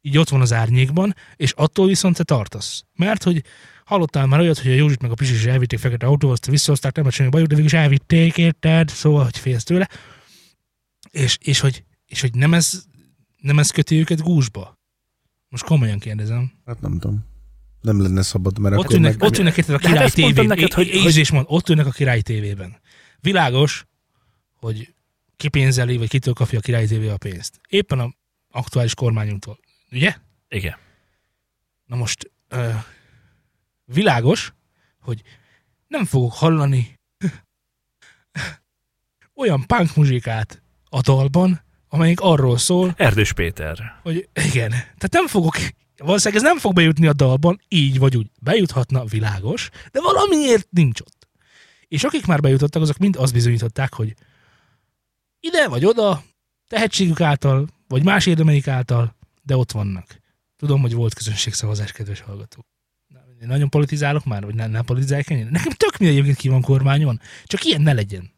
így 0.00 0.18
ott 0.18 0.28
van 0.28 0.40
az 0.40 0.52
árnyékban, 0.52 1.14
és 1.36 1.52
attól 1.52 1.86
viszont 1.86 2.16
te 2.16 2.22
tartasz. 2.22 2.84
Mert 2.94 3.22
hogy 3.22 3.44
hallottál 3.84 4.26
már 4.26 4.40
olyat, 4.40 4.58
hogy 4.58 4.70
a 4.70 4.74
Józsit 4.74 5.02
meg 5.02 5.10
a 5.10 5.14
Pisis 5.14 5.36
is 5.36 5.44
elvitték 5.44 5.78
fekete 5.78 6.06
autóval, 6.06 6.36
azt 6.36 6.46
visszahozták, 6.46 6.96
nem 6.96 7.10
semmi 7.10 7.30
bajuk, 7.30 7.48
de 7.48 7.54
végül 7.54 7.70
is 7.70 7.78
elvitték, 7.78 8.38
érted? 8.38 8.88
Szóval, 8.88 9.24
hogy 9.24 9.38
félsz 9.38 9.64
tőle. 9.64 9.88
És, 11.10 11.38
és, 11.40 11.60
hogy, 11.60 11.84
és 12.06 12.20
hogy 12.20 12.34
nem 12.34 12.54
ez, 12.54 12.84
nem 13.40 13.58
ez 13.58 13.70
köti 13.70 13.98
őket 13.98 14.22
gúzsba. 14.22 14.78
Most 15.48 15.64
komolyan 15.64 15.98
kérdezem. 15.98 16.52
hát 16.66 16.80
nem 16.80 16.98
tudom. 16.98 17.33
Nem 17.84 18.00
lenne 18.02 18.22
szabad, 18.22 18.58
mert 18.58 18.74
Ott 18.76 18.84
akkor 18.84 18.94
ülnek, 18.94 19.18
meg... 19.18 19.28
ott 19.28 19.38
ülnek 19.38 19.52
a 19.58 19.62
hát 19.72 19.80
király 19.80 19.94
mondtam 19.98 20.08
tévében. 20.24 20.46
neked, 20.46 20.72
hogy- 20.72 21.02
Hogy, 21.02 21.16
és 21.16 21.30
mond, 21.30 21.46
ott 21.48 21.68
ülnek 21.68 21.86
a 21.86 21.90
király 21.90 22.20
tévében. 22.20 22.80
Világos, 23.20 23.84
hogy 24.54 24.94
ki 25.36 25.48
pénzeli, 25.48 25.96
vagy 25.96 26.08
kitől 26.08 26.34
kapja 26.34 26.58
a 26.58 26.62
király 26.62 26.86
tévé 26.86 27.08
a 27.08 27.16
pénzt. 27.16 27.60
Éppen 27.68 27.98
a 27.98 28.14
aktuális 28.50 28.94
kormányunktól. 28.94 29.58
Ugye? 29.92 30.16
Igen. 30.48 30.76
Na 31.86 31.96
most 31.96 32.30
ö, 32.48 32.70
világos, 33.84 34.52
hogy 35.00 35.22
nem 35.86 36.04
fogok 36.04 36.32
hallani 36.32 37.00
olyan 39.40 39.66
punk 39.66 39.96
muzsikát 39.96 40.62
a 40.88 41.00
dalban, 41.00 41.62
amelyik 41.88 42.20
arról 42.20 42.58
szól, 42.58 42.94
Erdős 42.96 43.32
Péter. 43.32 43.98
hogy 44.02 44.28
igen, 44.34 44.70
tehát 44.70 45.10
nem 45.10 45.26
fogok, 45.26 45.56
valószínűleg 46.04 46.44
ez 46.44 46.48
nem 46.50 46.58
fog 46.58 46.74
bejutni 46.74 47.06
a 47.06 47.12
dalban, 47.12 47.60
így 47.68 47.98
vagy 47.98 48.16
úgy. 48.16 48.30
Bejuthatna, 48.40 49.04
világos, 49.04 49.70
de 49.92 50.00
valamiért 50.00 50.66
nincs 50.70 51.00
ott. 51.00 51.28
És 51.88 52.04
akik 52.04 52.26
már 52.26 52.40
bejutottak, 52.40 52.82
azok 52.82 52.98
mind 52.98 53.16
azt 53.16 53.32
bizonyították, 53.32 53.94
hogy 53.94 54.14
ide 55.40 55.68
vagy 55.68 55.84
oda, 55.84 56.22
tehetségük 56.68 57.20
által, 57.20 57.68
vagy 57.88 58.04
más 58.04 58.26
érdemeik 58.26 58.68
által, 58.68 59.16
de 59.42 59.56
ott 59.56 59.72
vannak. 59.72 60.22
Tudom, 60.56 60.80
hogy 60.80 60.94
volt 60.94 61.14
közönségszavazás, 61.14 61.92
kedves 61.92 62.20
hallgatók. 62.20 62.66
Én 63.40 63.48
nagyon 63.50 63.68
politizálok 63.68 64.24
már, 64.24 64.44
vagy 64.44 64.54
nem, 64.54 64.70
nem 64.70 64.84
politizálják 64.84 65.30
ennyire. 65.30 65.50
Nekem 65.50 65.72
tök 65.72 65.98
mindegy, 65.98 66.16
egyébként 66.16 66.38
ki 66.38 66.48
van 66.48 66.60
kormányon, 66.60 67.20
csak 67.44 67.64
ilyen 67.64 67.80
ne 67.80 67.92
legyen. 67.92 68.30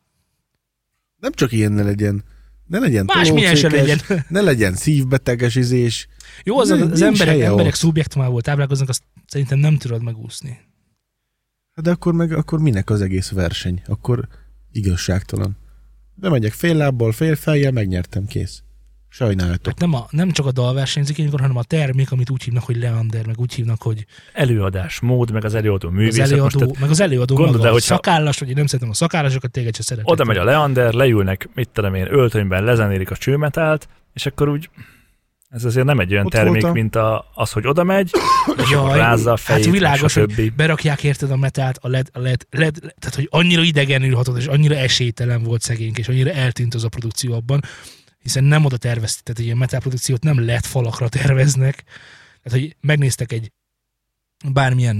Nem 1.17 1.33
csak 1.33 1.53
ilyen 1.53 1.73
ne 1.73 1.83
legyen. 1.83 2.25
Ne 2.67 2.79
legyen 2.79 3.07
se 3.07 3.25
tolócékes, 3.27 3.63
legyen. 3.63 4.25
ne 4.29 4.41
legyen 4.41 4.75
szívbeteges 4.75 5.55
izés. 5.55 6.09
Jó, 6.45 6.59
az, 6.59 6.71
az 6.71 7.03
emberek, 7.03 7.41
emberek 7.41 7.75
szubjektumából 7.75 8.41
táplálkoznak, 8.41 8.89
azt 8.89 9.03
szerintem 9.27 9.59
nem 9.59 9.77
tudod 9.77 10.03
megúszni. 10.03 10.61
Hát 11.75 11.85
De 11.85 11.91
akkor 11.91 12.13
meg 12.13 12.33
akkor 12.33 12.61
minek 12.61 12.91
az 12.91 13.01
egész 13.01 13.31
verseny? 13.31 13.83
Akkor 13.87 14.29
igazságtalan. 14.73 15.57
Bemegyek 16.15 16.53
fél 16.53 16.75
lábbal, 16.77 17.13
fél 17.13 17.37
fejjel, 17.37 17.73
megnyertem, 17.73 18.27
kész. 18.27 18.61
Sajnáltok. 19.09 19.67
Hát 19.67 19.79
nem, 19.79 19.95
a, 19.95 20.07
nem 20.11 20.31
csak 20.31 20.47
a 20.47 20.53
dal 20.53 20.75
versenyzik 20.75 21.19
ilyenkor, 21.19 21.41
hanem 21.41 21.57
a 21.57 21.63
termék, 21.63 22.13
amit 22.13 22.31
úgy 22.31 22.43
hívnak, 22.43 22.63
hogy 22.65 22.77
Leander, 22.77 23.27
meg 23.27 23.39
úgy 23.39 23.53
hívnak, 23.55 23.83
hogy 23.83 24.07
Előadás, 24.33 25.01
mód, 25.01 25.31
meg 25.31 25.45
az 25.45 25.55
előadó 25.55 25.89
az 25.89 25.95
művészet. 25.95 26.31
előadó, 26.31 26.67
Most 26.67 26.81
meg 26.81 26.91
az 26.91 27.01
előadó 27.01 27.35
gondold 27.35 27.57
maga, 27.57 27.71
hogyha- 27.71 27.95
szakállas, 27.95 28.39
vagy 28.39 28.49
én 28.49 28.55
nem 28.55 28.67
szeretem 28.67 28.91
a 28.91 28.95
szakállásokat, 28.95 29.51
téged 29.51 29.77
se 29.77 29.83
szeretem. 29.83 30.13
oda 30.13 30.25
megy 30.25 30.37
a 30.37 30.45
Leander, 30.45 30.93
leülnek, 30.93 31.49
mit 31.55 31.69
tudom 31.69 31.95
én, 31.95 32.07
öltönyben 32.13 32.65
lezenélik 32.65 33.11
a 33.11 33.17
csőmetált, 33.17 33.89
és 34.13 34.27
akkor 34.27 34.49
úgy 34.49 34.71
ez 35.49 35.65
azért 35.65 35.87
nem 35.87 36.01
egy 36.01 36.13
olyan 36.13 36.25
Ott 36.25 36.33
termék, 36.33 36.53
voltam. 36.53 36.73
mint 36.73 36.97
a, 36.97 37.31
az, 37.35 37.53
hogy 37.53 37.67
oda 37.67 37.85
megy, 37.85 38.11
és 38.63 38.71
Jaj, 38.71 38.99
rázza 38.99 39.33
a 39.33 39.37
fejét, 39.37 39.65
hát 39.65 39.73
világos, 39.73 40.15
hogy 40.15 40.53
berakják 40.53 41.03
érted 41.03 41.31
a 41.31 41.37
metált, 41.37 41.79
a 41.81 41.89
led, 41.89 42.09
a 42.13 42.19
led, 42.19 42.47
led, 42.51 42.79
tehát 42.79 43.15
hogy 43.15 43.29
annyira 43.31 43.63
idegenül 43.63 44.15
hatott, 44.15 44.39
és 44.39 44.47
annyira 44.47 44.75
esélytelen 44.75 45.43
volt 45.43 45.63
szegény, 45.63 45.93
és 45.97 46.09
annyira 46.09 46.31
eltűnt 46.31 46.75
az 46.75 46.85
a 46.85 46.89
produkció 46.89 47.35
abban, 47.35 47.61
hiszen 48.19 48.45
nem 48.45 48.65
oda 48.65 48.77
tervezték, 48.77 49.23
tehát 49.23 49.41
egy 49.41 49.47
ilyen 49.47 49.57
metal 49.57 49.81
produkciót 49.81 50.23
nem 50.23 50.45
lett 50.45 50.67
falakra 50.67 51.09
terveznek, 51.09 51.85
tehát 52.43 52.61
hogy 52.61 52.77
megnéztek 52.81 53.33
egy 53.33 53.53
bármilyen 54.53 54.97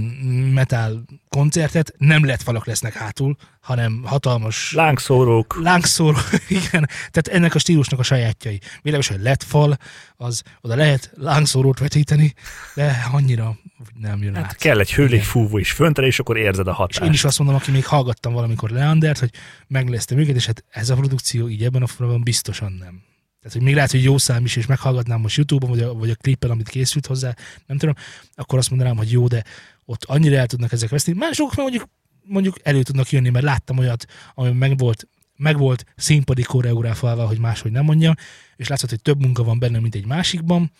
metal 0.53 1.03
koncertet, 1.29 1.93
nem 1.97 2.25
lett 2.25 2.41
falak 2.41 2.65
lesznek 2.65 2.93
hátul, 2.93 3.35
hanem 3.61 4.03
hatalmas 4.05 4.73
Lángszórók, 4.73 5.59
lángszóró, 5.61 6.17
igen, 6.47 6.89
tehát 7.11 7.27
ennek 7.27 7.55
a 7.55 7.59
stílusnak 7.59 7.99
a 7.99 8.03
sajátjai. 8.03 8.59
Világos, 8.81 9.07
hogy 9.07 9.21
lett 9.21 9.43
fal, 9.43 9.77
az 10.15 10.43
oda 10.61 10.75
lehet 10.75 11.11
lángszórót 11.15 11.79
vetíteni, 11.79 12.33
de 12.75 13.07
annyira 13.11 13.57
nem 13.93 14.23
jön 14.23 14.35
hát 14.35 14.43
át. 14.43 14.55
kell 14.55 14.79
egy 14.79 14.93
hőlégfúvó 14.93 15.57
is 15.57 15.71
föntre, 15.71 16.05
és 16.05 16.19
akkor 16.19 16.37
érzed 16.37 16.67
a 16.67 16.71
És 16.71 16.75
hatást. 16.77 17.01
én 17.01 17.11
is 17.11 17.23
azt 17.23 17.37
mondom, 17.37 17.55
aki 17.55 17.71
még 17.71 17.85
hallgattam 17.85 18.33
valamikor 18.33 18.69
Leandert, 18.69 19.19
hogy 19.19 19.31
megnéztem 19.67 20.17
őket, 20.17 20.35
és 20.35 20.45
hát 20.45 20.63
ez 20.69 20.89
a 20.89 20.95
produkció 20.95 21.49
így 21.49 21.63
ebben 21.63 21.81
a 21.81 21.87
formában 21.87 22.23
biztosan 22.23 22.71
nem. 22.71 23.01
Tehát, 23.47 23.61
hogy 23.61 23.71
még 23.71 23.75
lehet, 23.75 23.91
hogy 23.91 24.03
jó 24.03 24.17
szám 24.17 24.45
is, 24.45 24.55
és 24.55 24.65
meghallgatnám 24.65 25.19
most 25.19 25.35
YouTube-on, 25.37 25.69
vagy 25.69 25.81
a, 25.81 25.93
vagy 25.93 26.09
a 26.09 26.15
klippen, 26.15 26.49
amit 26.49 26.69
készült 26.69 27.05
hozzá, 27.05 27.35
nem 27.65 27.77
tudom, 27.77 27.95
akkor 28.35 28.59
azt 28.59 28.69
mondanám, 28.69 28.97
hogy 28.97 29.11
jó, 29.11 29.27
de 29.27 29.43
ott 29.85 30.03
annyira 30.03 30.35
el 30.35 30.47
tudnak 30.47 30.71
ezek 30.71 30.89
veszni. 30.89 31.13
Mások 31.13 31.55
meg 31.55 31.57
mondjuk, 31.57 31.89
mondjuk 32.23 32.55
elő 32.63 32.83
tudnak 32.83 33.09
jönni, 33.09 33.29
mert 33.29 33.45
láttam 33.45 33.77
olyat, 33.77 34.05
ami 34.33 34.51
meg 34.51 34.77
volt, 34.77 35.07
meg 35.35 35.57
volt 35.57 35.85
színpadi 35.95 36.43
koreográfálva, 36.43 37.27
hogy 37.27 37.39
máshogy 37.39 37.71
nem 37.71 37.83
mondjam, 37.83 38.13
és 38.55 38.67
látszott, 38.67 38.89
hogy 38.89 39.01
több 39.01 39.21
munka 39.21 39.43
van 39.43 39.59
benne, 39.59 39.79
mint 39.79 39.95
egy 39.95 40.05
másikban. 40.05 40.71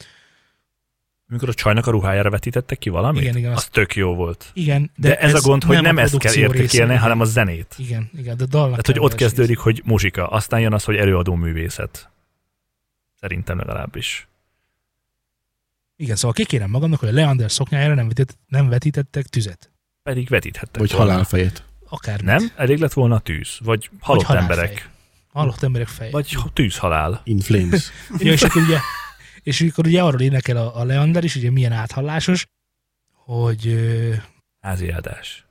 Amikor 1.29 1.49
a 1.49 1.53
csajnak 1.53 1.87
a 1.87 1.91
ruhájára 1.91 2.29
vetítettek 2.29 2.77
ki 2.77 2.89
valamit, 2.89 3.21
Igen, 3.21 3.37
igen, 3.37 3.51
az 3.51 3.57
azt- 3.57 3.71
tök 3.71 3.95
jó 3.95 4.15
volt. 4.15 4.51
Igen, 4.53 4.91
De, 4.95 5.07
de 5.07 5.19
ez, 5.19 5.33
a 5.33 5.39
gond, 5.39 5.63
hogy 5.63 5.81
nem, 5.81 5.97
a 5.97 6.01
ezt 6.01 6.17
kell 6.17 6.33
értékelni, 6.33 6.95
hanem 6.95 7.19
a 7.19 7.25
zenét. 7.25 7.75
Igen, 7.77 8.09
igen, 8.17 8.37
de 8.37 8.45
dalnak 8.45 8.69
Tehát, 8.69 8.85
hogy 8.85 8.99
ott 8.99 9.15
kezdődik, 9.15 9.57
hogy 9.57 9.81
muzsika, 9.85 10.27
aztán 10.27 10.59
jön 10.59 10.73
az, 10.73 10.83
hogy 10.83 10.95
előadó 10.95 11.35
művészet. 11.35 12.09
Szerintem 13.19 13.57
legalábbis. 13.57 14.27
Igen, 15.95 16.15
szóval 16.15 16.33
kikérem 16.33 16.69
magamnak, 16.69 16.99
hogy 16.99 17.09
a 17.09 17.11
Leander 17.11 17.51
szoknyájára 17.51 17.93
nem, 17.93 18.07
vetít, 18.07 18.37
nem 18.47 18.69
vetítettek 18.69 19.25
tüzet. 19.25 19.71
Pedig 20.03 20.27
vetíthettek 20.29 20.77
Vagy 20.81 20.91
volna. 20.91 21.05
halálfejet. 21.11 21.63
Akár 21.89 22.19
Nem? 22.19 22.51
Elég 22.55 22.79
lett 22.79 22.93
volna 22.93 23.15
a 23.15 23.19
tűz. 23.19 23.57
Vagy 23.63 23.89
halott 23.99 24.23
halálfej. 24.23 24.55
emberek. 24.57 24.89
Halott 25.27 25.63
emberek 25.63 25.87
feje. 25.87 26.11
Vagy 26.11 26.37
tűzhalál. 26.53 27.21
In 27.23 27.39
flames. 27.39 27.91
Ja, 28.17 28.31
és 28.31 28.41
akkor 28.41 28.61
ugye, 28.61 28.77
és 29.43 29.61
akkor 29.61 29.87
ugye 29.87 30.01
arról 30.03 30.21
énekel 30.21 30.57
a, 30.57 30.79
a 30.79 30.83
Leander 30.83 31.23
is, 31.23 31.35
ugye 31.35 31.51
milyen 31.51 31.71
áthallásos, 31.71 32.45
hogy 33.11 33.67
ö, 33.67 34.13
Háziádás. 34.61 35.45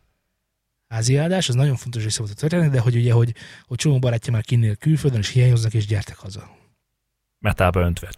háziáldás, 0.88 1.48
az 1.48 1.54
nagyon 1.54 1.76
fontos 1.76 2.02
része 2.02 2.18
volt 2.18 2.30
a 2.30 2.34
történet, 2.34 2.70
de 2.70 2.80
hogy 2.80 2.96
ugye, 2.96 3.12
hogy, 3.12 3.34
hogy 3.66 3.78
csomó 3.78 3.98
barátja 3.98 4.32
már 4.32 4.44
kinnél 4.44 4.76
külföldön, 4.76 5.20
és 5.20 5.28
hiányoznak, 5.28 5.74
és 5.74 5.86
gyertek 5.86 6.16
haza. 6.16 6.55
Metába 7.38 7.80
öntve. 7.80 8.08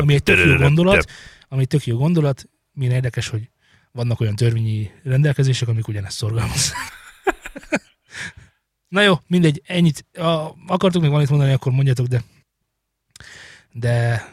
Ami 0.00 0.14
egy 0.14 0.22
tök 0.22 0.44
jó 0.44 0.56
gondolat, 0.56 1.10
ami 1.48 1.66
tök 1.66 1.86
jó 1.86 1.96
gondolat, 1.96 2.48
milyen 2.72 2.94
érdekes, 2.94 3.28
hogy 3.28 3.50
vannak 3.92 4.20
olyan 4.20 4.36
törvényi 4.36 4.90
rendelkezések, 5.02 5.68
amik 5.68 5.88
ugyanezt 5.88 6.16
szorgalmazzák. 6.16 7.00
Na 8.88 9.02
jó, 9.02 9.14
mindegy, 9.26 9.62
ennyit. 9.66 10.04
Ha 10.18 10.56
akartok 10.66 11.00
még 11.00 11.10
valamit 11.10 11.30
mondani, 11.30 11.52
akkor 11.52 11.72
mondjatok, 11.72 12.06
de 12.06 12.22
de 13.72 14.26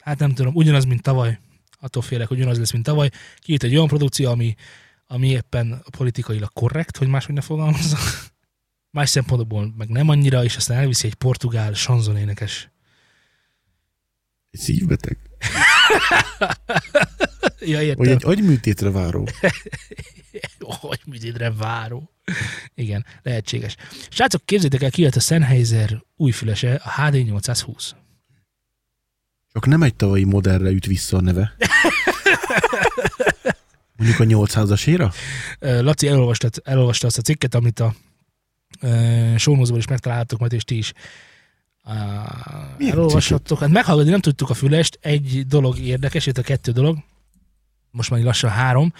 hát 0.00 0.18
nem 0.18 0.34
tudom, 0.34 0.54
ugyanaz, 0.54 0.84
mint 0.84 1.02
tavaly. 1.02 1.38
Attól 1.80 2.02
félek, 2.02 2.28
hogy 2.28 2.36
ugyanaz 2.36 2.58
lesz, 2.58 2.72
mint 2.72 2.84
tavaly. 2.84 3.10
Kiírt 3.38 3.62
egy 3.62 3.74
olyan 3.74 3.86
produkció, 3.86 4.30
ami, 4.30 4.54
ami 5.06 5.28
éppen 5.28 5.84
politikailag 5.90 6.52
korrekt, 6.52 6.96
hogy 6.96 7.08
máshogy 7.08 7.34
ne 7.34 7.40
fogalmazza. 7.40 7.98
Más 8.96 9.10
szempontból 9.10 9.74
meg 9.76 9.88
nem 9.88 10.08
annyira, 10.08 10.44
és 10.44 10.56
aztán 10.56 10.78
elviszi 10.78 11.06
egy 11.06 11.14
portugál 11.14 11.72
sanzon 11.72 12.16
énekes. 12.16 12.70
Szívbeteg. 14.52 15.18
ja, 17.60 17.82
értem. 17.82 17.96
Vagy 17.96 18.08
egy 18.08 18.24
agyműtétre 18.24 18.90
váró. 18.90 19.28
hogy 20.80 21.00
műtétre 21.06 21.50
váró. 21.50 22.10
Igen, 22.74 23.04
lehetséges. 23.22 23.76
Srácok, 24.10 24.46
képzétek 24.46 24.82
el, 24.82 24.90
kijött 24.90 25.14
a 25.14 25.20
Sennheiser 25.20 26.02
új 26.16 26.30
fülese, 26.30 26.74
a 26.74 27.02
HD 27.02 27.24
820. 27.24 27.94
Csak 29.52 29.66
nem 29.66 29.82
egy 29.82 29.94
tavalyi 29.94 30.24
modellre 30.24 30.70
üt 30.70 30.86
vissza 30.86 31.16
a 31.16 31.20
neve. 31.20 31.56
Mondjuk 33.96 34.20
a 34.20 34.24
800-as 34.24 34.86
éra? 34.86 35.12
Ö, 35.58 35.82
Laci 35.82 36.08
elolvasta, 36.08 36.48
elolvasta 36.64 37.06
azt 37.06 37.18
a 37.18 37.22
cikket, 37.22 37.54
amit 37.54 37.80
a 37.80 37.94
uh, 38.82 39.36
sónozból 39.36 39.78
is 39.78 39.86
megtaláltok 39.86 40.38
majd, 40.38 40.52
és 40.52 40.64
ti 40.64 40.76
is 40.76 40.92
uh, 41.84 42.90
elolvashattok. 42.90 43.58
Hát 43.58 43.70
meghallgatni 43.70 44.10
nem 44.10 44.20
tudtuk 44.20 44.50
a 44.50 44.54
fülest. 44.54 44.98
Egy 45.00 45.46
dolog 45.46 45.78
érdekes, 45.78 46.26
itt 46.26 46.38
a 46.38 46.42
kettő 46.42 46.72
dolog. 46.72 46.98
Most 47.90 48.10
már 48.10 48.20
lassan 48.20 48.50
három. 48.50 48.92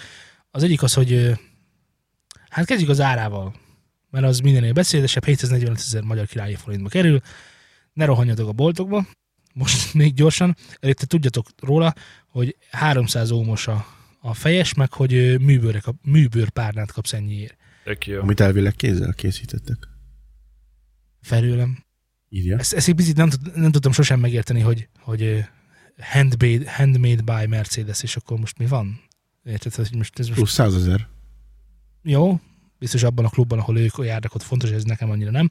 Az 0.51 0.63
egyik 0.63 0.83
az, 0.83 0.93
hogy 0.93 1.39
hát 2.49 2.65
kezdjük 2.65 2.89
az 2.89 3.01
árával, 3.01 3.55
mert 4.09 4.25
az 4.25 4.39
mindenél 4.39 4.73
beszédesebb, 4.73 5.25
745 5.25 5.77
ezer 5.77 6.01
magyar 6.01 6.25
királyi 6.25 6.55
forintba 6.55 6.89
kerül. 6.89 7.21
Ne 7.93 8.05
rohanjatok 8.05 8.47
a 8.47 8.51
boltokba. 8.51 9.05
Most 9.53 9.93
még 9.93 10.13
gyorsan, 10.13 10.55
előtte 10.79 11.05
tudjatok 11.05 11.47
róla, 11.59 11.93
hogy 12.27 12.55
300 12.71 13.31
ómos 13.31 13.67
a, 13.67 13.85
a 14.21 14.33
fejes, 14.33 14.73
meg 14.73 14.93
hogy 14.93 15.41
műbőre 15.41 15.79
kap, 15.79 15.95
műbőr 16.03 16.49
párnát 16.49 16.91
kapsz 16.91 17.13
ennyiért. 17.13 17.57
Tök 17.83 18.07
jó. 18.07 18.21
Amit 18.21 18.39
elvileg 18.39 18.75
kézzel 18.75 19.13
készítettek. 19.13 19.77
Felőlem. 21.21 21.83
Írja. 22.33 22.57
Ezt, 22.57 22.73
ezt 22.73 22.87
egy 22.87 22.95
picit 22.95 23.15
nem, 23.15 23.29
nem 23.55 23.71
tudtam 23.71 23.91
sosem 23.91 24.19
megérteni, 24.19 24.59
hogy, 24.59 24.87
hogy 24.99 25.45
handmade, 25.99 26.71
handmade 26.71 27.21
by 27.21 27.47
Mercedes, 27.47 28.03
és 28.03 28.15
akkor 28.15 28.39
most 28.39 28.57
mi 28.57 28.65
van? 28.65 29.01
Érted, 29.43 29.75
hogy 29.75 29.95
most 29.95 30.19
ez 30.19 30.25
most 30.27 30.39
Plusz 30.39 30.51
100 30.53 30.75
ezer. 30.75 31.07
jó, 32.03 32.39
biztos 32.79 33.03
abban 33.03 33.25
a 33.25 33.29
klubban, 33.29 33.59
ahol 33.59 33.77
ők 33.77 33.97
járnak, 33.97 34.35
ott 34.35 34.41
fontos, 34.41 34.69
ez 34.69 34.83
nekem 34.83 35.09
annyira 35.09 35.31
nem. 35.31 35.49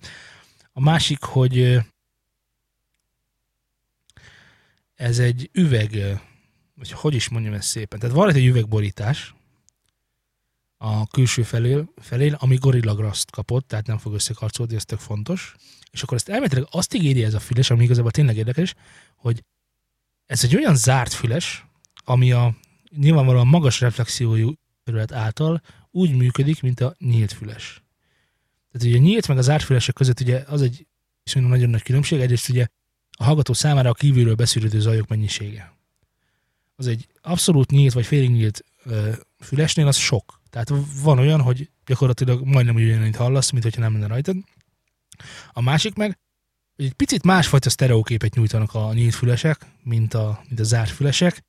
A 0.72 0.80
másik, 0.80 1.22
hogy 1.22 1.78
ez 4.94 5.18
egy 5.18 5.50
üveg, 5.52 6.20
vagy 6.74 6.90
hogy 6.90 7.14
is 7.14 7.28
mondjam 7.28 7.54
ezt 7.54 7.68
szépen, 7.68 7.98
tehát 7.98 8.14
van 8.14 8.34
egy 8.34 8.46
üvegborítás 8.46 9.34
a 10.84 11.06
külső 11.06 11.42
felől, 11.42 11.92
felél, 11.96 12.36
ami 12.40 12.56
Gorilla 12.56 12.94
Glass-t 12.94 13.30
kapott, 13.30 13.68
tehát 13.68 13.86
nem 13.86 13.98
fog 13.98 14.14
összekarcolódni, 14.14 14.76
ez 14.76 14.84
tök 14.84 14.98
fontos. 14.98 15.54
És 15.90 16.02
akkor 16.02 16.16
ezt 16.16 16.28
elméletileg 16.28 16.66
azt 16.70 16.94
ígéri 16.94 17.24
ez 17.24 17.34
a 17.34 17.40
füles, 17.40 17.70
ami 17.70 17.84
igazából 17.84 18.10
tényleg 18.10 18.36
érdekes, 18.36 18.74
hogy 19.16 19.44
ez 20.26 20.44
egy 20.44 20.56
olyan 20.56 20.76
zárt 20.76 21.12
füles, 21.12 21.66
ami 22.04 22.32
a 22.32 22.56
nyilvánvalóan 22.96 23.46
magas 23.46 23.80
reflexiójú 23.80 24.52
terület 24.84 25.12
által 25.12 25.62
úgy 25.90 26.16
működik, 26.16 26.62
mint 26.62 26.80
a 26.80 26.94
nyílt 26.98 27.32
füles. 27.32 27.82
Tehát 28.72 28.86
ugye 28.86 28.96
a 28.96 29.00
nyílt 29.00 29.28
meg 29.28 29.38
az 29.38 29.44
zárt 29.44 29.64
fülesek 29.64 29.94
között 29.94 30.20
ugye 30.20 30.44
az 30.46 30.62
egy 30.62 30.86
viszonylag 31.22 31.50
nagyon 31.50 31.70
nagy 31.70 31.82
különbség, 31.82 32.20
egyrészt 32.20 32.48
ugye 32.48 32.66
a 33.10 33.24
hallgató 33.24 33.52
számára 33.52 33.90
a 33.90 33.94
kívülről 33.94 34.34
beszűrődő 34.34 34.80
zajok 34.80 35.08
mennyisége. 35.08 35.76
Az 36.76 36.86
egy 36.86 37.06
abszolút 37.20 37.70
nyílt 37.70 37.92
vagy 37.92 38.06
félig 38.06 38.30
nyílt 38.30 38.64
ö, 38.84 39.12
fülesnél 39.38 39.86
az 39.86 39.96
sok. 39.96 40.40
Tehát 40.52 40.72
van 41.02 41.18
olyan, 41.18 41.40
hogy 41.40 41.70
gyakorlatilag 41.86 42.44
majdnem 42.44 42.74
ugyanannyit 42.74 43.16
hallasz, 43.16 43.50
mint 43.50 43.64
hogyha 43.64 43.80
nem 43.80 43.92
lenne 43.92 44.06
rajtad. 44.06 44.36
A 45.52 45.62
másik 45.62 45.94
meg, 45.94 46.18
hogy 46.76 46.84
egy 46.84 46.92
picit 46.92 47.24
másfajta 47.24 47.70
sztereóképet 47.70 48.34
nyújtanak 48.34 48.74
a 48.74 48.92
nyílt 48.92 49.14
fülesek, 49.14 49.66
mint 49.82 50.14
a, 50.14 50.42
mint 50.48 50.60
a 50.60 50.64
zárt 50.64 50.90
fülesek. 50.90 51.42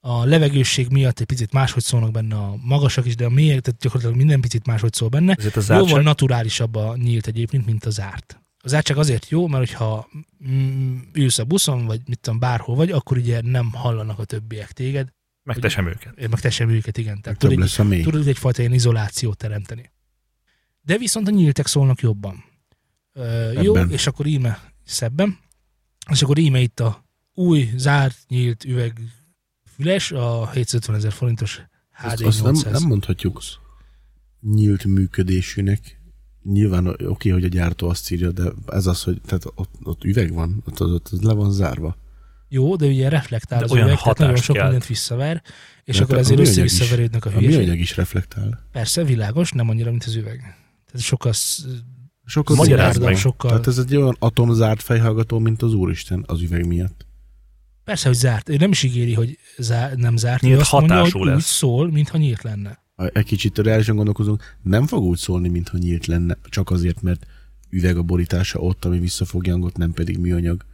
A 0.00 0.24
levegősség 0.24 0.88
miatt 0.88 1.20
egy 1.20 1.26
picit 1.26 1.52
máshogy 1.52 1.82
szólnak 1.82 2.10
benne 2.10 2.36
a 2.36 2.56
magasak 2.62 3.06
is, 3.06 3.16
de 3.16 3.24
a 3.24 3.30
mélyek, 3.30 3.60
tehát 3.60 3.80
gyakorlatilag 3.80 4.16
minden 4.16 4.40
picit 4.40 4.66
máshogy 4.66 4.92
szól 4.92 5.08
benne. 5.08 5.34
Ezért 5.38 5.56
a 5.56 5.60
Jóval 5.60 5.78
zártság, 5.84 6.04
naturálisabb 6.04 6.74
a 6.74 6.96
nyílt 6.96 7.26
egyébként, 7.26 7.66
mint 7.66 7.84
a 7.84 7.90
zárt. 7.90 8.40
A 8.62 8.68
zártság 8.68 8.96
azért 8.96 9.28
jó, 9.28 9.46
mert 9.46 9.66
hogyha 9.66 10.08
mm, 10.48 10.98
ülsz 11.12 11.38
a 11.38 11.44
buszon, 11.44 11.86
vagy 11.86 12.00
mit 12.06 12.20
tudom, 12.20 12.38
bárhol 12.38 12.76
vagy, 12.76 12.90
akkor 12.90 13.16
ugye 13.16 13.40
nem 13.42 13.72
hallanak 13.72 14.18
a 14.18 14.24
többiek 14.24 14.72
téged, 14.72 15.08
meg 15.42 15.58
te 15.58 15.68
sem 15.68 15.86
őket. 15.86 16.28
meg 16.28 16.40
te 16.40 16.50
sem 16.50 16.68
őket, 16.68 16.98
igen. 16.98 17.20
Tehát 17.20 17.38
tud 17.38 17.50
egy, 17.50 17.58
lesz 17.58 17.78
a 17.78 17.84
mély. 17.84 18.02
tudod 18.02 18.26
egyfajta 18.26 18.60
ilyen 18.60 18.74
izolációt 18.74 19.36
teremteni. 19.36 19.90
De 20.82 20.98
viszont 20.98 21.28
a 21.28 21.30
nyíltek 21.30 21.66
szólnak 21.66 22.00
jobban. 22.00 22.44
Ö, 23.12 23.52
jó, 23.52 23.74
és 23.74 24.06
akkor 24.06 24.26
íme 24.26 24.72
szebben. 24.84 25.38
És 26.10 26.22
akkor 26.22 26.38
íme 26.38 26.60
itt 26.60 26.80
a 26.80 27.04
új, 27.34 27.70
zárt, 27.76 28.16
nyílt 28.28 28.64
üveg 28.64 29.00
füles, 29.74 30.12
a 30.12 30.50
750 30.50 30.96
ezer 30.96 31.12
forintos 31.12 31.62
HD 31.90 32.04
Azt, 32.04 32.22
azt 32.22 32.42
nem, 32.42 32.52
800. 32.52 32.72
nem 32.80 32.88
mondhatjuk 32.88 33.40
nyílt 34.40 34.84
működésűnek. 34.84 36.00
Nyilván 36.42 36.86
oké, 36.86 37.04
okay, 37.04 37.30
hogy 37.30 37.44
a 37.44 37.48
gyártó 37.48 37.88
azt 37.88 38.10
írja, 38.10 38.32
de 38.32 38.52
ez 38.66 38.86
az, 38.86 39.02
hogy 39.02 39.20
tehát 39.20 39.44
ott, 39.54 39.70
ott 39.82 40.04
üveg 40.04 40.32
van, 40.32 40.62
ott, 40.66 40.80
ott, 40.80 41.12
ott 41.12 41.22
le 41.22 41.32
van 41.32 41.52
zárva. 41.52 41.96
Jó, 42.52 42.76
de 42.76 42.86
ugye 42.86 43.08
reflektál 43.08 43.58
De 43.58 43.64
az 43.64 43.70
olyan 43.72 43.86
üveg, 43.86 43.98
tehát 43.98 44.18
nagyon 44.18 44.36
sok 44.36 44.54
kelt. 44.54 44.66
mindent 44.68 44.88
visszaver, 44.88 45.42
és 45.84 45.96
De 45.96 46.02
akkor 46.02 46.16
a 46.16 46.18
ezért 46.18 46.40
össze-visszaverődnek 46.40 47.24
a 47.24 47.28
A 47.28 47.32
hülyeség. 47.32 47.58
műanyag 47.58 47.78
is 47.78 47.96
reflektál. 47.96 48.66
Persze, 48.72 49.04
világos, 49.04 49.52
nem 49.52 49.68
annyira, 49.68 49.90
mint 49.90 50.04
az 50.04 50.14
üveg. 50.14 50.38
Tehát 50.86 51.06
sokkal 51.06 51.32
Sokkal 52.24 52.56
Magyarázd 52.56 53.02
meg. 53.02 53.16
sokkal... 53.16 53.50
Tehát 53.50 53.66
ez 53.66 53.78
egy 53.78 53.96
olyan 53.96 54.16
atomzárt 54.18 54.82
fejhallgató, 54.82 55.38
mint 55.38 55.62
az 55.62 55.74
Úristen 55.74 56.24
az 56.26 56.40
üveg 56.42 56.66
miatt. 56.66 57.06
Persze, 57.84 58.08
hogy 58.08 58.16
zárt. 58.16 58.48
Ő 58.48 58.56
nem 58.56 58.70
is 58.70 58.82
ígéri, 58.82 59.14
hogy 59.14 59.38
zár, 59.58 59.94
nem 59.96 60.16
zárt. 60.16 60.42
Nyílt 60.42 60.60
azt 60.60 60.72
mondja, 60.72 60.94
hatású 60.94 61.18
hogy 61.18 61.28
úgy 61.28 61.34
lesz. 61.34 61.44
szól, 61.56 61.90
mintha 61.90 62.18
nyílt 62.18 62.42
lenne. 62.42 62.82
Egy 63.12 63.24
kicsit 63.24 63.58
reálisan 63.58 63.96
gondolkozunk, 63.96 64.56
nem 64.62 64.86
fog 64.86 65.02
úgy 65.02 65.18
szólni, 65.18 65.48
mintha 65.48 65.78
nyílt 65.78 66.06
lenne, 66.06 66.36
csak 66.48 66.70
azért, 66.70 67.02
mert 67.02 67.26
üveg 67.70 67.96
a 67.96 68.02
borítása 68.02 68.58
ott, 68.58 68.84
ami 68.84 68.98
visszafogja 68.98 69.52
hangot, 69.52 69.76
nem 69.76 69.92
pedig 69.92 70.18
műanyag. 70.18 70.64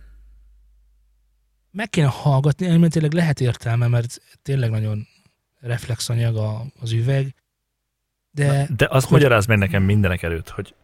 Meg 1.77 1.91
kéne 1.91 2.07
hallgatni, 2.07 2.67
elméletileg 2.67 3.13
lehet 3.13 3.41
értelme, 3.41 3.87
mert 3.87 4.21
tényleg 4.43 4.71
nagyon 4.71 5.07
reflexanyag 5.61 6.37
a, 6.37 6.65
az 6.81 6.93
üveg, 6.93 7.35
de 8.31 8.67
De 8.77 8.87
azt 8.91 9.05
hogy- 9.07 9.13
magyarázd 9.13 9.49
meg 9.49 9.59
nekem 9.59 9.83
mindenek 9.83 10.23
előtt, 10.23 10.49
hogy 10.49 10.75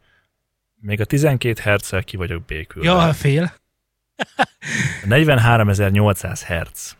még 0.74 1.00
a 1.00 1.04
12 1.04 1.60
Hz-el 1.62 2.04
ki 2.04 2.16
vagyok 2.16 2.44
békülve. 2.44 2.88
ja, 2.90 3.12
fél. 3.12 3.52
A 4.16 5.06
43.800 5.06 6.40
Hz. 6.46 6.96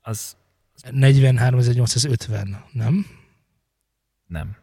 Az 0.00 0.36
43.850, 0.82 2.56
nem? 2.72 3.06
nem. 4.26 4.56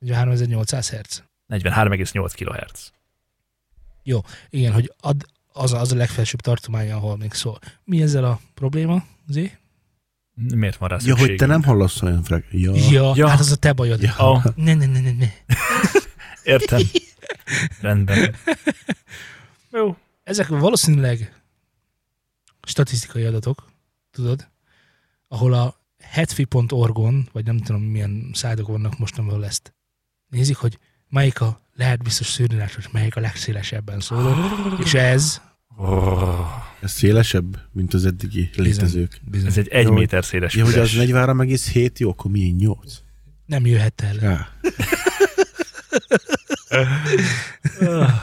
43.800 0.00 1.02
Hz. 1.02 1.22
43,8 1.48 2.32
kHz. 2.34 2.92
Igen, 4.50 4.72
hogy 4.72 4.92
ad, 5.00 5.26
az, 5.56 5.72
a- 5.72 5.80
az 5.80 5.92
a 5.92 5.96
legfelsőbb 5.96 6.40
tartomány, 6.40 6.90
ahol 6.90 7.16
még 7.16 7.32
szól. 7.32 7.58
Mi 7.84 8.02
ezzel 8.02 8.24
a 8.24 8.40
probléma, 8.54 9.04
Zé? 9.28 9.52
Miért 10.34 10.76
van 10.76 10.88
rá 10.88 10.94
Ja, 10.94 11.00
szükség? 11.00 11.26
hogy 11.28 11.36
te 11.36 11.46
nem 11.46 11.62
hallasz 11.62 12.02
olyan 12.02 12.22
frek... 12.22 12.46
Ja. 12.50 12.72
Ja, 12.90 13.12
Ja. 13.14 13.28
hát 13.28 13.40
az 13.40 13.50
a 13.52 13.56
te 13.56 13.72
bajod. 13.72 14.02
Ja. 14.02 14.14
Oh, 14.18 14.44
Ne, 14.54 14.74
ne, 14.74 14.86
ne, 14.86 15.00
ne, 15.00 15.12
ne. 15.12 15.26
értem. 16.52 16.80
Rendben. 17.80 18.34
Jó. 19.72 19.96
Ezek 20.22 20.46
valószínűleg 20.48 21.42
statisztikai 22.62 23.24
adatok, 23.24 23.70
tudod, 24.10 24.48
ahol 25.28 25.52
a 25.54 25.80
hetfi.org-on, 26.00 27.28
vagy 27.32 27.44
nem 27.44 27.58
tudom 27.58 27.82
milyen 27.82 28.30
szájtok 28.32 28.66
vannak 28.66 28.98
most, 28.98 29.18
ahol 29.18 29.44
ezt 29.44 29.74
nézik, 30.28 30.56
hogy 30.56 30.78
melyik 31.08 31.40
a, 31.40 31.60
lehet 31.74 32.02
biztos 32.02 32.36
hogy 32.36 32.88
melyik 32.92 33.16
a 33.16 33.20
legszélesebben 33.20 34.00
szóló, 34.00 34.34
és 34.84 34.94
ez 34.94 35.40
Oh, 35.76 36.46
Ez 36.80 36.90
szélesebb, 36.92 37.60
mint 37.72 37.94
az 37.94 38.04
eddigi 38.04 38.50
létezők. 38.56 39.20
bizony 39.30 39.46
ez 39.48 39.58
egy 39.58 39.68
egy 39.68 39.86
Jó. 39.86 39.92
méter 39.92 40.24
széles 40.24 40.54
Ja, 40.54 40.64
hogy 40.64 40.74
az 40.78 40.90
füles. 40.90 41.08
43,7, 41.10 41.96
jó, 41.98 42.10
akkor 42.10 42.30
milyen 42.30 42.54
8? 42.54 43.02
nem 43.46 43.66
jöhet 43.66 44.00
el. 44.00 44.14
Ja. 44.20 44.48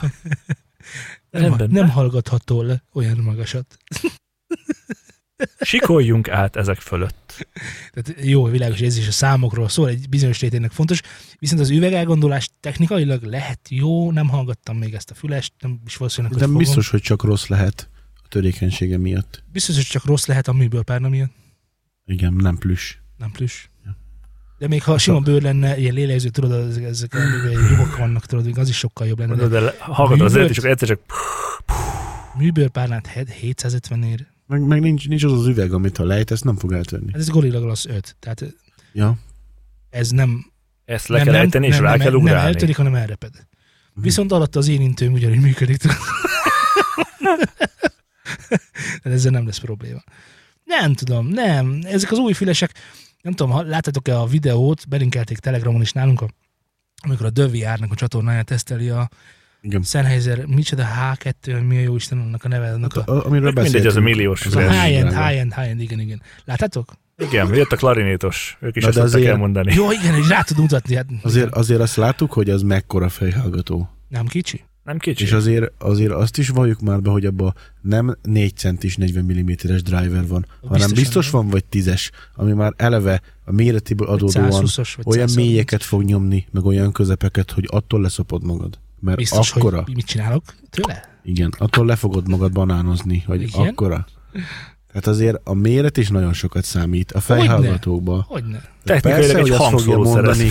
Nem, 1.30 1.54
nem 1.68 1.88
hallgatható 1.90 2.62
le 2.62 2.82
olyan 2.92 3.18
magasat. 3.18 3.76
Sikoljunk 5.60 6.28
át 6.28 6.56
ezek 6.56 6.78
fölött. 6.80 7.46
Tehát 7.92 8.24
jó, 8.26 8.44
világos, 8.44 8.80
ez 8.80 8.96
is 8.96 9.08
a 9.08 9.12
számokról 9.12 9.68
szól, 9.68 9.88
egy 9.88 10.08
bizonyos 10.08 10.40
rétének 10.40 10.70
fontos, 10.70 11.00
viszont 11.38 11.60
az 11.60 11.70
üvegelgondolás 11.70 12.50
technikailag 12.60 13.22
lehet 13.22 13.60
jó, 13.68 14.10
nem 14.12 14.28
hallgattam 14.28 14.76
még 14.76 14.94
ezt 14.94 15.10
a 15.10 15.14
fülest, 15.14 15.52
nem 15.60 15.80
is 15.86 15.96
valószínűleg, 15.96 16.32
hogy 16.32 16.40
De 16.42 16.46
fogom. 16.48 16.62
biztos, 16.62 16.88
hogy 16.90 17.00
csak 17.00 17.22
rossz 17.22 17.46
lehet 17.46 17.88
a 18.14 18.28
törékenysége 18.28 18.98
miatt. 18.98 19.42
biztos, 19.52 19.74
hogy 19.74 19.84
csak 19.84 20.04
rossz 20.04 20.26
lehet 20.26 20.48
a 20.48 20.52
műbőrpárna 20.52 21.08
miatt, 21.08 21.32
Igen, 22.06 22.32
nem 22.34 22.58
plüss. 22.58 22.96
nem 23.18 23.30
plusz. 23.30 23.68
Ja. 23.84 23.96
De 24.58 24.68
még 24.68 24.82
ha 24.82 24.98
sima 24.98 25.20
bőr 25.20 25.42
lenne, 25.42 25.76
ilyen 25.78 25.94
lélegző, 25.94 26.28
tudod, 26.28 26.68
ezek, 26.68 26.82
ezek 26.84 27.12
lyukak 27.70 27.96
vannak, 27.96 28.26
tudod, 28.26 28.44
még 28.44 28.58
az 28.58 28.68
is 28.68 28.76
sokkal 28.76 29.06
jobb 29.06 29.18
lenne. 29.18 29.34
De, 29.34 29.46
De 29.48 29.60
de 29.60 29.74
hallgatod 29.78 30.24
az 30.26 30.32
Művölt? 30.32 30.50
és 30.50 30.56
egyszer 30.56 30.88
csak 30.88 31.00
műbőrpárnát 32.38 33.06
750 33.32 34.02
ér, 34.02 34.26
Meg, 34.46 34.60
meg 34.66 34.80
nincs, 34.80 35.08
nincs 35.08 35.24
az 35.24 35.32
az 35.32 35.46
üveg, 35.46 35.72
amit 35.72 35.96
ha 35.96 36.04
lejtesz, 36.04 36.40
nem 36.40 36.56
fog 36.56 36.72
eltörni. 36.72 37.12
Hát 37.12 37.20
ez 37.20 37.28
Gorilla 37.28 37.60
Glass 37.60 37.86
5, 37.86 38.16
tehát 38.20 38.44
Ja. 38.92 39.16
ez 39.90 40.10
nem, 40.10 40.46
Ezt 40.84 41.08
le 41.08 41.16
nem, 41.16 41.24
kell 41.24 41.34
nem, 41.34 41.42
ejteni, 41.44 41.66
és 41.66 41.74
nem, 41.74 41.82
rá 41.82 41.90
nem, 41.90 41.98
kell 41.98 42.10
nem 42.10 42.20
ugrálni. 42.20 42.46
eltörik, 42.46 42.76
hanem 42.76 42.94
elreped. 42.94 43.32
Mhm. 43.94 44.02
Viszont 44.04 44.32
alatt 44.32 44.56
az 44.56 44.68
érintőm 44.68 45.12
ugyanúgy 45.12 45.40
működik. 45.40 45.76
Tehát 49.02 49.18
ezzel 49.18 49.30
nem 49.30 49.46
lesz 49.46 49.58
probléma. 49.58 50.02
Nem 50.64 50.94
tudom, 50.94 51.26
nem. 51.28 51.78
Ezek 51.82 52.10
az 52.12 52.18
új 52.18 52.32
fülesek, 52.32 52.72
nem 53.22 53.32
tudom, 53.32 53.52
ha 53.52 53.62
láttátok-e 53.62 54.18
a 54.20 54.26
videót, 54.26 54.88
belinkelték 54.88 55.38
Telegramon 55.38 55.80
is 55.80 55.92
nálunk, 55.92 56.20
a, 56.20 56.28
amikor 57.02 57.26
a 57.26 57.30
Dövi 57.30 57.58
járnak 57.58 57.92
a 57.92 57.94
csatornáját 57.94 58.46
teszteli 58.46 58.88
a 58.88 59.08
Igen. 59.64 59.82
Sennheiser, 59.82 60.44
micsoda 60.46 60.86
H2, 61.14 61.66
mi 61.66 61.76
a 61.76 61.80
jó 61.80 61.94
Isten 61.96 62.18
annak 62.18 62.44
a 62.44 62.48
neve, 62.48 62.72
annak 62.72 62.96
a, 62.96 63.00
A- 63.00 63.10
Amiről 63.10 63.30
Mindegy, 63.30 63.54
beszéltünk. 63.54 63.86
az 63.86 63.96
a 63.96 64.00
milliós 64.00 64.46
az 64.46 64.56
a 64.56 64.60
high-end, 64.70 65.08
high-end, 65.12 65.54
high-end, 65.54 65.80
igen, 65.80 66.00
igen. 66.00 66.22
Láttátok? 66.44 66.92
Igen, 67.18 67.54
jött 67.54 67.72
a 67.72 67.76
klarinétos. 67.76 68.56
Ők 68.60 68.76
is 68.76 68.82
Na, 68.82 68.88
ezt 68.88 68.98
azért- 68.98 69.26
elmondani. 69.28 69.74
Jó, 69.74 69.90
igen, 69.92 70.14
és 70.14 70.28
rá 70.28 70.42
tud 70.42 70.58
mutatni. 70.58 70.94
Hát, 70.94 71.06
Azért, 71.22 71.54
azért 71.54 71.80
azt 71.80 71.96
láttuk, 71.96 72.32
hogy 72.32 72.50
az 72.50 72.62
mekkora 72.62 73.08
fejhallgató. 73.08 73.88
Nem 74.08 74.26
kicsi? 74.26 74.64
Nem 74.84 74.98
kicsi. 74.98 75.22
És 75.24 75.32
azért, 75.32 75.72
azért 75.78 76.12
azt 76.12 76.38
is 76.38 76.48
valljuk 76.48 76.80
már 76.80 77.00
be, 77.00 77.10
hogy 77.10 77.26
abban 77.26 77.54
nem 77.80 78.16
4 78.22 78.56
centis 78.56 78.96
40 78.96 79.24
mm-es 79.24 79.82
driver 79.82 80.26
van, 80.26 80.46
hanem 80.60 80.70
Biztosan 80.72 80.94
biztos 80.94 81.30
van 81.30 81.48
vagy 81.48 81.64
10-es, 81.70 82.10
ami 82.34 82.52
már 82.52 82.72
eleve 82.76 83.20
a 83.44 83.52
méretéből 83.52 84.08
adódóan 84.08 84.50
120-as 84.50 84.92
vagy 84.96 85.16
olyan 85.16 85.28
130. 85.28 85.34
mélyeket 85.34 85.82
fog 85.82 86.02
nyomni, 86.02 86.46
meg 86.50 86.64
olyan 86.64 86.92
közepeket, 86.92 87.50
hogy 87.50 87.64
attól 87.70 88.00
leszopod 88.00 88.44
magad. 88.44 88.78
Mert 89.04 89.16
Biztos, 89.16 89.52
akkora, 89.52 89.82
hogy 89.82 89.94
mit 89.94 90.06
csinálok 90.06 90.42
tőle? 90.70 91.18
igen, 91.24 91.54
attól 91.58 91.86
le 91.86 91.96
fogod 91.96 92.28
magad 92.28 92.52
banánozni, 92.52 93.22
hogy 93.26 93.42
Igen? 93.42 93.66
akkora. 93.66 94.06
Tehát 94.86 95.06
azért 95.06 95.40
a 95.44 95.54
méret 95.54 95.96
is 95.96 96.08
nagyon 96.08 96.32
sokat 96.32 96.64
számít 96.64 97.12
a 97.12 97.20
fejhallgatókban. 97.20 98.20
Hogyne. 98.20 98.62
Technikailag 98.84 99.32
Persze, 99.32 99.40
hogy 99.40 99.50
azt 99.50 99.82
fogja 99.82 99.98
mondani, 99.98 100.50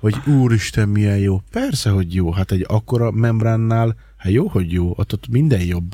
hogy 0.00 0.14
úristen, 0.26 0.88
milyen 0.88 1.18
jó. 1.18 1.40
Persze, 1.50 1.90
hogy 1.90 2.14
jó. 2.14 2.32
Hát 2.32 2.52
egy 2.52 2.64
akkora 2.68 3.10
membránnál, 3.10 3.96
hát 4.16 4.32
jó, 4.32 4.48
hogy 4.48 4.72
jó, 4.72 4.92
ott, 4.96 5.12
ott 5.12 5.28
minden 5.28 5.60
jobb. 5.60 5.90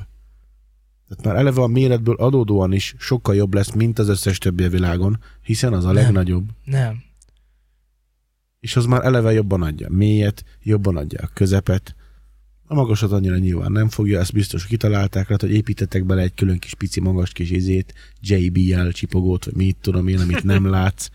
Tehát 1.08 1.24
már 1.24 1.36
eleve 1.36 1.62
a 1.62 1.66
méretből 1.66 2.14
adódóan 2.14 2.72
is 2.72 2.94
sokkal 2.98 3.34
jobb 3.34 3.54
lesz, 3.54 3.72
mint 3.72 3.98
az 3.98 4.08
összes 4.08 4.38
többi 4.38 4.64
a 4.64 4.68
világon, 4.68 5.18
hiszen 5.42 5.72
az 5.72 5.84
a 5.84 5.92
Nem. 5.92 6.02
legnagyobb. 6.02 6.48
Nem. 6.64 7.02
És 8.60 8.76
az 8.76 8.84
már 8.84 9.04
eleve 9.04 9.32
jobban 9.32 9.62
adja 9.62 9.86
a 9.86 9.92
mélyet, 9.92 10.44
jobban 10.62 10.96
adja 10.96 11.18
a 11.22 11.30
közepet. 11.34 11.94
A 12.70 12.74
magasat 12.74 13.12
annyira 13.12 13.38
nyilván 13.38 13.72
nem 13.72 13.88
fogja, 13.88 14.20
ezt 14.20 14.32
biztos 14.32 14.60
hogy 14.60 14.70
kitalálták 14.70 15.28
rá, 15.28 15.36
hogy 15.40 15.50
építettek 15.50 16.04
bele 16.04 16.22
egy 16.22 16.34
külön 16.34 16.58
kis 16.58 16.74
pici 16.74 17.00
magas 17.00 17.32
kis 17.32 17.50
izét, 17.50 17.94
JBL 18.20 18.88
csipogót, 18.88 19.44
vagy 19.44 19.54
mit 19.54 19.76
tudom 19.80 20.08
én, 20.08 20.18
amit 20.20 20.42
nem 20.44 20.66
látsz. 20.76 21.08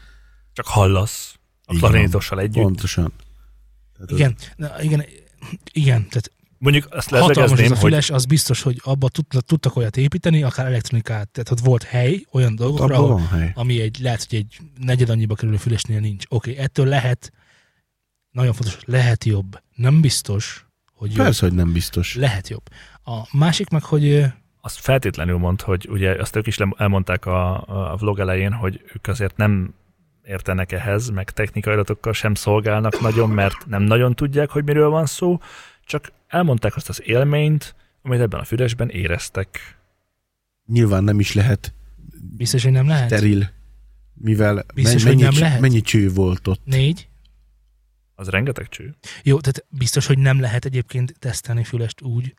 Csak 0.54 0.66
hallasz 0.66 1.36
a 1.66 1.74
Így 1.74 1.80
van. 1.80 1.90
klarinétossal 1.90 2.40
együtt. 2.40 2.64
Pontosan. 2.64 3.12
Tehát 3.94 4.12
az- 4.12 4.18
Igen, 4.18 4.36
na, 4.56 4.82
igen, 4.82 5.06
igen, 5.74 6.08
tehát 6.10 6.32
Mondjuk 6.58 6.88
azt 6.92 7.10
hatalmas 7.10 7.30
ez 7.30 7.38
leszögezném, 7.38 7.72
a 7.72 7.76
hogy 7.82 7.90
füles, 7.90 8.10
az 8.10 8.26
biztos, 8.26 8.62
hogy 8.62 8.82
abba 8.84 9.10
tudtak, 9.10 9.46
tudtak 9.46 9.76
olyat 9.76 9.98
építeni, 9.98 10.44
akár 10.44 10.66
elektronikát, 10.66 11.30
tehát 11.30 11.52
ott 11.52 11.60
volt 11.60 11.84
hely 11.84 12.26
olyan 12.32 12.56
dolgokra, 12.56 12.96
Abban 12.96 13.10
ahol, 13.12 13.22
hely. 13.40 13.52
ami 13.56 13.82
egy, 13.82 14.00
lehet, 14.02 14.26
hogy 14.30 14.38
egy 14.40 14.58
negyed 14.80 15.10
annyiba 15.10 15.36
kerülő 15.36 15.58
fülesnél 15.58 16.00
nincs. 16.00 16.24
Oké, 16.30 16.52
okay, 16.52 16.64
ettől 16.64 16.86
lehet, 16.86 17.32
nagyon 18.32 18.54
fontos, 18.54 18.78
lehet 18.86 19.24
jobb. 19.24 19.62
Nem 19.76 20.02
biztos, 20.02 20.65
hogy 20.96 21.08
jobb. 21.16 21.26
Persze, 21.26 21.46
hogy 21.46 21.56
nem 21.56 21.72
biztos. 21.72 22.16
Lehet 22.16 22.50
jobb. 22.50 22.64
A 23.04 23.28
másik 23.32 23.70
meg, 23.70 23.84
hogy 23.84 24.26
azt 24.62 24.80
feltétlenül 24.80 25.38
mond, 25.38 25.62
hogy 25.62 25.88
ugye 25.90 26.12
azt 26.12 26.36
ők 26.36 26.48
is 26.48 26.58
elmondták 26.78 27.26
a, 27.26 27.64
a 27.92 27.96
vlog 27.96 28.20
elején, 28.20 28.52
hogy 28.52 28.82
ők 28.96 29.08
azért 29.08 29.38
nem 29.38 29.74
értenek 30.24 30.72
ehhez, 30.72 31.10
meg 31.10 31.32
technikai 31.32 31.74
adatokkal 31.74 32.14
sem 32.14 32.34
szolgálnak 32.34 33.02
nagyon, 33.02 33.30
mert 33.30 33.66
nem 33.66 33.82
nagyon 33.84 34.16
tudják, 34.16 34.50
hogy 34.50 34.64
miről 34.64 34.90
van 34.90 35.06
szó, 35.06 35.40
csak 35.86 36.12
elmondták 36.28 36.76
azt 36.76 36.90
az 36.90 37.02
élményt, 37.06 37.76
amit 38.02 38.20
ebben 38.20 38.40
a 38.40 38.44
fülesben 38.44 38.90
éreztek. 38.90 39.78
Nyilván 40.66 41.04
nem 41.04 41.20
is 41.20 41.34
lehet 41.34 41.74
biztos, 42.38 42.64
hogy 42.64 42.72
nem 42.72 42.88
lehet. 42.88 43.08
steril, 43.08 43.50
mivel 44.14 44.66
Biztos, 44.74 45.04
mennyi, 45.04 45.24
hogy 45.24 45.34
nem 45.34 45.42
lehet? 45.42 45.60
mennyi 45.60 45.82
cső 45.82 46.10
volt 46.10 46.48
ott. 46.48 46.62
Négy. 46.64 47.08
Az 48.16 48.28
rengeteg 48.28 48.70
cső. 48.70 48.96
Jó, 49.24 49.40
tehát 49.40 49.66
biztos, 49.70 50.06
hogy 50.06 50.18
nem 50.18 50.40
lehet 50.40 50.66
egyébként 50.66 51.20
tesztelni 51.20 51.64
fülest 51.64 52.02
úgy, 52.02 52.34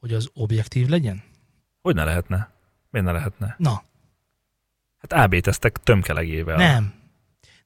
hogy 0.00 0.12
az 0.12 0.28
objektív 0.32 0.88
legyen? 0.88 1.22
Hogy 1.80 1.94
ne 1.94 2.04
lehetne? 2.04 2.50
Miért 2.90 3.06
ne 3.06 3.12
lehetne? 3.12 3.54
Na, 3.58 3.82
Hát 4.98 5.12
AB 5.24 5.40
tesztek 5.40 5.78
tömkelegével. 5.82 6.56
nem. 6.56 7.00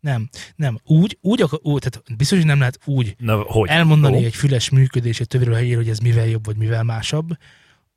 Nem, 0.01 0.29
nem. 0.57 0.79
Úgy, 0.85 1.19
úgy, 1.21 1.43
akar, 1.43 1.59
úgy 1.63 1.81
tehát 1.81 2.17
biztos, 2.17 2.39
hogy 2.39 2.47
nem 2.47 2.59
lehet 2.59 2.79
úgy 2.85 3.15
Na, 3.19 3.43
hogy? 3.43 3.69
elmondani 3.69 4.21
Jó. 4.21 4.25
egy 4.25 4.35
füles 4.35 4.69
működését 4.71 5.29
többről 5.29 5.55
helyéről, 5.55 5.83
hogy 5.83 5.91
ez 5.91 5.99
mivel 5.99 6.27
jobb, 6.27 6.45
vagy 6.45 6.57
mivel 6.57 6.83
másabb, 6.83 7.37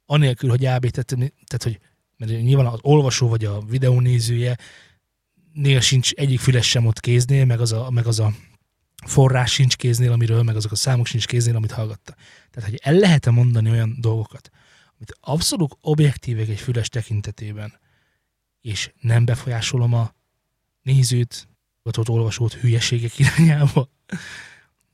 anélkül, 0.05 0.49
hogy 0.49 0.65
AB, 0.65 0.85
tehát, 0.89 1.33
tehát 1.45 1.63
hogy 1.63 1.79
mert 2.17 2.31
nyilván 2.41 2.65
az 2.65 2.79
olvasó 2.81 3.27
vagy 3.29 3.45
a 3.45 3.61
videónézője 3.61 4.57
nél 5.53 5.79
sincs 5.79 6.11
egyik 6.11 6.39
füles 6.39 6.69
sem 6.69 6.85
ott 6.85 6.99
kéznél, 6.99 7.45
meg 7.45 7.59
az 7.59 7.71
a, 7.71 7.89
meg 7.89 8.05
az 8.05 8.19
a 8.19 8.31
forrás 9.05 9.51
sincs 9.51 9.75
kéznél, 9.75 10.11
amiről, 10.11 10.43
meg 10.43 10.55
azok 10.55 10.71
a 10.71 10.75
számok 10.75 11.05
sincs 11.05 11.27
kéznél, 11.27 11.55
amit 11.55 11.71
hallgatta. 11.71 12.15
Tehát, 12.51 12.69
hogy 12.69 12.79
el 12.83 12.93
lehet-e 12.93 13.31
mondani 13.31 13.69
olyan 13.69 13.97
dolgokat, 13.99 14.49
amit 14.95 15.17
abszolút 15.19 15.77
objektívek 15.81 16.47
egy 16.47 16.59
füles 16.59 16.89
tekintetében, 16.89 17.79
és 18.61 18.91
nem 19.01 19.25
befolyásolom 19.25 19.93
a 19.93 20.13
nézőt, 20.81 21.47
vagy 21.83 21.95
olvasót 22.07 22.53
hülyeségek 22.53 23.19
irányába, 23.19 23.89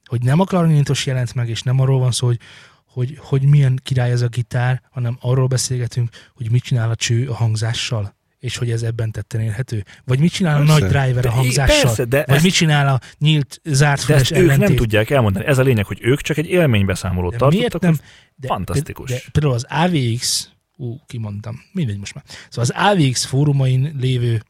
hogy 0.05 0.21
nem 0.21 0.39
a 0.39 0.43
klarinétos 0.43 1.05
jelent 1.05 1.33
meg, 1.33 1.49
és 1.49 1.61
nem 1.61 1.79
arról 1.79 1.99
van 1.99 2.11
szó, 2.11 2.25
hogy, 2.25 2.39
hogy, 2.85 3.17
hogy 3.19 3.43
milyen 3.43 3.79
király 3.83 4.11
ez 4.11 4.21
a 4.21 4.27
gitár, 4.27 4.81
hanem 4.91 5.17
arról 5.21 5.47
beszélgetünk, 5.47 6.09
hogy 6.33 6.51
mit 6.51 6.63
csinál 6.63 6.89
a 6.89 6.95
cső 6.95 7.29
a 7.29 7.33
hangzással, 7.33 8.15
és 8.45 8.57
hogy 8.57 8.71
ez 8.71 8.81
ebben 8.83 9.11
tetten 9.11 9.41
érhető. 9.41 9.83
Vagy 10.03 10.19
mit 10.19 10.31
csinál 10.31 10.57
Persze. 10.57 10.73
a 10.73 10.79
nagy 10.79 10.89
driver 10.89 11.25
a 11.25 11.31
hangzással. 11.31 11.81
persze, 11.83 12.05
de 12.05 12.23
vagy 12.27 12.35
ezt- 12.35 12.43
mit 12.43 12.53
csinál 12.53 12.87
a 12.87 12.99
nyílt, 13.17 13.61
zárt 13.63 14.07
De 14.07 14.13
ezt 14.13 14.31
ők 14.31 14.37
nem 14.37 14.49
ellentét. 14.49 14.77
tudják 14.77 15.09
elmondani. 15.09 15.45
Ez 15.45 15.57
a 15.57 15.61
lényeg, 15.63 15.85
hogy 15.85 15.99
ők 16.01 16.21
csak 16.21 16.37
egy 16.37 16.47
élménybeszámolót 16.47 17.31
De 17.31 17.37
tartottak. 17.37 17.81
miért 17.81 17.81
nem? 17.81 18.07
De, 18.35 18.47
Fantasztikus. 18.47 19.09
De, 19.09 19.15
de 19.15 19.21
például 19.31 19.53
az 19.53 19.65
AVX, 19.69 20.49
ú, 20.77 20.95
kimondtam, 21.07 21.61
mindegy 21.71 21.97
most 21.97 22.13
már. 22.13 22.23
Szóval 22.49 22.71
az 22.71 22.97
AVX 22.97 23.25
fórumain 23.25 23.95
lévő, 23.99 24.41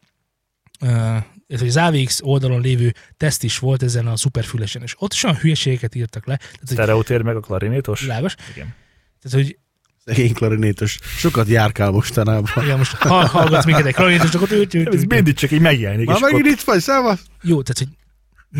uh, 0.81 1.15
ez 1.47 1.61
az 1.61 1.77
AVX 1.77 2.19
oldalon 2.23 2.61
lévő 2.61 2.93
teszt 3.17 3.43
is 3.43 3.59
volt 3.59 3.83
ezen 3.83 4.07
a 4.07 4.15
szuperfülesen, 4.15 4.81
és 4.81 4.95
ott 4.97 5.13
is 5.13 5.23
olyan 5.23 5.37
hülyeségeket 5.37 5.95
írtak 5.95 6.25
le. 6.25 6.35
Tehát, 6.37 6.57
hogy 6.59 6.67
Sztereotér 6.67 7.21
meg 7.21 7.35
a 7.35 7.39
klarinétos? 7.39 8.01
világos. 8.01 8.35
Igen. 8.55 8.73
Tehát, 9.21 9.45
hogy 9.45 9.57
Szegény 10.06 10.34
klarinétos. 10.34 10.99
Sokat 11.18 11.47
járkál 11.47 11.91
mostanában. 11.91 12.64
igen, 12.64 12.78
most 12.78 12.93
hall, 12.93 13.26
hallgatsz 13.26 13.66
minket 13.66 13.86
egy 13.86 13.93
klarinétos, 13.93 14.34
akkor 14.34 14.51
ő, 14.51 14.68
ő, 14.74 14.89
Ez 14.91 15.03
mindig 15.03 15.34
csak 15.34 15.51
így 15.51 15.62
megjelenik. 15.62 16.08
Már 16.08 16.22
megint 16.22 16.45
itt 16.45 16.62
vagy, 16.62 16.80
szávasz? 16.80 17.26
Jó, 17.41 17.62
tehát, 17.62 17.78
hogy 17.78 17.88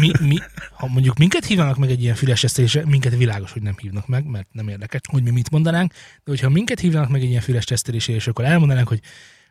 mi, 0.02 0.28
mi, 0.28 0.38
ha 0.72 0.88
mondjuk 0.88 1.18
minket 1.18 1.46
hívnak 1.46 1.78
meg 1.78 1.89
egy 1.89 2.02
ilyen 2.02 2.16
füles 2.16 2.39
tesztelésre, 2.39 2.86
minket 2.86 3.16
világos, 3.18 3.52
hogy 3.52 3.62
nem 3.62 3.76
hívnak 3.82 4.08
meg, 4.08 4.26
mert 4.26 4.48
nem 4.52 4.68
érdekes, 4.68 5.02
hogy 5.12 5.24
mi 5.24 5.30
mit 5.30 5.52
mondanánk, 5.52 5.91
de 5.91 6.32
hogyha 6.32 6.50
minket 6.50 6.80
hívnak 6.80 7.10
meg 7.10 7.22
egy 7.22 7.30
ilyen 7.30 7.41
füles 7.41 7.66
tesztelésre, 7.66 8.14
és 8.14 8.28
akkor 8.28 8.46
elmondanánk, 8.46 8.88
hogy 8.88 9.00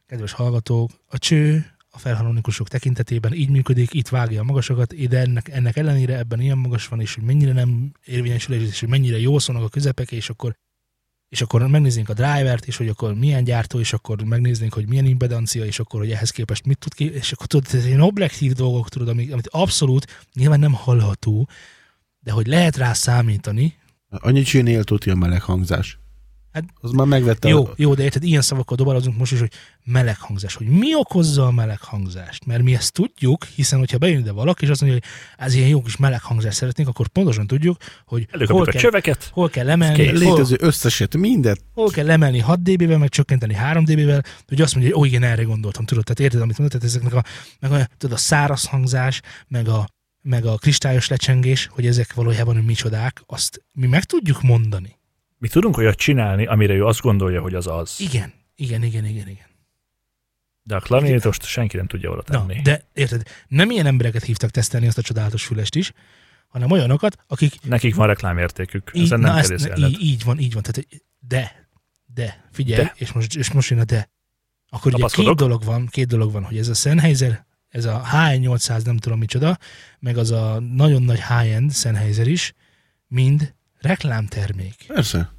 kedves 0.07 0.33
hallgatók, 0.33 0.91
a 1.09 1.19
cső 1.19 1.67
a 1.91 1.99
felharmonikusok 1.99 2.69
tekintetében 2.69 3.33
így 3.33 3.51
működik, 3.51 3.95
itt 3.95 4.09
vágja 4.09 4.41
a 4.41 4.45
magasokat, 4.45 5.09
de 5.09 5.19
ennek, 5.19 5.49
ennek 5.49 5.77
ellenére 5.77 6.19
ebben 6.19 6.41
ilyen 6.41 6.59
magas 6.59 6.89
van, 6.89 7.01
és 7.01 7.15
hogy 7.15 7.25
mennyire 7.25 7.53
nem 7.53 7.93
érvényesül, 8.05 8.55
és 8.55 8.81
hogy 8.81 8.89
mennyire 8.89 9.19
jó 9.19 9.39
szólnak 9.39 9.65
a 9.65 9.69
közepek, 9.69 10.13
és 10.13 10.29
akkor 10.29 10.55
és 11.29 11.41
akkor 11.41 11.69
megnéznénk 11.69 12.09
a 12.09 12.15
drivert, 12.15 12.67
és 12.67 12.77
hogy 12.77 12.89
akkor 12.89 13.15
milyen 13.15 13.45
gyártó, 13.45 13.79
és 13.79 13.93
akkor 13.93 14.23
megnéznénk, 14.23 14.73
hogy 14.73 14.89
milyen 14.89 15.07
impedancia, 15.07 15.65
és 15.65 15.79
akkor, 15.79 16.01
hogy 16.01 16.11
ehhez 16.11 16.31
képest 16.31 16.65
mit 16.65 16.79
tud 16.79 16.95
ki, 16.95 17.13
és 17.13 17.33
akkor 17.33 17.47
tudod, 17.47 17.75
ez 17.75 17.87
ilyen 17.87 18.01
objektív 18.01 18.53
dolgok, 18.53 18.89
tudod, 18.89 19.09
amit, 19.09 19.33
amit 19.33 19.49
abszolút 19.49 20.27
nyilván 20.35 20.61
nem 20.61 20.73
hallható, 20.73 21.49
de 22.21 22.33
hogy 22.33 22.47
lehet 22.47 22.77
rá 22.77 22.93
számítani, 22.93 23.75
Annyi 24.21 24.43
csőnél 24.43 24.85
tudja 24.85 25.13
a 25.13 25.17
meleg 25.17 25.43
hangzás. 25.43 25.99
Hát- 26.55 26.65
az 26.81 26.91
már 26.91 27.07
megvette 27.07 27.49
jó, 27.49 27.67
a... 27.67 27.73
jó, 27.77 27.95
de 27.95 28.03
érted, 28.03 28.23
ilyen 28.23 28.43
szavakkal 28.43 28.77
dobalazunk 28.77 29.19
most 29.19 29.33
is, 29.33 29.39
hogy 29.39 29.53
meleg 29.85 30.19
hangzás, 30.19 30.55
hogy 30.55 30.67
mi 30.67 30.95
okozza 30.95 31.47
a 31.47 31.51
meleg 31.51 31.81
hangzást, 31.81 32.47
mert 32.47 32.63
mi 32.63 32.75
ezt 32.75 32.93
tudjuk, 32.93 33.45
hiszen 33.45 33.79
hogyha 33.79 33.99
bejön 33.99 34.19
ide 34.19 34.33
valaki, 34.33 34.65
és 34.65 34.71
azt 34.71 34.81
mondja, 34.81 35.01
hogy 35.01 35.11
ez 35.47 35.55
ilyen 35.55 35.69
jó 35.69 35.83
kis 35.83 35.97
meleg 35.97 36.23
hangzást 36.23 36.57
szeretnénk, 36.57 36.89
akkor 36.89 37.09
pontosan 37.09 37.47
tudjuk, 37.47 37.77
hogy 38.05 38.27
hol 38.31 38.41
Előkapjuk 38.41 38.69
a 38.69 38.71
kell, 38.71 38.81
csöveket, 38.81 39.31
hol 39.33 39.51
kell 39.51 39.71
emelni, 39.71 39.97
kész. 39.97 40.11
hol, 40.11 40.19
Létező 40.19 40.57
összeset, 40.61 41.17
mindet. 41.17 41.61
hol 41.73 41.91
kell 41.91 42.11
emelni 42.11 42.39
6 42.39 42.63
dB-vel, 42.63 42.99
meg 42.99 43.09
csökkenteni 43.09 43.55
3 43.55 43.85
dB-vel, 43.85 44.23
hogy 44.47 44.61
azt 44.61 44.75
mondja, 44.75 44.95
hogy 44.95 45.03
ó, 45.03 45.05
igen, 45.05 45.23
erre 45.23 45.43
gondoltam, 45.43 45.85
tudod, 45.85 46.05
tehát 46.05 46.21
érted, 46.21 46.41
amit 46.41 46.59
mondod, 46.59 46.81
tehát 46.81 46.97
ezeknek 46.97 47.15
a, 47.15 47.25
meg 47.61 47.73
a, 47.73 47.89
tudod, 47.99 48.17
a 48.17 48.19
száraz 48.21 48.65
hangzás, 48.65 49.21
meg 49.49 49.69
a, 49.69 49.89
meg 50.23 50.47
a 50.47 50.57
kristályos 50.57 51.09
lecsengés, 51.09 51.69
hogy 51.71 51.87
ezek 51.87 52.15
valójában 52.15 52.55
hogy 52.55 52.65
micsodák, 52.65 53.23
azt 53.27 53.65
mi 53.73 53.87
meg 53.87 54.05
tudjuk 54.05 54.43
mondani. 54.43 54.97
Mi 55.45 55.51
tudunk 55.51 55.77
olyat 55.77 55.97
csinálni, 55.97 56.47
amire 56.47 56.73
ő 56.73 56.85
azt 56.85 57.01
gondolja, 57.01 57.41
hogy 57.41 57.55
az 57.55 57.67
az. 57.67 57.95
Igen, 57.99 58.33
igen, 58.55 58.83
igen, 58.83 59.05
igen, 59.05 59.29
igen. 59.29 59.47
De 60.63 60.77
a 60.77 60.81
klarinétost 60.81 61.45
senki 61.45 61.77
nem 61.77 61.87
tudja 61.87 62.11
oda 62.11 62.23
Na, 62.27 62.47
tenni. 62.47 62.61
de 62.63 62.85
érted, 62.93 63.23
nem 63.49 63.71
ilyen 63.71 63.87
embereket 63.87 64.23
hívtak 64.23 64.51
tesztelni 64.51 64.87
azt 64.87 64.99
a 64.99 65.03
csodálatos 65.03 65.45
fülest 65.45 65.75
is, 65.75 65.93
hanem 66.49 66.71
olyanokat, 66.71 67.17
akik 67.27 67.55
Nekik 67.63 67.95
van 67.95 68.07
reklámértékük. 68.07 68.91
így, 68.95 69.03
Ezen 69.03 69.21
na, 69.21 69.27
nem 69.27 69.37
ezt, 69.37 69.73
így, 69.77 70.01
így 70.01 70.25
van, 70.25 70.39
így 70.39 70.53
van. 70.53 70.63
Tehát, 70.63 70.87
de, 71.19 71.69
de, 72.15 72.45
figyelj, 72.53 72.83
De. 72.83 72.93
És, 72.97 73.13
most, 73.13 73.37
és 73.37 73.53
most 73.53 73.71
jön 73.71 73.79
a 73.81 73.85
de. 73.85 74.11
Akkor 74.69 74.95
ugye 74.95 75.07
két 75.07 75.35
dolog 75.37 75.65
van, 75.65 75.87
két 75.87 76.07
dolog 76.07 76.33
van, 76.33 76.45
hogy 76.45 76.59
ez 76.59 76.69
a 76.69 76.75
Sennheiser, 76.75 77.47
ez 77.69 77.85
a 77.85 78.03
H800 78.13 78.85
nem 78.85 78.97
tudom 78.97 79.19
micsoda, 79.19 79.59
meg 79.99 80.17
az 80.17 80.31
a 80.31 80.61
nagyon 80.61 81.03
nagy 81.03 81.23
high-end 81.23 81.75
Sennheiser 81.75 82.27
is, 82.27 82.53
mind 83.07 83.55
reklámtermék. 83.85 84.85
Persze, 84.87 85.33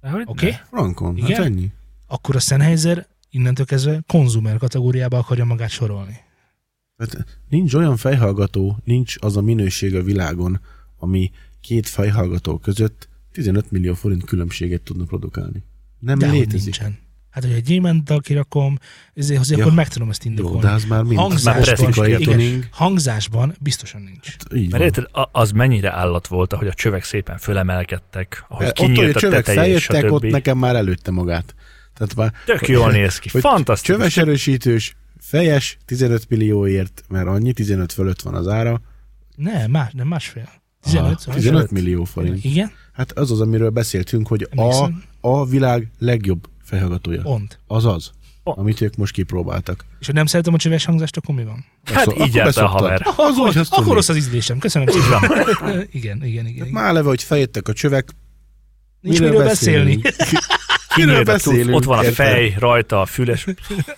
Dehogy 0.00 0.22
Oké? 0.26 0.46
Okay? 0.46 0.58
frankon, 0.70 1.20
hát 1.20 1.28
Igen? 1.28 1.42
ennyi. 1.42 1.72
Akkor 2.06 2.36
a 2.36 2.38
Sennheiser 2.38 3.06
innentől 3.30 3.66
kezdve 3.66 4.00
konzumer 4.06 4.58
kategóriába 4.58 5.18
akarja 5.18 5.44
magát 5.44 5.70
sorolni. 5.70 6.16
Hát 6.98 7.40
nincs 7.48 7.74
olyan 7.74 7.96
fejhallgató, 7.96 8.78
nincs 8.84 9.14
az 9.20 9.36
a 9.36 9.40
minőség 9.40 9.94
a 9.94 10.02
világon, 10.02 10.60
ami 10.98 11.30
két 11.60 11.86
fejhallgató 11.88 12.58
között 12.58 13.08
15 13.32 13.70
millió 13.70 13.94
forint 13.94 14.24
különbséget 14.24 14.82
tudna 14.82 15.04
produkálni. 15.04 15.62
Nem 15.98 16.18
De 16.18 16.28
hogy 16.28 16.38
létezik. 16.38 16.62
nincsen. 16.62 16.98
Hát, 17.30 17.44
hogy 17.44 17.52
egy 17.52 17.62
gyémánttal 17.62 18.20
kirakom, 18.20 18.78
ezért 19.14 19.40
azért 19.40 19.58
Ja. 19.58 19.64
akkor 19.64 19.76
meg 19.76 19.88
tudom 19.88 20.10
ezt 20.10 20.24
Jó, 20.24 20.30
indokolni. 20.30 20.60
de 20.60 20.70
az 20.70 20.84
már 20.84 21.02
mind 21.02 21.20
Hangzásban, 21.20 21.88
optikai 21.88 22.20
igen. 22.20 22.64
Hangzásban 22.70 23.54
biztosan 23.60 24.00
nincs. 24.02 24.36
Így 24.54 24.70
Mert 24.70 24.82
érted, 24.84 25.04
az 25.32 25.50
mennyire 25.50 25.92
állat 25.92 26.26
volt, 26.26 26.52
ahogy 26.52 26.66
a 26.66 26.74
csövek 26.74 27.04
szépen 27.04 27.38
fölemelkedtek, 27.38 28.44
ahogy 28.48 28.64
Hát 28.64 28.78
Ott, 28.80 28.86
hogy 28.86 28.90
a 28.90 28.94
kinyílt 28.98 29.16
a 29.16 29.20
csövek 29.20 29.48
a 29.48 29.52
feljöttek, 29.52 30.12
ott 30.12 30.22
nekem 30.22 30.58
már 30.58 30.76
előtte 30.76 31.10
magát. 31.10 31.54
Tehát 31.94 32.14
már 32.14 32.32
Tök 32.44 32.68
jól 32.68 32.90
néz 32.90 33.18
ki, 33.18 33.28
hogy 33.32 33.40
fantasztikus. 33.40 33.96
Csöves 33.96 34.16
erősítős, 34.16 34.96
fejes, 35.20 35.78
15 35.84 36.28
millióért, 36.28 37.04
mert 37.08 37.26
annyi, 37.26 37.52
15 37.52 37.92
fölött 37.92 38.22
van 38.22 38.34
az 38.34 38.48
ára. 38.48 38.80
Nem, 39.36 39.70
más, 39.70 39.92
nem 39.92 40.06
másfél. 40.08 40.48
15, 40.82 41.06
Aha, 41.06 41.18
szóval 41.18 41.34
15 41.34 41.70
millió 41.70 42.04
forint. 42.04 42.44
Igen, 42.44 42.70
Hát 42.92 43.12
az 43.12 43.30
az, 43.30 43.40
amiről 43.40 43.70
beszéltünk, 43.70 44.26
hogy 44.26 44.48
a, 44.56 44.90
a 45.20 45.46
világ 45.46 45.90
legjobb 45.98 46.48
fejhallgatója. 46.68 47.22
pont. 47.22 47.58
Az 47.66 47.84
az, 47.84 48.10
Pont. 48.42 48.58
amit 48.58 48.80
ők 48.80 48.96
most 48.96 49.12
kipróbáltak. 49.12 49.84
És 50.00 50.06
ha 50.06 50.12
nem 50.12 50.26
szeretem 50.26 50.54
a 50.54 50.58
csöves 50.58 50.84
hangzást, 50.84 51.16
akkor 51.16 51.34
mi 51.34 51.44
van? 51.44 51.64
Hát 51.84 52.06
Akkor- 52.06 52.14
így 52.26 52.38
akkor 52.38 52.52
járt 52.54 52.56
a 52.56 52.66
haver. 52.66 53.02
Az 53.16 53.38
Akkor 53.38 53.52
tudni. 53.68 53.92
rossz 53.92 54.08
az 54.08 54.16
ízlésem. 54.16 54.58
Köszönöm 54.58 54.88
szépen. 54.88 55.22
igen, 55.60 55.86
igen, 55.92 56.24
igen. 56.24 56.46
igen. 56.46 56.68
Már 56.68 56.88
eleve, 56.88 57.08
hogy 57.08 57.22
feljöttek 57.22 57.68
a 57.68 57.72
csövek, 57.72 58.08
Nincs 59.00 59.20
miről 59.20 59.44
beszélni. 59.44 60.00
Kiről 60.00 60.12
Kinyílt 60.94 61.28
a 61.28 61.36
cucc, 61.36 61.44
beszélünk? 61.46 61.76
ott 61.76 61.84
van 61.84 61.98
a 61.98 62.02
fej, 62.02 62.54
rajta 62.58 63.00
a 63.00 63.06
füles. 63.06 63.46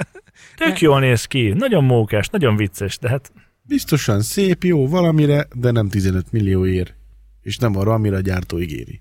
Tök 0.57 0.81
jól 0.81 1.01
néz 1.01 1.25
ki, 1.25 1.49
nagyon 1.49 1.85
mókás, 1.85 2.29
nagyon 2.29 2.57
vicces, 2.57 2.99
de 2.99 3.09
hát 3.09 3.33
Biztosan 3.63 4.23
szép, 4.23 4.65
jó 4.65 4.89
valamire, 4.89 5.49
de 5.55 5.71
nem 5.71 5.89
15 5.89 6.33
millióért. 6.33 6.95
És 7.43 7.57
nem 7.57 7.77
arra, 7.77 7.93
amire 7.93 8.17
a 8.17 8.21
gyártó 8.21 8.61
ígéri. 8.61 9.01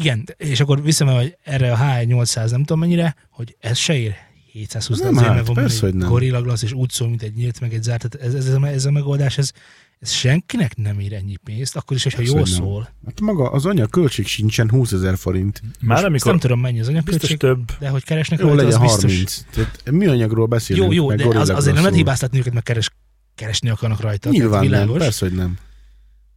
Igen, 0.00 0.24
és 0.36 0.60
akkor 0.60 0.82
visszamegy 0.82 1.36
erre 1.42 1.72
a 1.72 1.76
H800, 1.76 2.50
nem 2.50 2.60
tudom 2.60 2.78
mennyire, 2.78 3.16
hogy 3.30 3.56
ez 3.60 3.78
se 3.78 3.96
ér 3.96 4.14
720 4.52 4.98
Nem, 4.98 5.16
hát, 5.16 5.46
van 5.46 5.54
persze, 5.54 5.80
hogy 5.80 5.94
nem. 5.94 6.08
Gorilla 6.08 6.42
Glass, 6.42 6.62
és 6.62 6.72
úgy 6.72 6.90
szól, 6.90 7.08
mint 7.08 7.22
egy 7.22 7.34
nyílt, 7.34 7.60
meg 7.60 7.74
egy 7.74 7.82
zárt. 7.82 8.08
Tehát 8.08 8.26
ez, 8.26 8.34
ez, 8.34 8.46
ez, 8.46 8.54
a, 8.54 8.66
ez 8.66 8.84
a 8.84 8.90
megoldás, 8.90 9.38
ez, 9.38 9.52
ez 9.98 10.10
senkinek 10.10 10.76
nem 10.76 10.98
ér 10.98 11.12
ennyi 11.12 11.36
pénzt, 11.44 11.76
akkor 11.76 11.96
is, 11.96 12.02
hogyha 12.02 12.22
jól 12.22 12.38
hogy 12.38 12.48
szól. 12.48 12.88
Hát 13.06 13.20
maga 13.20 13.50
az 13.50 13.66
anyag 13.66 13.90
költség 13.90 14.26
sincsen 14.26 14.70
20 14.70 14.92
ezer 14.92 15.16
forint. 15.16 15.62
már 15.80 15.96
Ezt 15.96 16.06
amikor 16.06 16.30
nem 16.30 16.40
tudom 16.40 16.60
mennyi 16.60 16.80
az 16.80 16.86
biztos 16.86 17.04
anyagköltség, 17.04 17.36
több, 17.36 17.78
de 17.78 17.88
hogy 17.88 18.04
keresnek 18.04 18.38
Jó, 18.38 18.46
rajta, 18.46 18.62
legyen 18.62 18.80
az 18.80 18.86
30. 18.86 19.04
biztos. 19.04 19.44
Tehát 19.54 19.90
műanyagról 19.90 20.46
beszélünk. 20.46 20.92
Jó, 20.92 20.92
jó, 20.92 21.08
meg 21.08 21.28
de 21.28 21.38
az, 21.38 21.48
azért 21.48 21.74
nem 21.74 21.82
lehet 21.82 21.98
hibáztatni 21.98 22.38
őket, 22.38 22.52
mert 22.52 22.64
keres, 22.64 22.90
keresni 23.34 23.68
akarnak 23.68 24.00
rajta. 24.00 24.30
Nyilván 24.30 24.66
nem, 24.66 24.92
persze, 24.92 25.26
hogy 25.26 25.34
nem. 25.34 25.58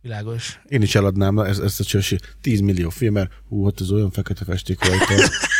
Világos. 0.02 0.60
Én 0.68 0.82
is 0.82 0.96
eladnám 0.96 1.40
ezt, 1.40 1.62
ezt 1.62 1.80
a 1.80 1.84
csösi 1.84 2.20
10 2.42 2.60
millió 2.60 2.90
film, 2.90 3.14
mert 3.14 3.32
hú, 3.48 3.66
ott 3.66 3.80
az 3.80 3.92
olyan 3.92 4.12
fekete 4.12 4.46
festék 4.46 4.86
rajta, 4.86 5.14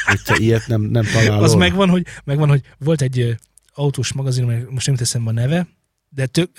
hogy 0.06 0.22
te 0.24 0.36
ilyet 0.38 0.68
nem, 0.68 0.82
nem 0.82 1.04
találod. 1.04 1.44
Az 1.44 1.54
megvan, 1.54 1.90
hogy, 1.90 2.06
megvan, 2.24 2.50
hogy 2.50 2.62
volt 2.78 3.02
egy 3.02 3.36
autós 3.74 4.14
magazin, 4.14 4.68
most 4.70 4.88
nem 4.88 4.96
teszem 4.96 5.28
a 5.28 5.32
neve, 5.32 5.68
de 6.10 6.26
tök, 6.26 6.52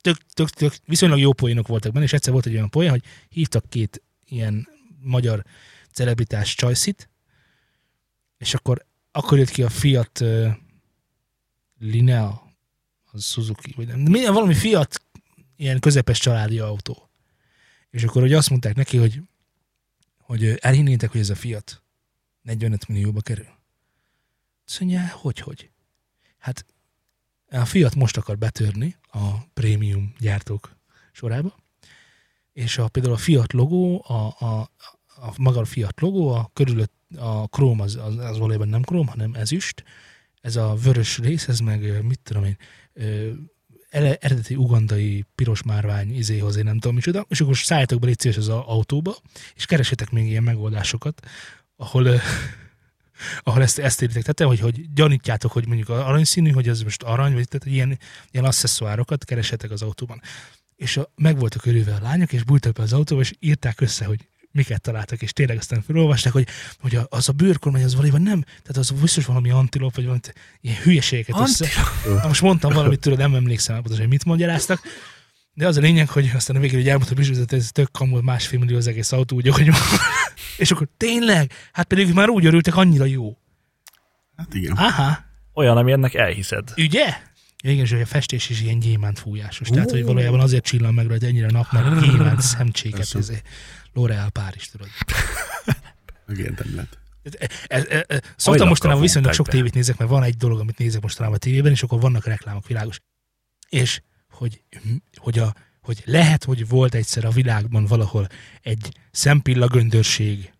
tök, 0.00 0.16
tök, 0.34 0.48
tök, 0.50 0.74
viszonylag 0.84 1.18
jó 1.18 1.32
poénok 1.32 1.66
voltak 1.66 1.92
benne, 1.92 2.04
és 2.04 2.12
egyszer 2.12 2.32
volt 2.32 2.46
egy 2.46 2.54
olyan 2.54 2.70
poén, 2.70 2.90
hogy 2.90 3.02
hívtak 3.28 3.68
két 3.68 4.02
ilyen 4.24 4.68
magyar 5.00 5.44
celebritás 5.92 6.54
csajszit, 6.54 7.10
és 8.38 8.54
akkor, 8.54 8.86
akkor 9.12 9.38
jött 9.38 9.50
ki 9.50 9.62
a 9.62 9.68
Fiat 9.68 10.20
uh, 10.20 10.48
Linea, 11.78 12.42
az 13.12 13.24
Suzuki, 13.24 13.72
vagy 13.76 13.86
nem, 13.86 14.32
valami 14.32 14.54
Fiat 14.54 15.02
ilyen 15.56 15.80
közepes 15.80 16.18
családi 16.18 16.58
autó. 16.58 17.03
És 17.94 18.04
akkor 18.04 18.22
hogy 18.22 18.32
azt 18.32 18.50
mondták 18.50 18.74
neki, 18.74 18.96
hogy, 18.96 19.20
hogy 20.20 20.44
elhinnétek, 20.60 21.10
hogy 21.10 21.20
ez 21.20 21.30
a 21.30 21.34
Fiat 21.34 21.82
45 22.42 22.88
millióba 22.88 23.20
kerül. 23.20 23.46
Azt 24.66 24.80
mondja, 24.80 25.08
hogy, 25.08 25.38
hogy? 25.38 25.70
Hát 26.38 26.66
a 27.50 27.64
Fiat 27.64 27.94
most 27.94 28.16
akar 28.16 28.38
betörni 28.38 28.96
a 29.12 29.46
prémium 29.52 30.14
gyártók 30.18 30.76
sorába, 31.12 31.56
és 32.52 32.78
a, 32.78 32.88
például 32.88 33.14
a 33.14 33.18
Fiat 33.18 33.52
logó, 33.52 34.04
a, 34.06 34.44
a, 34.44 34.70
a 35.06 35.34
maga 35.36 35.60
a 35.60 35.64
Fiat 35.64 36.00
logó, 36.00 36.28
a 36.28 36.50
körülött 36.52 36.92
a 37.16 37.48
króm 37.48 37.80
az, 37.80 37.96
az, 37.96 38.16
az 38.16 38.38
valójában 38.38 38.68
nem 38.68 38.82
króm, 38.82 39.06
hanem 39.06 39.34
ezüst, 39.34 39.84
ez 40.40 40.56
a 40.56 40.74
vörös 40.74 41.18
rész, 41.18 41.48
ez 41.48 41.58
meg 41.58 42.04
mit 42.04 42.20
tudom 42.22 42.44
én, 42.44 42.56
eredeti 43.94 44.54
ugandai 44.54 45.24
piros 45.34 45.62
márvány 45.62 46.16
izéhoz, 46.16 46.56
én 46.56 46.64
nem 46.64 46.78
tudom 46.78 46.94
micsoda, 46.94 47.26
és 47.28 47.40
akkor 47.40 47.56
szálljatok 47.56 48.00
be 48.00 48.06
légy 48.06 48.34
az 48.36 48.48
autóba, 48.48 49.16
és 49.54 49.66
keresetek 49.66 50.10
még 50.10 50.26
ilyen 50.26 50.42
megoldásokat, 50.42 51.26
ahol 51.76 52.08
ahol 53.42 53.62
ezt, 53.62 53.78
ezt 53.78 54.02
írták 54.02 54.22
tettem, 54.22 54.46
hogy, 54.46 54.60
hogy 54.60 54.92
gyanítjátok, 54.92 55.52
hogy 55.52 55.66
mondjuk 55.66 55.88
aranyszínű, 55.88 56.50
hogy 56.50 56.68
ez 56.68 56.82
most 56.82 57.02
arany, 57.02 57.32
vagy 57.32 57.48
tehát 57.48 57.66
ilyen, 57.66 57.98
ilyen 58.30 58.44
asszeszoárokat 58.44 59.24
keresetek 59.24 59.70
az 59.70 59.82
autóban. 59.82 60.20
És 60.76 60.96
a, 60.96 61.12
meg 61.16 61.38
voltak 61.38 61.62
körülve 61.62 61.94
a 61.94 62.02
lányok, 62.02 62.32
és 62.32 62.42
bújtak 62.42 62.72
be 62.72 62.82
az 62.82 62.92
autóba, 62.92 63.20
és 63.20 63.32
írták 63.38 63.80
össze, 63.80 64.04
hogy 64.04 64.28
miket 64.54 64.80
találtak, 64.80 65.22
és 65.22 65.32
tényleg 65.32 65.56
aztán 65.56 65.82
felolvasták, 65.82 66.32
hogy, 66.32 66.46
hogy 66.80 66.98
az 67.08 67.28
a 67.28 67.32
bőrkormány 67.32 67.84
az 67.84 67.94
valójában 67.94 68.22
nem, 68.22 68.42
tehát 68.42 68.76
az 68.76 68.90
biztos 68.90 69.26
valami 69.26 69.50
antilop, 69.50 69.94
vagy 69.94 70.04
valami 70.04 70.20
ilyen 70.60 70.76
hülyeségeket 70.82 71.40
össze. 71.40 71.68
Na, 72.06 72.26
most 72.26 72.42
mondtam 72.42 72.72
valamit, 72.72 73.00
tudod, 73.00 73.18
nem 73.18 73.34
emlékszem 73.34 73.74
pontosan, 73.74 74.00
hogy 74.00 74.08
mit 74.08 74.24
magyaráztak, 74.24 74.80
de 75.54 75.66
az 75.66 75.76
a 75.76 75.80
lényeg, 75.80 76.08
hogy 76.08 76.30
aztán 76.34 76.56
a 76.56 76.60
végül 76.60 76.78
így 76.78 76.88
elmondta 76.88 77.14
hogy 77.14 77.46
ez 77.48 77.70
tök 77.72 77.90
kamul 77.92 78.22
másfél 78.22 78.58
millió 78.58 78.76
az 78.76 78.86
egész 78.86 79.12
autó, 79.12 79.36
úgy, 79.36 79.48
hogy. 79.48 79.70
És 80.56 80.70
akkor 80.70 80.88
tényleg? 80.96 81.52
Hát 81.72 81.86
pedig 81.86 82.08
ők 82.08 82.14
már 82.14 82.28
úgy 82.28 82.46
örültek, 82.46 82.76
annyira 82.76 83.04
jó. 83.04 83.36
Hát 84.36 84.54
igen. 84.54 84.72
Aha, 84.72 85.18
olyan, 85.54 85.76
ami 85.76 85.92
ennek 85.92 86.14
elhiszed. 86.14 86.72
ugye? 86.76 87.06
Ja, 87.62 87.70
igen, 87.70 87.84
és 87.84 87.90
hogy 87.90 88.00
a 88.00 88.06
festés 88.06 88.50
is 88.50 88.60
ilyen 88.60 88.78
gyémánt 88.78 89.18
fújásos. 89.18 89.68
Tehát, 89.68 89.90
hogy 89.90 90.04
valójában 90.04 90.40
azért 90.40 90.64
csillan 90.64 90.94
meg 90.94 91.06
rajta 91.06 91.26
ennyire 91.26 91.46
a 91.46 91.50
nap, 91.50 91.72
mert 91.72 92.00
gyémánt 92.00 92.40
szemcséket, 92.40 93.12
Persze. 93.12 93.42
L'Oreal 93.94 94.28
Párizs, 94.32 94.66
tudod. 94.70 94.88
Megérdemled. 96.26 96.88
Ez, 97.22 97.32
ez, 97.66 98.04
ez, 98.06 98.18
szoktam 98.36 98.68
mostanában 98.68 99.02
viszonylag 99.02 99.32
sok 99.32 99.48
tévét 99.48 99.74
nézek, 99.74 99.98
mert 99.98 100.10
van 100.10 100.22
egy 100.22 100.36
dolog, 100.36 100.60
amit 100.60 100.78
nézek 100.78 101.02
mostanában 101.02 101.36
a 101.36 101.38
tévében, 101.38 101.72
és 101.72 101.82
akkor 101.82 102.00
vannak 102.00 102.26
reklámok, 102.26 102.66
világos. 102.66 103.00
És 103.68 104.02
hogy, 104.30 104.62
hogy, 105.16 105.38
a, 105.38 105.54
hogy 105.82 106.02
lehet, 106.04 106.44
hogy 106.44 106.68
volt 106.68 106.94
egyszer 106.94 107.24
a 107.24 107.30
világban 107.30 107.84
valahol 107.86 108.28
egy 108.62 108.88
szempilla 109.10 109.66
göndörség, 109.66 110.52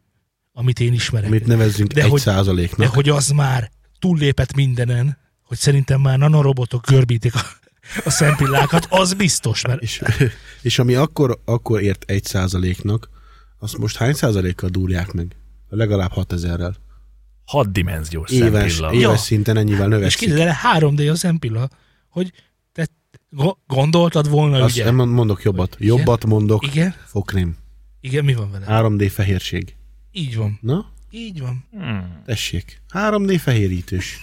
amit 0.53 0.80
én 0.80 0.93
ismerek. 0.93 1.28
Amit 1.28 1.47
nevezzünk 1.47 1.93
De 1.93 2.03
egy 2.03 2.11
hogy- 2.11 2.20
százaléknak. 2.20 2.78
De 2.78 2.95
hogy 2.95 3.09
az 3.09 3.28
már 3.28 3.70
túllépett 3.99 4.55
mindenen, 4.55 5.18
hogy 5.43 5.59
szerintem 5.59 6.01
már 6.01 6.18
nanorobotok 6.18 6.87
görbítik 6.87 7.35
a, 7.35 7.41
a 8.05 8.11
szempillákat, 8.11 8.87
az 8.91 9.14
biztos, 9.14 9.66
mert 9.66 9.82
És, 9.82 10.03
és 10.62 10.78
ami 10.78 10.95
akkor, 10.95 11.41
akkor 11.45 11.82
ért 11.82 12.11
egy 12.11 12.24
százaléknak, 12.24 13.09
azt 13.64 13.78
most 13.78 13.96
hány 13.96 14.12
százalékkal 14.14 14.68
dúrják 14.70 15.12
meg? 15.12 15.36
Legalább 15.68 16.10
6000-rel. 16.14 16.74
Hatdimenziós 17.44 18.30
Éves, 18.30 18.72
szempilla. 18.72 18.92
éves 18.92 19.02
Ja. 19.02 19.16
szinten 19.16 19.56
ennyivel 19.56 19.86
és 19.86 19.92
növekszik. 19.92 20.18
képzeld 20.28 20.40
el, 20.48 20.54
3D 20.78 21.10
a 21.10 21.14
szempilla, 21.14 21.68
hogy 22.08 22.32
te 22.72 22.86
go- 23.30 23.58
gondoltad 23.66 24.28
volna, 24.30 24.62
Azt 24.62 24.74
ugye? 24.74 24.90
nem 24.90 25.08
mondok 25.08 25.42
jobbat. 25.42 25.76
Jobbat 25.80 26.26
mondok. 26.26 26.66
Igen, 26.66 26.94
Fokrém. 27.06 27.56
igen, 28.00 28.24
mi 28.24 28.34
van 28.34 28.50
vele? 28.50 28.66
3D 28.68 29.10
fehérség. 29.12 29.74
Így 30.12 30.36
van, 30.36 30.58
Na, 30.62 30.86
így 31.10 31.40
van. 31.40 31.64
Hmm. 31.72 32.22
tessék. 32.26 32.82
3D 32.92 33.38
fehérítős. 33.42 34.20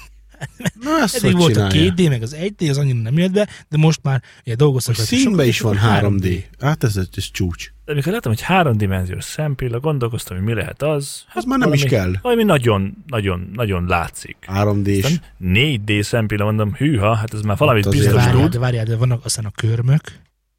Na, 0.82 1.00
ezt 1.02 1.16
Eddig 1.24 1.38
volt 1.38 1.58
a 1.58 1.70
csinálja? 1.70 1.94
2D, 1.96 2.10
meg 2.10 2.22
az 2.22 2.36
1D, 2.40 2.70
az 2.70 2.78
annyira 2.78 3.00
nem 3.00 3.18
jött 3.18 3.32
be, 3.32 3.48
de 3.70 3.78
most 3.78 4.00
már 4.04 4.24
ugye 4.46 4.56
dolgoztak 4.56 4.96
Színbe 4.96 5.46
is 5.46 5.60
van 5.60 5.78
akkor 5.78 6.12
3D. 6.20 6.44
Hát 6.60 6.84
ez, 6.84 6.98
ez 6.98 7.32
csúcs. 7.32 7.72
De 7.86 7.92
amikor 7.92 8.12
láttam, 8.14 8.32
hogy 8.32 8.42
háromdimenziós 8.42 9.24
szempilla, 9.24 9.80
gondolkoztam, 9.80 10.38
hogy 10.38 10.46
mi 10.46 10.54
lehet 10.54 10.82
az. 10.82 11.24
Az 11.34 11.44
már 11.44 11.60
nem 11.60 11.74
is 11.74 11.84
kell. 11.84 12.14
Valami 12.22 12.44
nagyon, 12.44 13.04
nagyon, 13.08 13.50
nagyon 13.54 13.86
látszik. 13.88 14.38
3D-s. 14.48 15.04
Aztán 15.04 15.22
4D 15.44 16.02
szempilla, 16.02 16.44
mondom, 16.44 16.74
hűha, 16.74 17.16
hát 17.16 17.34
ez 17.34 17.42
már 17.42 17.58
valamit 17.58 17.84
Hát 17.84 17.94
biztos 17.94 18.14
várjál, 18.14 18.42
tud. 18.42 18.52
de 18.52 18.60
várjál, 18.60 18.86
de 18.86 18.96
vannak 18.96 19.26
aztán 19.26 19.46
a 19.46 19.52
körmök, 19.52 20.02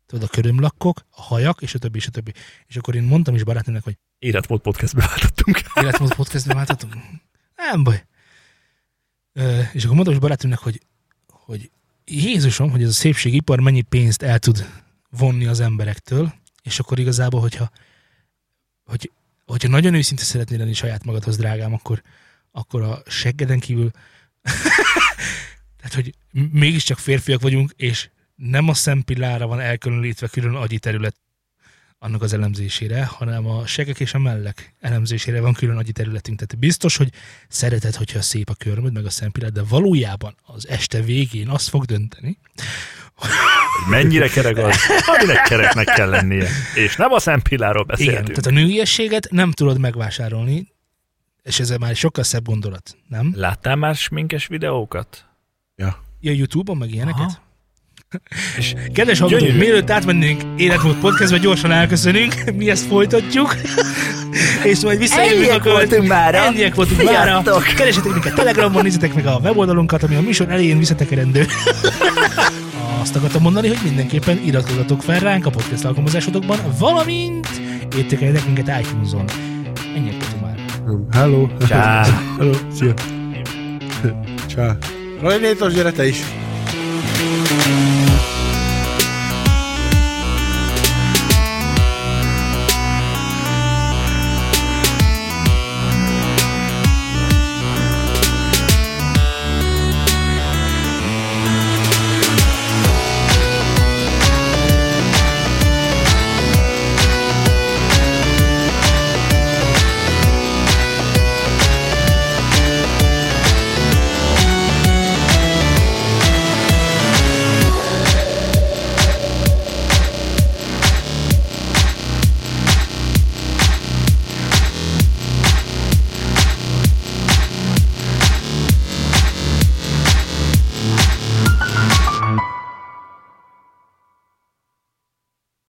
tudod, 0.06 0.24
a 0.24 0.32
körömlakkok, 0.32 1.00
a 1.10 1.22
hajak, 1.22 1.62
és 1.62 1.74
a 1.74 1.78
többi, 1.78 1.98
és 1.98 2.06
a 2.06 2.10
többi. 2.10 2.32
És 2.66 2.76
akkor 2.76 2.94
én 2.94 3.02
mondtam 3.02 3.34
is 3.34 3.44
barátnőnek, 3.44 3.84
hogy 3.84 3.96
Életmód 4.18 4.60
podcastbe 4.60 5.06
váltottunk. 5.08 5.60
életmód 5.74 6.14
podcastben 6.14 6.56
váltatunk. 6.56 6.94
Nem 7.56 7.84
baj. 7.84 8.04
És 9.72 9.82
akkor 9.82 9.94
mondtam 9.94 10.14
is 10.14 10.20
barátnőnek, 10.20 10.58
hogy, 10.58 10.80
hogy 11.28 11.70
Jézusom, 12.04 12.70
hogy 12.70 12.82
ez 12.82 12.88
a 12.88 12.92
szépségipar 12.92 13.60
mennyi 13.60 13.82
pénzt 13.82 14.22
el 14.22 14.38
tud 14.38 14.66
vonni 15.10 15.46
az 15.46 15.60
emberektől, 15.60 16.32
és 16.62 16.78
akkor 16.78 16.98
igazából, 16.98 17.40
hogyha, 17.40 17.70
hogy, 18.84 19.10
hogyha 19.44 19.68
nagyon 19.68 19.94
őszinte 19.94 20.22
szeretnél 20.22 20.58
lenni 20.58 20.72
saját 20.72 21.04
magadhoz, 21.04 21.36
drágám, 21.36 21.72
akkor, 21.72 22.02
akkor 22.50 22.82
a 22.82 23.02
seggeden 23.06 23.58
kívül 23.58 23.90
tehát, 25.78 25.94
hogy 25.94 26.14
mégiscsak 26.50 26.98
férfiak 26.98 27.40
vagyunk, 27.40 27.72
és 27.76 28.08
nem 28.34 28.68
a 28.68 28.74
szempillára 28.74 29.46
van 29.46 29.60
elkülönítve 29.60 30.26
külön 30.26 30.54
agyi 30.54 30.78
terület 30.78 31.16
annak 32.02 32.22
az 32.22 32.32
elemzésére, 32.32 33.04
hanem 33.04 33.46
a 33.46 33.66
segek 33.66 34.00
és 34.00 34.14
a 34.14 34.18
mellek 34.18 34.74
elemzésére 34.80 35.40
van 35.40 35.52
külön 35.52 35.76
agyi 35.76 35.92
területünk. 35.92 36.38
Tehát 36.38 36.58
biztos, 36.58 36.96
hogy 36.96 37.12
szereted, 37.48 37.94
hogyha 37.94 38.22
szép 38.22 38.48
a 38.50 38.54
körmöd, 38.54 38.92
meg 38.92 39.04
a 39.04 39.10
szempillát, 39.10 39.52
de 39.52 39.62
valójában 39.68 40.36
az 40.42 40.68
este 40.68 41.00
végén 41.00 41.48
azt 41.48 41.68
fog 41.68 41.84
dönteni, 41.84 42.38
Hogy 43.14 43.30
mennyire 43.90 44.28
kerek 44.28 44.56
az, 44.56 44.76
aminek 45.06 45.42
kereknek 45.42 45.86
kell 45.86 46.08
lennie. 46.08 46.48
És 46.74 46.96
nem 46.96 47.12
a 47.12 47.18
szempilláról 47.18 47.84
igen, 47.84 47.96
beszéltünk. 47.96 48.38
tehát 48.38 48.46
a 48.46 48.62
nőiességet 48.64 49.28
nem 49.30 49.50
tudod 49.50 49.78
megvásárolni, 49.78 50.72
és 51.42 51.60
ez 51.60 51.70
már 51.70 51.96
sokkal 51.96 52.24
szebb 52.24 52.44
gondolat, 52.44 52.96
nem? 53.08 53.32
Láttál 53.36 53.76
már 53.76 53.94
sminkes 53.94 54.46
videókat? 54.46 55.26
Ja. 55.76 56.02
Ja, 56.20 56.32
Youtube-on 56.32 56.76
meg 56.76 56.90
ilyeneket? 56.90 57.20
Aha. 57.20 57.42
És 58.56 58.74
kedves 58.94 59.18
hallgatók, 59.18 59.46
Gyönyörű. 59.46 59.64
mielőtt 59.64 59.90
átmennénk 59.90 60.40
életmód 60.56 60.94
podcastbe, 60.96 61.38
gyorsan 61.38 61.72
elköszönünk, 61.72 62.34
mi 62.58 62.70
ezt 62.70 62.86
folytatjuk, 62.86 63.56
és 64.72 64.80
majd 64.80 64.98
visszajövünk 64.98 65.40
Ennyiek 65.42 65.58
a 65.60 65.62
követ- 65.62 65.88
voltunk 65.88 66.08
mára. 66.08 66.38
Ennyiek 66.38 66.74
voltunk 66.74 67.02
mára. 67.02 67.42
Keresetek 67.76 68.12
minket 68.12 68.34
Telegramon, 68.34 68.82
nézzetek 68.82 69.14
meg 69.14 69.26
a 69.26 69.38
weboldalunkat, 69.42 70.02
ami 70.02 70.14
a 70.14 70.20
műsor 70.20 70.50
elején 70.50 70.78
visszatekerendő. 70.78 71.46
Azt 73.00 73.16
akartam 73.16 73.42
mondani, 73.42 73.68
hogy 73.68 73.78
mindenképpen 73.84 74.40
iratkozzatok 74.44 75.02
fel 75.02 75.18
ránk 75.20 75.46
a 75.46 75.50
podcast 75.50 75.84
alkalmazásotokban, 75.84 76.58
valamint 76.78 77.48
értékeljetek 77.96 78.44
minket 78.46 78.80
iTunes-on. 78.80 79.24
Ennyiek 79.96 80.14
voltunk 80.18 80.42
már. 80.42 80.54
Hello. 81.12 81.48
Csá. 81.68 82.06
Hello. 82.38 82.52
Szia. 82.74 82.94
Csá. 84.54 84.76
Rajnétos, 85.20 85.72
gyere 85.72 85.90
te 85.90 86.06
is. 86.06 86.16